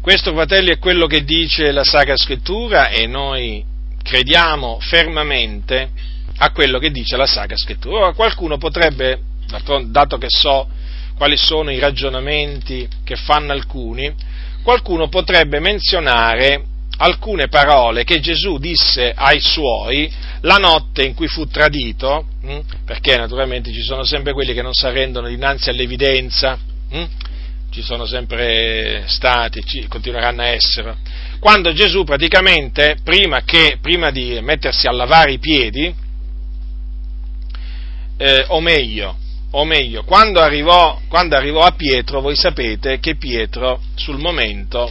questo, 0.00 0.32
fratelli, 0.32 0.70
è 0.70 0.78
quello 0.78 1.06
che 1.06 1.22
dice 1.22 1.70
la 1.70 1.84
Sacra 1.84 2.16
Scrittura 2.16 2.88
e 2.88 3.06
noi 3.06 3.62
crediamo 4.02 4.78
fermamente 4.80 6.12
a 6.38 6.50
quello 6.50 6.78
che 6.78 6.90
dice 6.90 7.16
la 7.16 7.26
Sacra 7.26 7.56
Scrittura. 7.56 8.04
Ora, 8.06 8.12
qualcuno 8.12 8.58
potrebbe, 8.58 9.20
dato 9.86 10.18
che 10.18 10.28
so 10.28 10.68
quali 11.16 11.36
sono 11.36 11.70
i 11.70 11.78
ragionamenti 11.78 12.88
che 13.04 13.16
fanno 13.16 13.52
alcuni, 13.52 14.12
qualcuno 14.62 15.08
potrebbe 15.08 15.60
menzionare 15.60 16.64
alcune 16.96 17.48
parole 17.48 18.04
che 18.04 18.20
Gesù 18.20 18.58
disse 18.58 19.12
ai 19.14 19.40
suoi 19.40 20.10
la 20.42 20.56
notte 20.56 21.04
in 21.04 21.14
cui 21.14 21.26
fu 21.26 21.46
tradito, 21.46 22.26
hm? 22.42 22.60
perché 22.84 23.16
naturalmente 23.16 23.72
ci 23.72 23.82
sono 23.82 24.04
sempre 24.04 24.32
quelli 24.32 24.54
che 24.54 24.62
non 24.62 24.74
si 24.74 24.86
arrendono 24.86 25.28
dinanzi 25.28 25.70
all'evidenza, 25.70 26.58
hm? 26.90 27.04
ci 27.70 27.82
sono 27.82 28.06
sempre 28.06 29.04
stati, 29.06 29.60
ci 29.64 29.86
continueranno 29.88 30.42
a 30.42 30.46
essere, 30.46 30.96
quando 31.40 31.72
Gesù 31.72 32.04
praticamente, 32.04 32.96
prima, 33.02 33.42
che, 33.42 33.78
prima 33.80 34.10
di 34.10 34.38
mettersi 34.40 34.86
a 34.86 34.92
lavare 34.92 35.32
i 35.32 35.38
piedi, 35.38 35.92
eh, 38.24 38.44
o 38.48 38.60
meglio, 38.60 39.16
o 39.50 39.64
meglio 39.66 40.02
quando, 40.04 40.40
arrivò, 40.40 40.98
quando 41.08 41.36
arrivò 41.36 41.60
a 41.60 41.72
Pietro, 41.72 42.22
voi 42.22 42.34
sapete 42.34 42.98
che 42.98 43.16
Pietro 43.16 43.82
sul 43.96 44.18
momento 44.18 44.90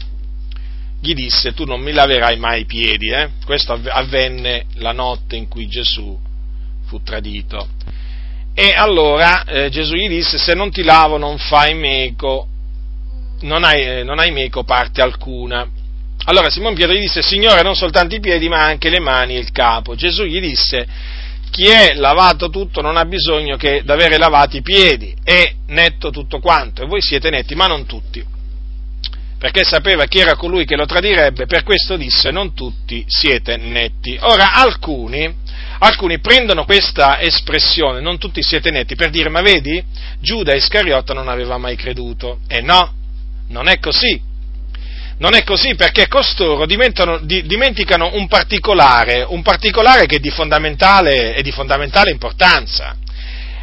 gli 1.01 1.15
disse 1.15 1.53
tu 1.53 1.65
non 1.65 1.81
mi 1.81 1.91
laverai 1.91 2.37
mai 2.37 2.61
i 2.61 2.65
piedi, 2.65 3.09
eh? 3.09 3.31
questo 3.43 3.73
avvenne 3.73 4.65
la 4.75 4.91
notte 4.91 5.35
in 5.35 5.47
cui 5.47 5.67
Gesù 5.67 6.15
fu 6.85 7.01
tradito. 7.01 7.67
E 8.53 8.73
allora 8.75 9.43
eh, 9.45 9.69
Gesù 9.69 9.95
gli 9.95 10.07
disse 10.07 10.37
se 10.37 10.53
non 10.53 10.69
ti 10.69 10.83
lavo 10.83 11.17
non 11.17 11.39
fai 11.39 11.73
meco, 11.73 12.47
non 13.41 13.63
hai, 13.63 13.81
eh, 13.81 14.03
non 14.03 14.19
hai 14.19 14.29
meco 14.29 14.63
parte 14.63 15.01
alcuna. 15.01 15.67
Allora 16.25 16.51
Simon 16.51 16.75
Pietro 16.75 16.93
gli 16.93 17.01
disse 17.01 17.23
Signore 17.23 17.63
non 17.63 17.75
soltanto 17.75 18.13
i 18.13 18.19
piedi 18.19 18.47
ma 18.47 18.63
anche 18.63 18.89
le 18.89 18.99
mani 18.99 19.35
e 19.35 19.39
il 19.39 19.51
capo. 19.51 19.95
Gesù 19.95 20.23
gli 20.23 20.39
disse 20.39 20.85
chi 21.53 21.67
è 21.67 21.93
lavato 21.93 22.49
tutto 22.49 22.81
non 22.81 22.97
ha 22.97 23.05
bisogno 23.05 23.57
che 23.57 23.83
d'avere 23.85 24.17
lavati 24.17 24.57
i 24.57 24.61
piedi, 24.63 25.13
è 25.23 25.53
netto 25.67 26.09
tutto 26.09 26.39
quanto, 26.39 26.81
e 26.81 26.87
voi 26.87 26.99
siete 26.99 27.29
netti, 27.29 27.53
ma 27.53 27.67
non 27.67 27.85
tutti. 27.85 28.25
Perché 29.37 29.63
sapeva 29.63 30.05
chi 30.05 30.17
era 30.17 30.35
colui 30.35 30.65
che 30.65 30.75
lo 30.75 30.87
tradirebbe, 30.87 31.45
per 31.45 31.61
questo 31.61 31.95
disse 31.95 32.31
non 32.31 32.55
tutti 32.55 33.05
siete 33.07 33.57
netti. 33.57 34.17
Ora 34.21 34.53
alcuni, 34.53 35.31
alcuni 35.77 36.19
prendono 36.19 36.65
questa 36.65 37.21
espressione, 37.21 38.01
non 38.01 38.17
tutti 38.17 38.41
siete 38.41 38.71
netti, 38.71 38.95
per 38.95 39.11
dire 39.11 39.29
ma 39.29 39.41
vedi, 39.41 39.83
Giuda 40.19 40.55
Iscariota 40.55 41.13
non 41.13 41.27
aveva 41.27 41.59
mai 41.59 41.75
creduto. 41.75 42.39
E 42.47 42.61
no, 42.61 42.95
non 43.49 43.67
è 43.67 43.77
così 43.77 44.19
non 45.23 45.35
è 45.35 45.45
così 45.45 45.75
perché 45.75 46.09
costoro 46.09 46.65
dimenticano 46.65 48.09
un 48.15 48.27
particolare, 48.27 49.23
un 49.25 49.41
particolare 49.41 50.05
che 50.05 50.17
è 50.17 50.19
di 50.19 50.29
fondamentale, 50.29 51.33
è 51.33 51.41
di 51.41 51.51
fondamentale 51.51 52.11
importanza. 52.11 52.97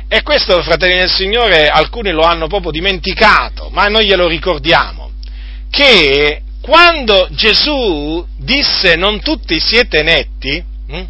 E 0.08 0.22
questo, 0.22 0.62
fratelli 0.62 0.96
del 0.96 1.10
Signore, 1.10 1.68
alcuni 1.68 2.12
lo 2.12 2.22
hanno 2.22 2.46
proprio 2.46 2.72
dimenticato, 2.72 3.68
ma 3.72 3.84
noi 3.88 4.06
glielo 4.06 4.26
ricordiamo, 4.26 5.10
che 5.70 6.40
quando 6.62 7.28
Gesù 7.32 8.26
disse 8.38 8.96
non 8.96 9.20
tutti 9.20 9.60
siete 9.60 10.02
netti, 10.02 10.64
hm, 10.88 11.06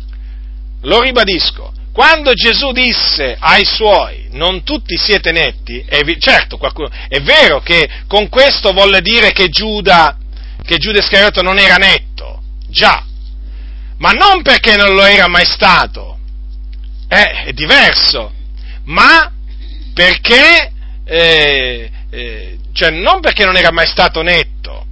lo 0.83 1.01
ribadisco, 1.01 1.73
quando 1.93 2.33
Gesù 2.33 2.73
disse 2.73 3.37
ai 3.39 3.65
suoi 3.65 4.27
non 4.33 4.65
tutti 4.65 4.97
siete 4.97 5.31
netti, 5.31 5.85
è, 5.87 6.01
certo, 6.19 6.57
qualcuno, 6.57 6.89
è 7.09 7.21
vero 7.21 7.61
che 7.61 7.89
con 8.09 8.29
questo 8.29 8.73
volle 8.73 9.01
dire 9.01 9.31
che 9.31 9.49
Giuda 9.49 10.17
che 10.71 10.79
Giuda 10.79 11.01
Iscariota 11.01 11.43
non 11.43 11.59
era 11.59 11.75
netto, 11.75 12.41
già, 12.69 13.05
ma 13.97 14.13
non 14.13 14.41
perché 14.43 14.77
non 14.77 14.95
lo 14.95 15.03
era 15.03 15.27
mai 15.27 15.45
stato, 15.45 16.17
eh, 17.09 17.47
è 17.47 17.53
diverso, 17.53 18.33
ma 18.85 19.33
perché, 19.93 20.71
eh, 21.05 21.91
eh, 22.09 22.59
cioè 22.73 22.91
non 22.91 23.19
perché 23.19 23.45
non 23.45 23.57
era 23.57 23.73
mai 23.73 23.89
stato 23.89 24.23
netto, 24.23 24.87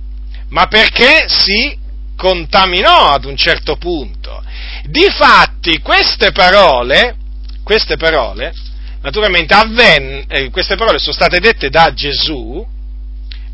ma 0.49 0.67
perché 0.67 1.27
si 1.29 1.79
contaminò 2.17 3.11
ad 3.11 3.25
un 3.25 3.37
certo 3.37 3.77
punto. 3.77 4.43
Difatti 4.83 5.79
queste 5.79 6.33
parole, 6.33 7.15
queste 7.63 7.97
parole, 7.97 8.53
naturalmente 9.01 9.55
avvenne, 9.55 10.25
eh, 10.27 10.51
queste 10.51 10.75
parole 10.75 10.99
sono 10.99 11.15
state 11.15 11.39
dette 11.39 11.69
da 11.71 11.93
Gesù 11.95 12.67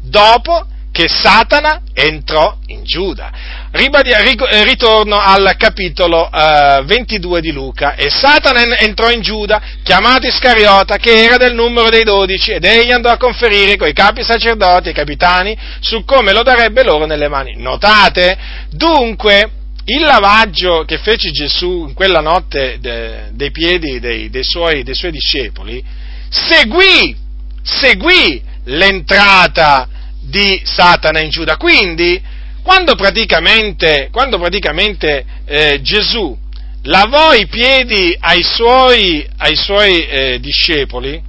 dopo 0.00 0.68
che 0.95 1.09
Satana 1.09 1.80
entrò 1.92 2.57
in 2.66 2.84
Giuda. 2.84 3.32
Eh, 3.72 4.62
ritorno 4.62 5.18
al 5.18 5.57
capitolo 5.59 6.30
uh, 6.32 6.38
eh, 6.38 6.82
22 6.84 7.40
di 7.40 7.51
Luca. 7.51 7.97
E 7.97 8.09
Satana 8.11 8.78
entrò 8.78 9.11
in 9.11 9.20
Giuda, 9.20 9.61
chiamato 9.82 10.28
Iscariota, 10.28 10.99
che 10.99 11.24
era 11.24 11.36
del 11.36 11.53
numero 11.53 11.90
dei 11.90 12.05
dodici, 12.05 12.53
ed 12.53 12.64
egli 12.64 12.92
andò 12.92 13.11
a 13.11 13.16
conferire 13.16 13.76
coi 13.76 13.92
capi 13.92 14.22
sacerdoti 14.22 14.90
e 14.90 14.92
capitani 14.92 15.59
su 15.80 16.05
come 16.05 16.32
lo 16.32 16.45
darebbe 16.45 16.84
loro 16.84 17.07
nelle 17.07 17.26
mani. 17.26 17.57
Notate? 17.57 18.38
Dunque, 18.70 19.51
il 19.86 20.01
lavaggio 20.01 20.84
che 20.84 20.99
fece 20.99 21.32
Gesù 21.32 21.86
in 21.88 21.95
quella 21.95 22.20
notte 22.20 22.78
de, 22.80 23.30
dei 23.32 23.51
piedi 23.51 23.99
dei, 23.99 24.30
dei, 24.30 24.45
suoi, 24.45 24.84
dei 24.84 24.95
suoi 24.95 25.11
discepoli 25.11 25.84
seguì, 26.30 27.16
seguì 27.62 28.40
l'entrata 28.66 29.88
di 30.24 30.60
Satana 30.64 31.20
in 31.20 31.30
Giuda. 31.30 31.56
Quindi, 31.56 32.20
quando 32.62 32.94
praticamente, 32.94 34.08
quando 34.10 34.38
praticamente 34.38 35.24
eh, 35.44 35.80
Gesù 35.82 36.36
lavò 36.84 37.34
i 37.34 37.46
piedi 37.46 38.16
ai 38.18 38.42
suoi, 38.42 39.26
ai 39.38 39.56
suoi 39.56 40.06
eh, 40.06 40.40
discepoli 40.40 41.22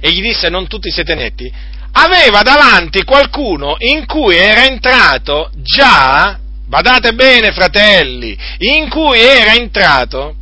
e 0.00 0.10
gli 0.10 0.20
disse 0.20 0.48
non 0.48 0.66
tutti 0.66 0.90
siete 0.90 1.14
netti, 1.14 1.50
aveva 1.92 2.42
davanti 2.42 3.04
qualcuno 3.04 3.76
in 3.78 4.06
cui 4.06 4.36
era 4.36 4.64
entrato 4.64 5.50
già, 5.56 6.38
badate 6.66 7.12
bene 7.12 7.52
fratelli, 7.52 8.36
in 8.58 8.88
cui 8.88 9.18
era 9.20 9.54
entrato 9.54 10.34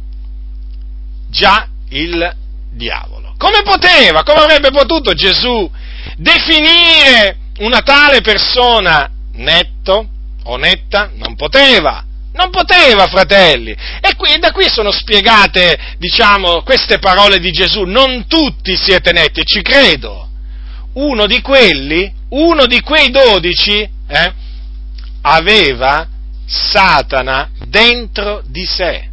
già 1.29 1.69
il 1.91 2.37
diavolo. 2.73 3.35
Come 3.37 3.63
poteva, 3.63 4.23
come 4.23 4.41
avrebbe 4.43 4.71
potuto 4.71 5.13
Gesù 5.13 5.71
definire 6.17 7.37
una 7.59 7.81
tale 7.81 8.21
persona 8.21 9.11
netto 9.35 10.09
o 10.45 10.57
netta? 10.57 11.11
Non 11.15 11.35
poteva. 11.35 12.05
Non 12.35 12.51
poteva, 12.51 13.09
fratelli. 13.09 13.73
E 14.01 14.15
qui, 14.17 14.39
da 14.39 14.53
qui 14.53 14.67
sono 14.69 14.91
spiegate, 14.91 15.97
diciamo, 15.99 16.63
queste 16.63 16.99
parole 16.99 17.39
di 17.39 17.51
Gesù. 17.51 17.83
Non 17.83 18.27
tutti 18.27 18.75
siete 18.75 19.13
netti, 19.13 19.45
ci 19.45 19.61
credo. 19.61 20.29
Uno 20.95 21.27
di 21.27 21.41
quelli, 21.43 22.11
uno 22.31 22.67
di 22.67 22.81
quei 22.81 23.11
dodici, 23.11 23.81
eh, 23.81 24.33
aveva 25.23 26.07
Satana 26.47 27.51
dentro 27.67 28.43
di 28.47 28.65
sé. 28.65 29.09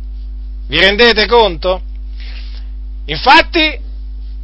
Vi 0.68 0.80
rendete 0.80 1.26
conto? 1.26 1.82
Infatti, 3.06 3.80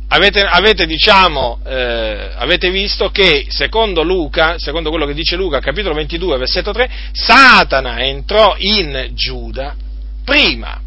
avete, 0.07 0.41
avete, 0.41 0.85
diciamo, 0.85 1.59
eh, 1.65 2.31
avete 2.35 2.69
visto 2.69 3.09
che 3.09 3.47
secondo 3.49 4.03
Luca, 4.03 4.57
secondo 4.59 4.89
quello 4.89 5.05
che 5.05 5.13
dice 5.13 5.35
Luca, 5.35 5.59
capitolo 5.59 5.95
22, 5.95 6.37
versetto 6.37 6.71
3, 6.71 6.89
Satana 7.11 7.99
entrò 8.03 8.55
in 8.57 9.11
Giuda 9.13 9.75
prima, 10.23 10.81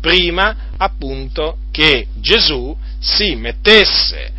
prima 0.00 0.56
appunto 0.76 1.58
che 1.70 2.06
Gesù 2.16 2.76
si 2.98 3.34
mettesse 3.34 4.32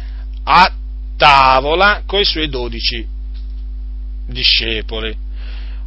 a 0.44 0.74
tavola 1.18 2.04
con 2.06 2.20
i 2.20 2.26
suoi 2.26 2.50
dodici 2.50 3.06
discepoli. 4.28 5.16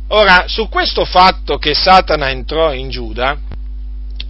Ora, 0.09 0.45
su 0.47 0.69
questo 0.69 1.05
fatto 1.05 1.57
che 1.57 1.75
Satana 1.75 2.31
entrò 2.31 2.73
in 2.73 2.91
Giuda, 2.91 3.39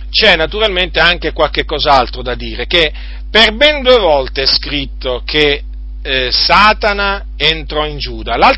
c'è 0.09 0.37
naturalmente 0.37 1.01
anche 1.01 1.33
qualche 1.33 1.65
cos'altro 1.65 2.23
da 2.23 2.37
dire, 2.37 2.67
che 2.67 2.93
per 3.35 3.57
ben 3.57 3.83
due 3.83 3.99
volte 3.99 4.43
è 4.43 4.47
scritto 4.47 5.23
che 5.25 5.65
eh, 6.03 6.31
Satana 6.31 7.25
entrò 7.37 7.85
in 7.85 7.99
Giuda. 7.99 8.37
La, 8.37 8.55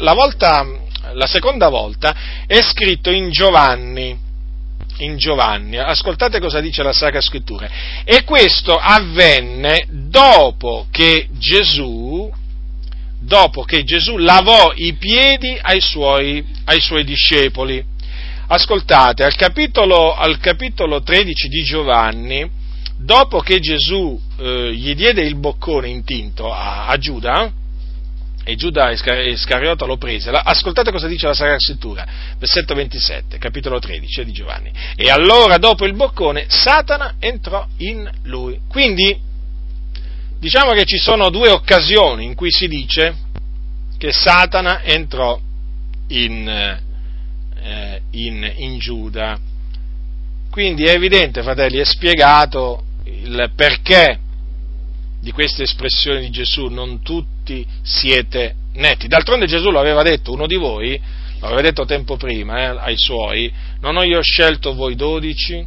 la, 0.00 0.12
volta, 0.12 0.66
la 1.12 1.26
seconda 1.28 1.68
volta 1.68 2.16
è 2.44 2.60
scritto 2.60 3.10
in 3.12 3.30
Giovanni, 3.30 4.18
in 4.96 5.16
Giovanni. 5.18 5.78
Ascoltate 5.78 6.40
cosa 6.40 6.58
dice 6.58 6.82
la 6.82 6.92
Sacra 6.92 7.20
Scrittura. 7.20 7.68
E 8.02 8.24
questo 8.24 8.74
avvenne 8.76 9.86
dopo 9.88 10.88
che 10.90 11.28
Gesù, 11.38 12.28
dopo 13.20 13.62
che 13.62 13.84
Gesù 13.84 14.16
lavò 14.16 14.72
i 14.74 14.94
piedi 14.94 15.56
ai 15.62 15.80
suoi, 15.80 16.44
ai 16.64 16.80
suoi 16.80 17.04
discepoli. 17.04 17.84
Ascoltate, 18.48 19.22
al 19.22 19.36
capitolo, 19.36 20.12
al 20.12 20.40
capitolo 20.40 21.04
13 21.04 21.46
di 21.46 21.62
Giovanni, 21.62 22.57
dopo 22.98 23.40
che 23.40 23.60
Gesù 23.60 24.20
eh, 24.38 24.72
gli 24.74 24.94
diede 24.94 25.22
il 25.22 25.36
boccone 25.36 25.88
intinto 25.88 26.52
a, 26.52 26.86
a 26.86 26.98
Giuda, 26.98 27.52
e 28.48 28.54
Giuda 28.56 28.90
Iscariota 28.90 29.84
lo 29.84 29.98
prese. 29.98 30.30
Ascoltate 30.30 30.90
cosa 30.90 31.06
dice 31.06 31.26
la 31.26 31.34
Sacra 31.34 31.58
Scrittura, 31.58 32.06
versetto 32.38 32.72
27, 32.74 33.36
capitolo 33.36 33.78
13 33.78 34.24
di 34.24 34.32
Giovanni. 34.32 34.72
E 34.96 35.10
allora, 35.10 35.58
dopo 35.58 35.84
il 35.84 35.94
boccone, 35.94 36.46
Satana 36.48 37.16
entrò 37.18 37.66
in 37.76 38.10
lui. 38.22 38.58
Quindi, 38.66 39.20
diciamo 40.38 40.72
che 40.72 40.86
ci 40.86 40.96
sono 40.96 41.28
due 41.28 41.50
occasioni 41.50 42.24
in 42.24 42.34
cui 42.34 42.50
si 42.50 42.68
dice 42.68 43.14
che 43.98 44.12
Satana 44.12 44.82
entrò 44.82 45.38
in, 46.06 46.48
eh, 46.48 48.00
in, 48.12 48.50
in 48.56 48.78
Giuda. 48.78 49.38
Quindi 50.50 50.84
è 50.84 50.92
evidente, 50.92 51.42
fratelli, 51.42 51.80
è 51.80 51.84
spiegato 51.84 52.84
il 53.22 53.50
perché 53.54 54.18
di 55.20 55.32
queste 55.32 55.64
espressioni 55.64 56.20
di 56.20 56.30
Gesù, 56.30 56.66
non 56.66 57.02
tutti 57.02 57.66
siete 57.82 58.54
netti. 58.74 59.08
D'altronde 59.08 59.46
Gesù 59.46 59.70
lo 59.70 59.80
aveva 59.80 60.02
detto, 60.02 60.32
uno 60.32 60.46
di 60.46 60.56
voi, 60.56 61.00
lo 61.40 61.46
aveva 61.46 61.62
detto 61.62 61.84
tempo 61.84 62.16
prima 62.16 62.58
eh, 62.58 62.78
ai 62.78 62.96
suoi, 62.96 63.52
non 63.80 63.96
ho 63.96 64.04
io 64.04 64.20
scelto 64.22 64.74
voi 64.74 64.94
dodici, 64.94 65.64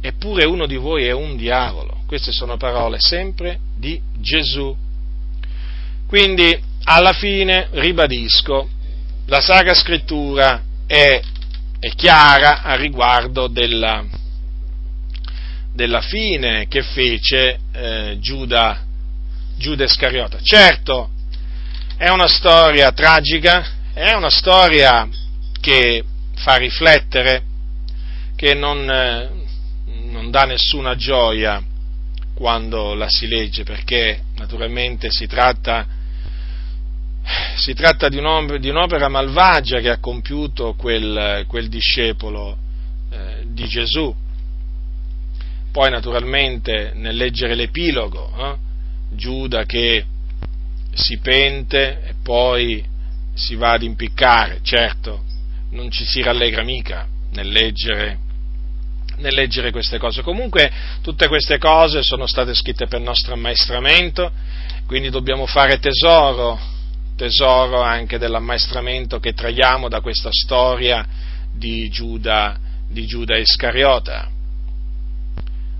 eppure 0.00 0.44
uno 0.44 0.66
di 0.66 0.76
voi 0.76 1.06
è 1.06 1.12
un 1.12 1.36
diavolo. 1.36 2.02
Queste 2.06 2.32
sono 2.32 2.56
parole 2.56 3.00
sempre 3.00 3.58
di 3.76 4.00
Gesù. 4.18 4.76
Quindi, 6.06 6.56
alla 6.84 7.12
fine, 7.12 7.68
ribadisco, 7.72 8.68
la 9.26 9.40
Sacra 9.40 9.74
Scrittura 9.74 10.62
è, 10.86 11.20
è 11.80 11.88
chiara 11.94 12.62
a 12.62 12.76
riguardo 12.76 13.48
della, 13.48 14.04
della 15.74 16.00
fine 16.00 16.68
che 16.68 16.82
fece 16.82 17.58
eh, 17.72 18.16
Giuda, 18.20 18.80
Giuda 19.56 19.84
Iscariota. 19.84 20.38
Certo, 20.40 21.10
è 21.96 22.08
una 22.10 22.28
storia 22.28 22.92
tragica, 22.92 23.66
è 23.92 24.12
una 24.12 24.30
storia 24.30 25.08
che 25.60 26.04
fa 26.36 26.56
riflettere, 26.56 27.42
che 28.36 28.54
non, 28.54 28.88
eh, 28.88 29.30
non 30.10 30.30
dà 30.30 30.44
nessuna 30.44 30.94
gioia 30.94 31.60
quando 32.34 32.94
la 32.94 33.08
si 33.08 33.26
legge, 33.26 33.64
perché 33.64 34.20
naturalmente 34.36 35.08
si 35.10 35.26
tratta, 35.26 35.86
si 37.56 37.74
tratta 37.74 38.08
di, 38.08 38.18
un'opera 38.18 39.08
malvagia 39.08 39.80
che 39.80 39.90
ha 39.90 39.98
compiuto 39.98 40.74
quel, 40.74 41.44
quel 41.48 41.68
discepolo 41.68 42.56
eh, 43.10 43.44
di 43.48 43.66
Gesù, 43.66 44.14
poi 45.74 45.90
naturalmente 45.90 46.92
nel 46.94 47.16
leggere 47.16 47.56
l'epilogo, 47.56 48.32
eh, 48.38 48.56
Giuda 49.16 49.64
che 49.64 50.04
si 50.92 51.18
pente 51.18 52.00
e 52.04 52.14
poi 52.22 52.84
si 53.34 53.56
va 53.56 53.72
ad 53.72 53.82
impiccare, 53.82 54.60
certo, 54.62 55.24
non 55.70 55.90
ci 55.90 56.04
si 56.04 56.22
rallegra 56.22 56.62
mica 56.62 57.08
nel 57.32 57.48
leggere, 57.48 58.18
nel 59.16 59.34
leggere 59.34 59.72
queste 59.72 59.98
cose. 59.98 60.22
Comunque 60.22 60.70
tutte 61.02 61.26
queste 61.26 61.58
cose 61.58 62.04
sono 62.04 62.28
state 62.28 62.54
scritte 62.54 62.86
per 62.86 63.00
nostro 63.00 63.34
ammaestramento, 63.34 64.30
quindi 64.86 65.10
dobbiamo 65.10 65.44
fare 65.44 65.80
tesoro, 65.80 66.56
tesoro 67.16 67.80
anche 67.80 68.16
dell'ammaestramento 68.16 69.18
che 69.18 69.32
traiamo 69.32 69.88
da 69.88 70.00
questa 70.00 70.30
storia 70.30 71.04
di 71.52 71.88
Giuda, 71.90 72.56
di 72.88 73.06
Giuda 73.06 73.36
Iscariota 73.36 74.30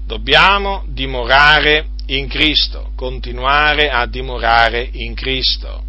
dobbiamo 0.06 0.84
dimorare 0.86 1.88
in 2.06 2.28
Cristo, 2.28 2.92
continuare 2.94 3.90
a 3.90 4.06
dimorare 4.06 4.88
in 4.92 5.14
Cristo 5.14 5.82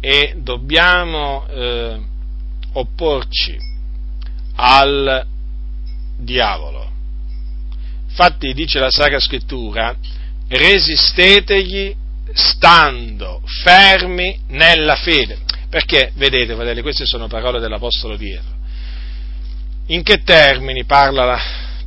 e 0.00 0.34
dobbiamo 0.36 1.46
eh, 1.48 2.00
opporci 2.72 3.56
al 4.56 5.26
diavolo. 6.18 6.88
Infatti 8.08 8.52
dice 8.52 8.78
la 8.78 8.90
Sacra 8.90 9.20
Scrittura, 9.20 9.96
resistetegli 10.48 11.94
stando 12.32 13.40
fermi 13.62 14.38
nella 14.48 14.96
fede. 14.96 15.38
Perché, 15.68 16.12
vedete, 16.16 16.54
fratelli, 16.54 16.82
queste 16.82 17.06
sono 17.06 17.28
parole 17.28 17.60
dell'Apostolo 17.60 18.16
Pietro. 18.16 18.58
In 19.86 20.02
che 20.02 20.22
termini 20.22 20.84
parla 20.84 21.24
la, 21.24 21.40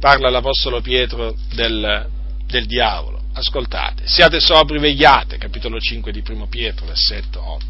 parla 0.04 0.30
l'Apostolo 0.30 0.82
Pietro 0.82 1.34
del, 1.54 2.10
del 2.46 2.66
diavolo. 2.66 3.22
Ascoltate, 3.36 4.04
siate 4.06 4.42
sobri 4.42 4.78
vegliate, 4.78 5.38
capitolo 5.38 5.80
5 5.80 6.12
di 6.12 6.22
primo 6.22 6.48
Pietro, 6.48 6.86
versetto 6.86 7.42
8. 7.42 7.66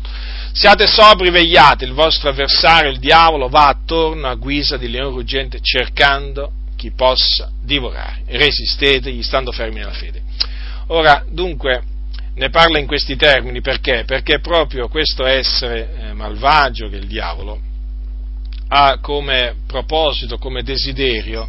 Siate 0.51 0.87
sobri 0.87 1.29
vegliate, 1.29 1.85
il 1.85 1.93
vostro 1.93 2.29
avversario, 2.29 2.89
il 2.89 2.97
diavolo, 2.97 3.49
va 3.49 3.67
attorno 3.67 4.27
a 4.27 4.33
guisa 4.33 4.77
di 4.77 4.89
leone 4.89 5.13
ruggente 5.13 5.59
cercando 5.61 6.53
chi 6.75 6.89
possa 6.89 7.51
divorare. 7.61 8.23
Resistetegli 8.25 9.21
stando 9.21 9.51
fermi 9.51 9.77
nella 9.77 9.91
fede. 9.91 10.23
Ora, 10.87 11.23
dunque, 11.29 11.83
ne 12.33 12.49
parla 12.49 12.79
in 12.79 12.87
questi 12.87 13.15
termini 13.15 13.61
perché? 13.61 14.05
Perché 14.07 14.39
proprio 14.39 14.87
questo 14.87 15.23
essere 15.23 15.87
eh, 15.99 16.13
malvagio 16.13 16.89
che 16.89 16.95
il 16.95 17.05
diavolo 17.05 17.61
ha 18.69 18.97
come 18.99 19.57
proposito, 19.67 20.39
come 20.39 20.63
desiderio, 20.63 21.47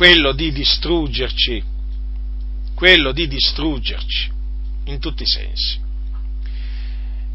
quello 0.00 0.32
di 0.32 0.50
distruggerci, 0.50 1.62
quello 2.74 3.12
di 3.12 3.28
distruggerci 3.28 4.30
in 4.84 4.98
tutti 4.98 5.24
i 5.24 5.26
sensi. 5.26 5.78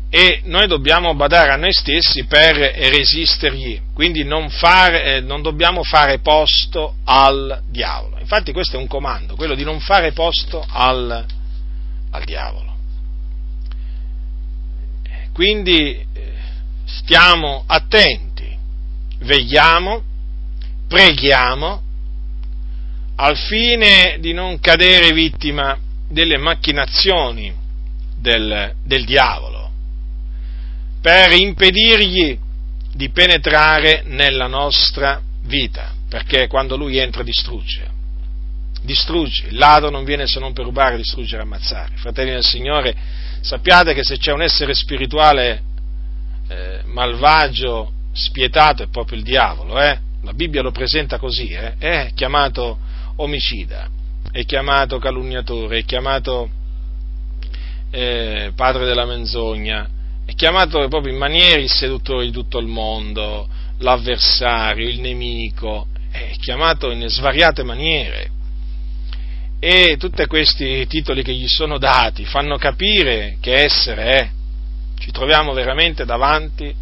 e 0.09 0.41
noi 0.45 0.65
dobbiamo 0.65 1.13
badare 1.13 1.51
a 1.51 1.57
noi 1.57 1.73
stessi 1.73 2.25
per 2.25 2.55
resistergli, 2.55 3.79
quindi 3.93 4.23
non, 4.23 4.49
fare, 4.49 5.17
eh, 5.17 5.19
non 5.19 5.43
dobbiamo 5.43 5.83
fare 5.83 6.19
posto 6.19 6.95
al 7.03 7.61
diavolo. 7.67 8.17
Infatti 8.19 8.51
questo 8.51 8.77
è 8.77 8.79
un 8.79 8.87
comando, 8.87 9.35
quello 9.35 9.53
di 9.53 9.63
non 9.63 9.79
fare 9.79 10.11
posto 10.11 10.65
al, 10.67 11.23
al 12.09 12.23
diavolo. 12.23 12.75
Quindi 15.33 15.91
eh, 15.91 16.33
stiamo 16.85 17.63
attenti, 17.67 18.57
vegliamo, 19.19 20.01
preghiamo 20.87 21.83
al 23.15 23.37
fine 23.37 24.17
di 24.19 24.33
non 24.33 24.59
cadere 24.59 25.11
vittima 25.11 25.77
delle 26.09 26.37
macchinazioni 26.37 27.53
del, 28.17 28.73
del 28.83 29.05
diavolo 29.05 29.69
per 31.01 31.33
impedirgli 31.33 32.37
di 32.93 33.09
penetrare 33.09 34.03
nella 34.05 34.47
nostra 34.47 35.21
vita, 35.43 35.93
perché 36.09 36.47
quando 36.47 36.77
lui 36.77 36.97
entra 36.97 37.21
distrugge, 37.21 37.87
distrugge, 38.81 39.47
il 39.49 39.57
ladro 39.57 39.89
non 39.89 40.03
viene 40.03 40.25
se 40.25 40.39
non 40.39 40.53
per 40.53 40.65
rubare, 40.65 40.97
distruggere 40.97 41.43
ammazzare. 41.43 41.95
Fratelli 41.97 42.31
del 42.31 42.43
Signore, 42.43 42.95
sappiate 43.41 43.93
che 43.93 44.03
se 44.03 44.17
c'è 44.17 44.31
un 44.31 44.41
essere 44.41 44.73
spirituale 44.73 45.61
eh, 46.47 46.81
malvagio, 46.85 47.91
spietato, 48.13 48.83
è 48.83 48.87
proprio 48.87 49.17
il 49.17 49.23
diavolo, 49.23 49.79
eh? 49.79 49.99
la 50.23 50.33
Bibbia 50.33 50.61
lo 50.61 50.71
presenta 50.71 51.19
così, 51.19 51.49
eh? 51.49 51.75
è 51.77 52.11
chiamato 52.15 52.79
omicida, 53.17 53.89
è 54.31 54.43
chiamato 54.45 54.99
calunniatore, 54.99 55.79
è 55.79 55.85
chiamato 55.85 56.49
eh, 57.91 58.51
padre 58.55 58.85
della 58.85 59.05
menzogna, 59.05 59.87
è 60.25 60.33
chiamato 60.33 60.85
proprio 60.87 61.13
in 61.13 61.19
maniera 61.19 61.59
il 61.59 61.69
seduttore 61.69 62.25
di 62.25 62.31
tutto 62.31 62.57
il 62.57 62.67
mondo, 62.67 63.47
l'avversario, 63.79 64.89
il 64.89 64.99
nemico, 64.99 65.87
è 66.11 66.31
chiamato 66.39 66.91
in 66.91 67.07
svariate 67.07 67.63
maniere. 67.63 68.31
E 69.59 69.95
tutti 69.97 70.25
questi 70.27 70.85
titoli 70.87 71.23
che 71.23 71.33
gli 71.33 71.47
sono 71.47 71.77
dati 71.77 72.25
fanno 72.25 72.57
capire 72.57 73.37
che 73.39 73.63
essere 73.63 74.03
è. 74.03 74.29
Ci 74.97 75.11
troviamo 75.11 75.53
veramente 75.53 76.05
davanti 76.05 76.73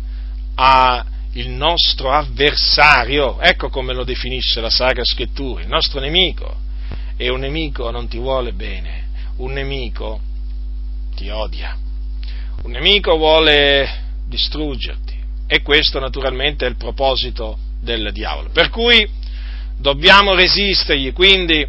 al 1.35 1.47
nostro 1.47 2.11
avversario, 2.11 3.39
ecco 3.41 3.69
come 3.69 3.93
lo 3.93 4.03
definisce 4.03 4.61
la 4.61 4.69
Sacra 4.69 5.03
Scrittura, 5.03 5.61
il 5.61 5.67
nostro 5.67 5.99
nemico. 5.99 6.61
E 7.15 7.29
un 7.29 7.41
nemico 7.41 7.89
non 7.91 8.07
ti 8.07 8.17
vuole 8.17 8.53
bene, 8.53 9.07
un 9.37 9.53
nemico 9.53 10.19
ti 11.15 11.29
odia 11.29 11.77
un 12.63 12.71
nemico 12.71 13.17
vuole 13.17 14.21
distruggerti 14.27 15.21
e 15.47 15.61
questo 15.61 15.99
naturalmente 15.99 16.65
è 16.65 16.69
il 16.69 16.77
proposito 16.77 17.57
del 17.81 18.11
diavolo. 18.13 18.49
Per 18.49 18.69
cui 18.69 19.07
dobbiamo 19.77 20.33
resistergli, 20.33 21.11
quindi 21.11 21.65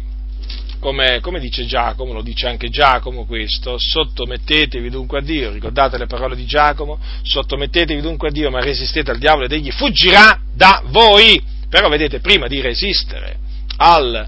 come, 0.79 1.19
come, 1.21 1.39
dice 1.39 1.65
Giacomo, 1.65 2.13
lo 2.13 2.21
dice 2.21 2.47
anche 2.47 2.69
Giacomo 2.69 3.25
questo, 3.25 3.77
sottomettetevi 3.77 4.89
dunque 4.89 5.19
a 5.19 5.21
Dio, 5.21 5.51
ricordate 5.51 5.97
le 5.97 6.07
parole 6.07 6.35
di 6.35 6.45
Giacomo, 6.45 6.99
sottomettetevi 7.23 8.01
dunque 8.01 8.29
a 8.29 8.31
Dio, 8.31 8.49
ma 8.49 8.59
resistete 8.59 9.11
al 9.11 9.17
diavolo 9.17 9.45
ed 9.45 9.51
egli 9.51 9.71
fuggirà 9.71 10.39
da 10.53 10.81
voi. 10.85 11.41
Però 11.69 11.89
vedete, 11.89 12.19
prima 12.19 12.47
di 12.47 12.61
resistere 12.61 13.37
al, 13.77 14.27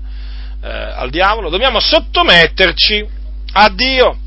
eh, 0.62 0.68
al 0.68 1.10
diavolo 1.10 1.50
dobbiamo 1.50 1.80
sottometterci 1.80 3.06
a 3.54 3.70
Dio. 3.70 4.18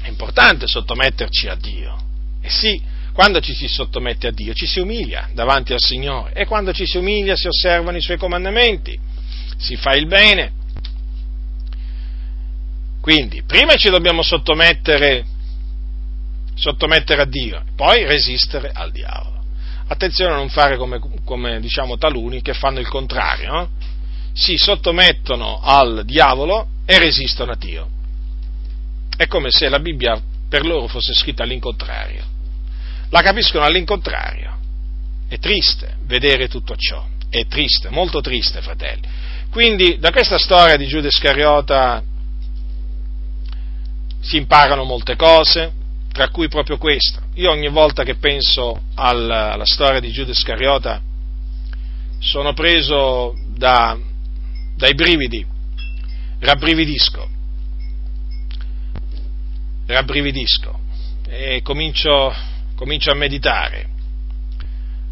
È 0.00 0.08
importante 0.08 0.66
sottometterci 0.66 1.48
a 1.48 1.54
Dio. 1.54 1.96
E 2.40 2.48
sì, 2.48 2.80
quando 3.12 3.40
ci 3.40 3.52
si 3.52 3.66
sottomette 3.66 4.28
a 4.28 4.30
Dio 4.30 4.54
ci 4.54 4.66
si 4.66 4.78
umilia 4.78 5.28
davanti 5.34 5.72
al 5.72 5.80
Signore 5.80 6.32
e 6.34 6.46
quando 6.46 6.72
ci 6.72 6.86
si 6.86 6.98
umilia 6.98 7.34
si 7.34 7.48
osservano 7.48 7.96
i 7.96 8.00
Suoi 8.00 8.16
comandamenti, 8.16 8.96
si 9.58 9.74
fa 9.74 9.94
il 9.96 10.06
bene. 10.06 10.52
Quindi, 13.08 13.42
prima 13.42 13.74
ci 13.76 13.88
dobbiamo 13.88 14.20
sottomettere, 14.20 15.24
sottomettere 16.54 17.22
a 17.22 17.24
Dio, 17.24 17.64
poi 17.74 18.04
resistere 18.04 18.70
al 18.70 18.90
diavolo. 18.90 19.44
Attenzione 19.86 20.34
a 20.34 20.36
non 20.36 20.50
fare 20.50 20.76
come, 20.76 21.00
come 21.24 21.58
diciamo 21.58 21.96
taluni 21.96 22.42
che 22.42 22.52
fanno 22.52 22.80
il 22.80 22.88
contrario, 22.88 23.50
no? 23.50 23.68
si 24.34 24.58
sottomettono 24.58 25.58
al 25.62 26.02
diavolo 26.04 26.66
e 26.84 26.98
resistono 26.98 27.52
a 27.52 27.56
Dio. 27.56 27.88
È 29.16 29.26
come 29.26 29.50
se 29.52 29.70
la 29.70 29.80
Bibbia 29.80 30.20
per 30.46 30.66
loro 30.66 30.86
fosse 30.86 31.14
scritta 31.14 31.44
all'incontrario. 31.44 32.22
La 33.08 33.22
capiscono 33.22 33.64
all'incontrario. 33.64 34.54
È 35.26 35.38
triste 35.38 35.96
vedere 36.04 36.46
tutto 36.46 36.76
ciò. 36.76 37.06
È 37.30 37.46
triste, 37.46 37.88
molto 37.88 38.20
triste, 38.20 38.60
fratelli. 38.60 39.08
Quindi 39.50 39.96
da 39.98 40.10
questa 40.10 40.36
storia 40.36 40.76
di 40.76 40.86
Giuda 40.86 41.06
Iscariota 41.08 42.02
si 44.20 44.36
imparano 44.36 44.84
molte 44.84 45.16
cose, 45.16 45.72
tra 46.12 46.28
cui 46.30 46.48
proprio 46.48 46.78
questa. 46.78 47.22
Io 47.34 47.50
ogni 47.50 47.68
volta 47.68 48.02
che 48.02 48.16
penso 48.16 48.80
alla, 48.94 49.52
alla 49.52 49.64
storia 49.64 50.00
di 50.00 50.10
Giuda 50.10 50.32
Iscariota 50.32 51.00
sono 52.18 52.52
preso 52.52 53.34
da, 53.54 53.96
dai 54.76 54.94
brividi, 54.94 55.46
rabbrividisco. 56.40 57.28
Rabbrividisco. 59.86 60.80
E 61.28 61.60
comincio, 61.62 62.34
comincio 62.74 63.10
a 63.10 63.14
meditare, 63.14 63.88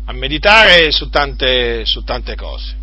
a 0.07 0.12
meditare 0.12 0.90
su 0.90 1.09
tante, 1.09 1.84
su 1.84 2.02
tante 2.02 2.34
cose. 2.34 2.74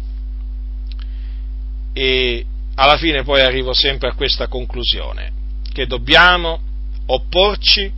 E 1.93 2.45
alla 2.76 2.97
fine 2.97 3.24
poi 3.24 3.41
arrivo 3.41 3.74
sempre 3.74 4.09
a 4.09 4.13
questa 4.13 4.47
conclusione, 4.47 5.32
che 5.74 5.88
dobbiamo 5.88 6.59
opporci 7.07 7.91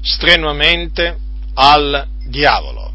strenuamente 0.00 1.16
al 1.54 2.08
diavolo, 2.26 2.92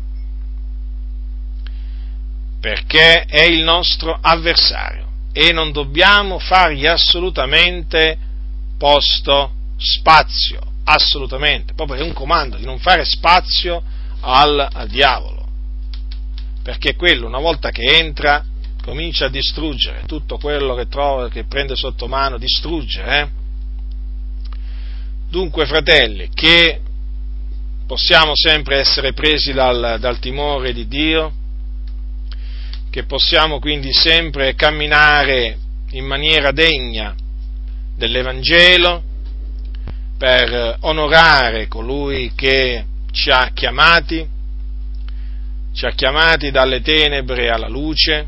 perché 2.59 3.23
è 3.23 3.43
il 3.43 3.63
nostro 3.63 4.17
avversario 4.19 5.07
e 5.31 5.51
non 5.51 5.71
dobbiamo 5.71 6.39
fargli 6.39 6.85
assolutamente 6.85 8.17
posto 8.77 9.51
spazio, 9.77 10.61
assolutamente, 10.85 11.73
proprio 11.73 11.97
è 11.97 12.03
un 12.03 12.13
comando 12.13 12.57
di 12.57 12.65
non 12.65 12.79
fare 12.79 13.05
spazio 13.05 13.81
al, 14.21 14.67
al 14.71 14.87
diavolo, 14.87 15.47
perché 16.63 16.95
quello 16.95 17.27
una 17.27 17.39
volta 17.39 17.69
che 17.69 17.97
entra 17.97 18.43
comincia 18.81 19.25
a 19.25 19.29
distruggere 19.29 20.03
tutto 20.05 20.37
quello 20.37 20.75
che 20.75 20.87
trova, 20.87 21.29
che 21.29 21.45
prende 21.45 21.75
sotto 21.75 22.07
mano, 22.07 22.37
distrugge. 22.37 23.03
Eh? 23.03 23.41
Dunque, 25.33 25.65
fratelli, 25.65 26.29
che 26.31 26.79
possiamo 27.87 28.33
sempre 28.35 28.77
essere 28.77 29.13
presi 29.13 29.51
dal, 29.51 29.97
dal 29.99 30.19
timore 30.19 30.73
di 30.73 30.87
Dio, 30.87 31.33
che 32.91 33.05
possiamo 33.05 33.57
quindi 33.57 33.91
sempre 33.93 34.53
camminare 34.53 35.57
in 35.93 36.05
maniera 36.05 36.51
degna 36.51 37.15
dell'Evangelo, 37.95 39.01
per 40.19 40.77
onorare 40.81 41.67
colui 41.67 42.33
che 42.35 42.85
ci 43.09 43.31
ha 43.31 43.49
chiamati, 43.55 44.23
ci 45.73 45.85
ha 45.87 45.93
chiamati 45.93 46.51
dalle 46.51 46.81
tenebre 46.81 47.49
alla 47.49 47.69
luce, 47.69 48.27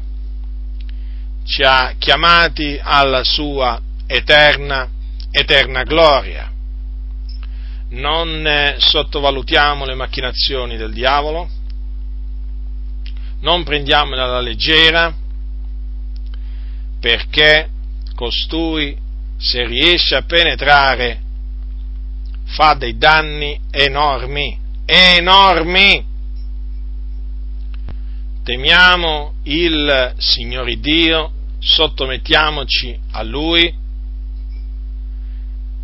ci 1.45 1.62
ha 1.62 1.93
chiamati 1.99 2.80
alla 2.82 3.24
sua 3.24 3.80
eterna, 4.08 4.89
eterna 5.30 5.84
gloria. 5.84 6.53
Non 7.88 8.75
sottovalutiamo 8.77 9.86
le 9.86 9.95
macchinazioni 9.95 10.75
del 10.75 10.91
diavolo, 10.91 11.47
non 13.41 13.63
prendiamole 13.63 14.21
alla 14.21 14.41
leggera, 14.41 15.13
perché 16.99 17.69
costui, 18.15 18.97
se 19.38 19.65
riesce 19.65 20.15
a 20.15 20.23
penetrare 20.23 21.21
fa 22.45 22.73
dei 22.73 22.97
danni 22.97 23.59
enormi, 23.69 24.57
enormi. 24.86 26.13
Temiamo 28.43 29.33
il 29.43 30.13
Signore 30.17 30.79
Dio, 30.79 31.31
sottomettiamoci 31.59 32.97
a 33.11 33.23
Lui 33.23 33.73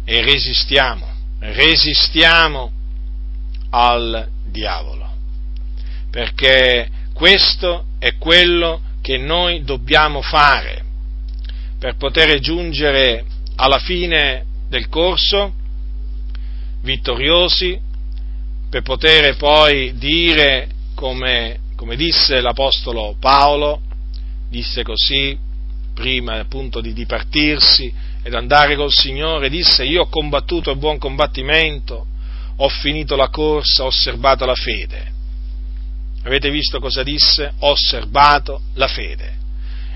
e 0.05 0.21
resistiamo, 0.21 1.10
resistiamo 1.41 2.71
al 3.71 4.27
diavolo, 4.45 5.09
perché 6.09 6.89
questo 7.13 7.85
è 7.99 8.15
quello 8.17 8.81
che 9.01 9.17
noi 9.17 9.63
dobbiamo 9.63 10.21
fare 10.21 10.83
per 11.79 11.95
poter 11.95 12.39
giungere 12.39 13.25
alla 13.55 13.79
fine 13.79 14.45
del 14.69 14.87
corso 14.87 15.53
vittoriosi 16.81 17.79
per 18.69 18.83
poter 18.83 19.35
poi 19.35 19.97
dire 19.97 20.69
come, 20.95 21.59
come 21.75 21.95
disse 21.95 22.39
l'Apostolo 22.39 23.15
Paolo, 23.19 23.81
disse 24.49 24.83
così, 24.83 25.37
prima 25.93 26.39
appunto 26.39 26.81
di 26.81 26.93
dipartirsi 26.93 27.91
ed 28.23 28.33
andare 28.33 28.75
col 28.75 28.91
Signore, 28.91 29.49
disse 29.49 29.83
io 29.83 30.03
ho 30.03 30.09
combattuto 30.09 30.71
il 30.71 30.77
buon 30.77 30.97
combattimento, 30.97 32.05
ho 32.57 32.69
finito 32.69 33.15
la 33.15 33.29
corsa, 33.29 33.83
ho 33.83 33.87
osservato 33.87 34.45
la 34.45 34.55
fede. 34.55 35.11
Avete 36.23 36.51
visto 36.51 36.79
cosa 36.79 37.01
disse? 37.01 37.53
Ho 37.59 37.71
osservato 37.71 38.61
la 38.75 38.87
fede. 38.87 39.39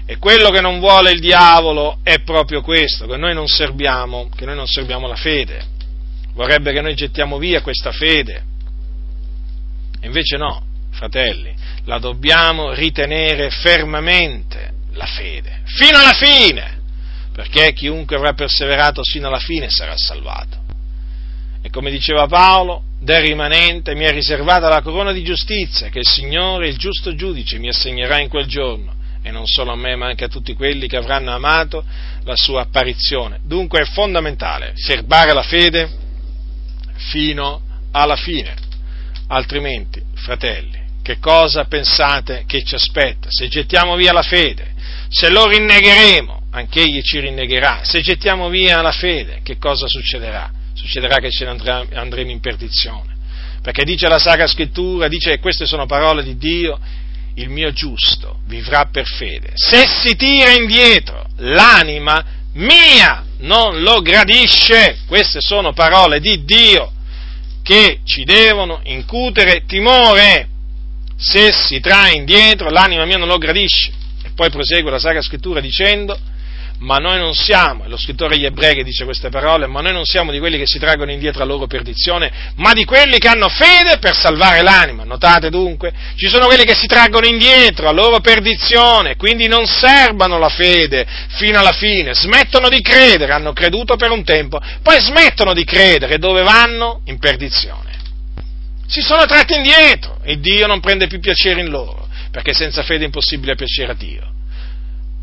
E 0.07 0.17
quello 0.17 0.49
che 0.49 0.61
non 0.61 0.79
vuole 0.79 1.11
il 1.11 1.19
diavolo 1.19 1.99
è 2.03 2.21
proprio 2.21 2.61
questo, 2.61 3.05
che 3.05 3.17
noi 3.17 3.33
non 3.33 3.47
serviamo, 3.47 4.29
che 4.35 4.45
noi 4.45 4.55
non 4.55 4.67
serviamo 4.67 5.07
la 5.07 5.15
fede. 5.15 5.73
Vorrebbe 6.33 6.73
che 6.73 6.81
noi 6.81 6.95
gettiamo 6.95 7.37
via 7.37 7.61
questa 7.61 7.91
fede. 7.91 8.43
E 9.99 10.05
invece 10.07 10.37
no, 10.37 10.63
fratelli, 10.91 11.53
la 11.85 11.99
dobbiamo 11.99 12.73
ritenere 12.73 13.49
fermamente 13.49 14.73
la 14.93 15.05
fede, 15.05 15.61
fino 15.65 15.97
alla 15.99 16.13
fine, 16.13 16.74
perché 17.35 17.73
chiunque 17.73 18.15
avrà 18.15 18.31
perseverato 18.31 19.03
fino 19.03 19.27
alla 19.27 19.39
fine 19.39 19.69
sarà 19.69 19.97
salvato. 19.97 20.63
E 21.61 21.69
come 21.69 21.91
diceva 21.91 22.27
Paolo, 22.27 22.83
del 22.97 23.23
rimanente 23.23 23.93
mi 23.93 24.05
è 24.05 24.11
riservata 24.11 24.69
la 24.69 24.81
corona 24.81 25.11
di 25.11 25.21
giustizia 25.21 25.89
che 25.89 25.99
il 25.99 26.07
Signore, 26.07 26.69
il 26.69 26.77
giusto 26.77 27.13
giudice, 27.13 27.59
mi 27.59 27.67
assegnerà 27.67 28.21
in 28.21 28.29
quel 28.29 28.45
giorno 28.45 28.93
e 29.21 29.31
non 29.31 29.47
solo 29.47 29.73
a 29.73 29.75
me 29.75 29.97
ma 29.97 30.05
anche 30.05 30.23
a 30.23 30.29
tutti 30.29 30.53
quelli 30.53 30.87
che 30.87 30.95
avranno 30.95 31.33
amato 31.33 31.83
la 32.23 32.35
sua 32.37 32.61
apparizione. 32.61 33.39
Dunque 33.43 33.81
è 33.81 33.85
fondamentale 33.85 34.71
serbare 34.75 35.33
la 35.33 35.43
fede 35.43 35.91
fino 36.93 37.61
alla 37.91 38.15
fine, 38.15 38.55
altrimenti, 39.27 40.01
fratelli, 40.13 40.83
che 41.03 41.19
cosa 41.19 41.65
pensate 41.65 42.45
che 42.47 42.63
ci 42.63 42.75
aspetta? 42.75 43.27
Se 43.29 43.49
gettiamo 43.49 43.97
via 43.97 44.13
la 44.13 44.21
fede, 44.21 44.73
se 45.09 45.29
lo 45.29 45.47
rinnegheremo, 45.47 46.34
anche 46.55 46.79
egli 46.79 47.01
ci 47.01 47.19
rinnegherà, 47.19 47.81
se 47.83 47.99
gettiamo 47.99 48.47
via 48.47 48.81
la 48.81 48.93
fede, 48.93 49.41
che 49.43 49.57
cosa 49.57 49.87
succederà? 49.87 50.49
Succederà 50.73 51.17
che 51.17 51.29
ce 51.29 51.43
ne 51.43 51.87
andremo 51.93 52.31
in 52.31 52.39
perdizione. 52.39 53.13
Perché 53.61 53.83
dice 53.83 54.07
la 54.07 54.19
Sacra 54.19 54.47
Scrittura, 54.47 55.09
dice 55.09 55.31
che 55.31 55.39
queste 55.39 55.65
sono 55.65 55.85
parole 55.85 56.23
di 56.23 56.37
Dio, 56.37 56.79
il 57.35 57.49
mio 57.49 57.73
giusto 57.73 58.39
vivrà 58.47 58.85
per 58.85 59.05
fede. 59.05 59.51
Se 59.55 59.85
si 59.85 60.15
tira 60.15 60.51
indietro, 60.51 61.25
l'anima 61.37 62.23
mia 62.53 63.25
non 63.39 63.81
lo 63.81 63.99
gradisce. 63.99 64.99
Queste 65.07 65.41
sono 65.41 65.73
parole 65.73 66.21
di 66.21 66.45
Dio 66.45 66.89
che 67.63 67.99
ci 68.05 68.23
devono 68.23 68.79
incutere 68.83 69.65
timore. 69.65 70.47
Se 71.17 71.51
si 71.51 71.81
trae 71.81 72.15
indietro, 72.15 72.69
l'anima 72.69 73.03
mia 73.03 73.17
non 73.17 73.27
lo 73.27 73.37
gradisce. 73.37 73.91
E 74.23 74.29
poi 74.33 74.49
prosegue 74.49 74.89
la 74.89 74.99
Sacra 74.99 75.21
Scrittura 75.21 75.59
dicendo, 75.59 76.17
ma 76.79 76.97
noi 76.97 77.17
non 77.17 77.33
siamo, 77.33 77.87
lo 77.87 77.97
scrittore 77.97 78.35
agli 78.35 78.45
ebrei 78.45 78.75
che 78.75 78.83
dice 78.83 79.05
queste 79.05 79.29
parole, 79.29 79.65
ma 79.65 79.81
noi 79.81 79.93
non 79.93 80.03
siamo 80.03 80.31
di 80.31 80.39
quelli 80.39 80.57
che 80.57 80.67
si 80.67 80.77
traggono 80.77 81.11
indietro 81.11 81.41
a 81.41 81.45
loro 81.45 81.67
perdizione, 81.67 82.51
ma 82.55 82.73
di 82.73 82.83
quelli 82.83 83.17
che 83.17 83.29
hanno 83.29 83.47
fede 83.47 83.97
per 83.97 84.13
salvare 84.15 84.61
l'anima. 84.61 85.03
Notate 85.03 85.49
dunque, 85.49 85.93
ci 86.15 86.27
sono 86.27 86.47
quelli 86.47 86.65
che 86.65 86.75
si 86.75 86.87
traggono 86.87 87.25
indietro 87.25 87.87
a 87.87 87.91
loro 87.91 88.19
perdizione, 88.19 89.15
quindi 89.15 89.47
non 89.47 89.65
serbano 89.65 90.37
la 90.37 90.49
fede 90.49 91.05
fino 91.37 91.59
alla 91.59 91.71
fine, 91.71 92.13
smettono 92.13 92.67
di 92.67 92.81
credere, 92.81 93.31
hanno 93.31 93.53
creduto 93.53 93.95
per 93.95 94.11
un 94.11 94.23
tempo, 94.23 94.59
poi 94.81 94.99
smettono 94.99 95.53
di 95.53 95.63
credere, 95.63 96.17
dove 96.17 96.41
vanno? 96.43 97.01
In 97.05 97.19
perdizione. 97.19 97.93
Si 98.87 99.01
sono 99.01 99.25
tratti 99.25 99.55
indietro 99.55 100.19
e 100.23 100.39
Dio 100.39 100.67
non 100.67 100.79
prende 100.79 101.07
più 101.07 101.19
piacere 101.19 101.61
in 101.61 101.69
loro, 101.69 102.07
perché 102.31 102.53
senza 102.53 102.83
fede 102.83 103.03
è 103.03 103.05
impossibile 103.05 103.55
piacere 103.55 103.91
a 103.91 103.95
Dio 103.95 104.33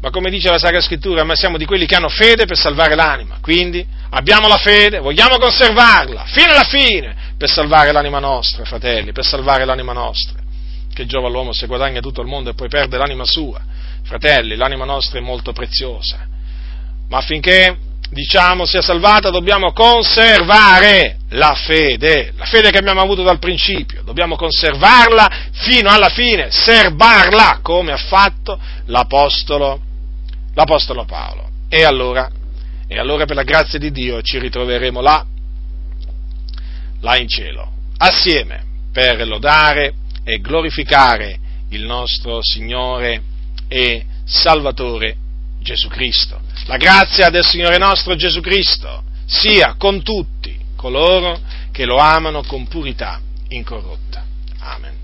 ma 0.03 0.11
come 0.11 0.30
dice 0.30 0.50
la 0.50 0.59
Sacra 0.59 0.80
Scrittura, 0.80 1.22
ma 1.22 1.36
siamo 1.36 1.57
di 1.57 1.64
quelli 1.64 1.86
che 1.86 1.94
hanno 1.94 2.09
fede 2.09 2.44
per 2.44 2.59
salvare 2.59 2.96
l'anima. 2.96 3.38
Quindi 3.40 3.86
abbiamo 4.11 4.48
la 4.48 4.57
fede, 4.57 4.98
vogliamo 4.98 5.38
conservarla 5.38 6.24
fino 6.26 6.50
alla 6.50 6.64
fine 6.64 7.14
per 7.38 7.48
salvare 7.48 7.92
l'anima 7.92 8.18
nostra, 8.18 8.64
fratelli, 8.64 9.12
per 9.12 9.24
salvare 9.24 9.64
l'anima 9.64 9.92
nostra. 9.92 10.40
Che 10.92 11.07
giova 11.07 11.28
l'uomo 11.28 11.53
se 11.53 11.68
guadagna 11.68 12.00
tutto 12.00 12.20
il 12.20 12.26
mondo 12.26 12.50
e 12.50 12.55
poi 12.55 12.68
perde 12.68 12.96
l'anima 12.96 13.24
sua. 13.24 13.61
Fratelli, 14.03 14.57
l'anima 14.57 14.84
nostra 14.84 15.20
è 15.20 15.22
molto 15.22 15.53
preziosa. 15.53 16.26
Ma 17.09 17.18
affinché, 17.18 17.76
diciamo, 18.11 18.66
sia 18.66 18.82
salvata 18.82 19.30
dobbiamo 19.30 19.72
conservare 19.72 21.18
la 21.28 21.55
fede, 21.55 22.32
la 22.36 22.44
fede 22.46 22.70
che 22.70 22.78
abbiamo 22.78 23.03
avuto 23.03 23.22
dal 23.22 23.38
principio. 23.38 24.03
Dobbiamo 24.03 24.34
conservarla 24.34 25.30
fino 25.53 25.90
alla 25.90 26.09
fine, 26.09 26.50
serbarla 26.50 27.61
come 27.62 27.92
ha 27.92 27.98
fatto 27.98 28.59
l'Apostolo 28.86 29.90
l'Apostolo 30.55 31.05
Paolo. 31.05 31.50
E 31.68 31.84
allora, 31.84 32.30
e 32.86 32.98
allora 32.98 33.24
per 33.24 33.36
la 33.36 33.42
grazia 33.42 33.78
di 33.78 33.90
Dio 33.90 34.20
ci 34.22 34.38
ritroveremo 34.38 35.00
là, 35.00 35.24
là 37.00 37.16
in 37.16 37.28
cielo, 37.28 37.72
assieme 37.96 38.64
per 38.92 39.26
lodare 39.26 39.94
e 40.24 40.38
glorificare 40.38 41.38
il 41.70 41.84
nostro 41.84 42.40
Signore 42.42 43.22
e 43.68 44.05
Salvatore 44.24 45.16
Gesù 45.61 45.88
Cristo. 45.88 46.40
La 46.66 46.76
grazia 46.76 47.30
del 47.30 47.44
Signore 47.44 47.78
nostro 47.78 48.14
Gesù 48.14 48.40
Cristo 48.40 49.03
sia 49.24 49.74
con 49.78 50.03
tutti 50.03 50.59
coloro 50.76 51.40
che 51.70 51.84
lo 51.84 51.96
amano 51.96 52.42
con 52.42 52.66
purità 52.68 53.20
incorrotta. 53.48 54.24
Amen. 54.59 55.01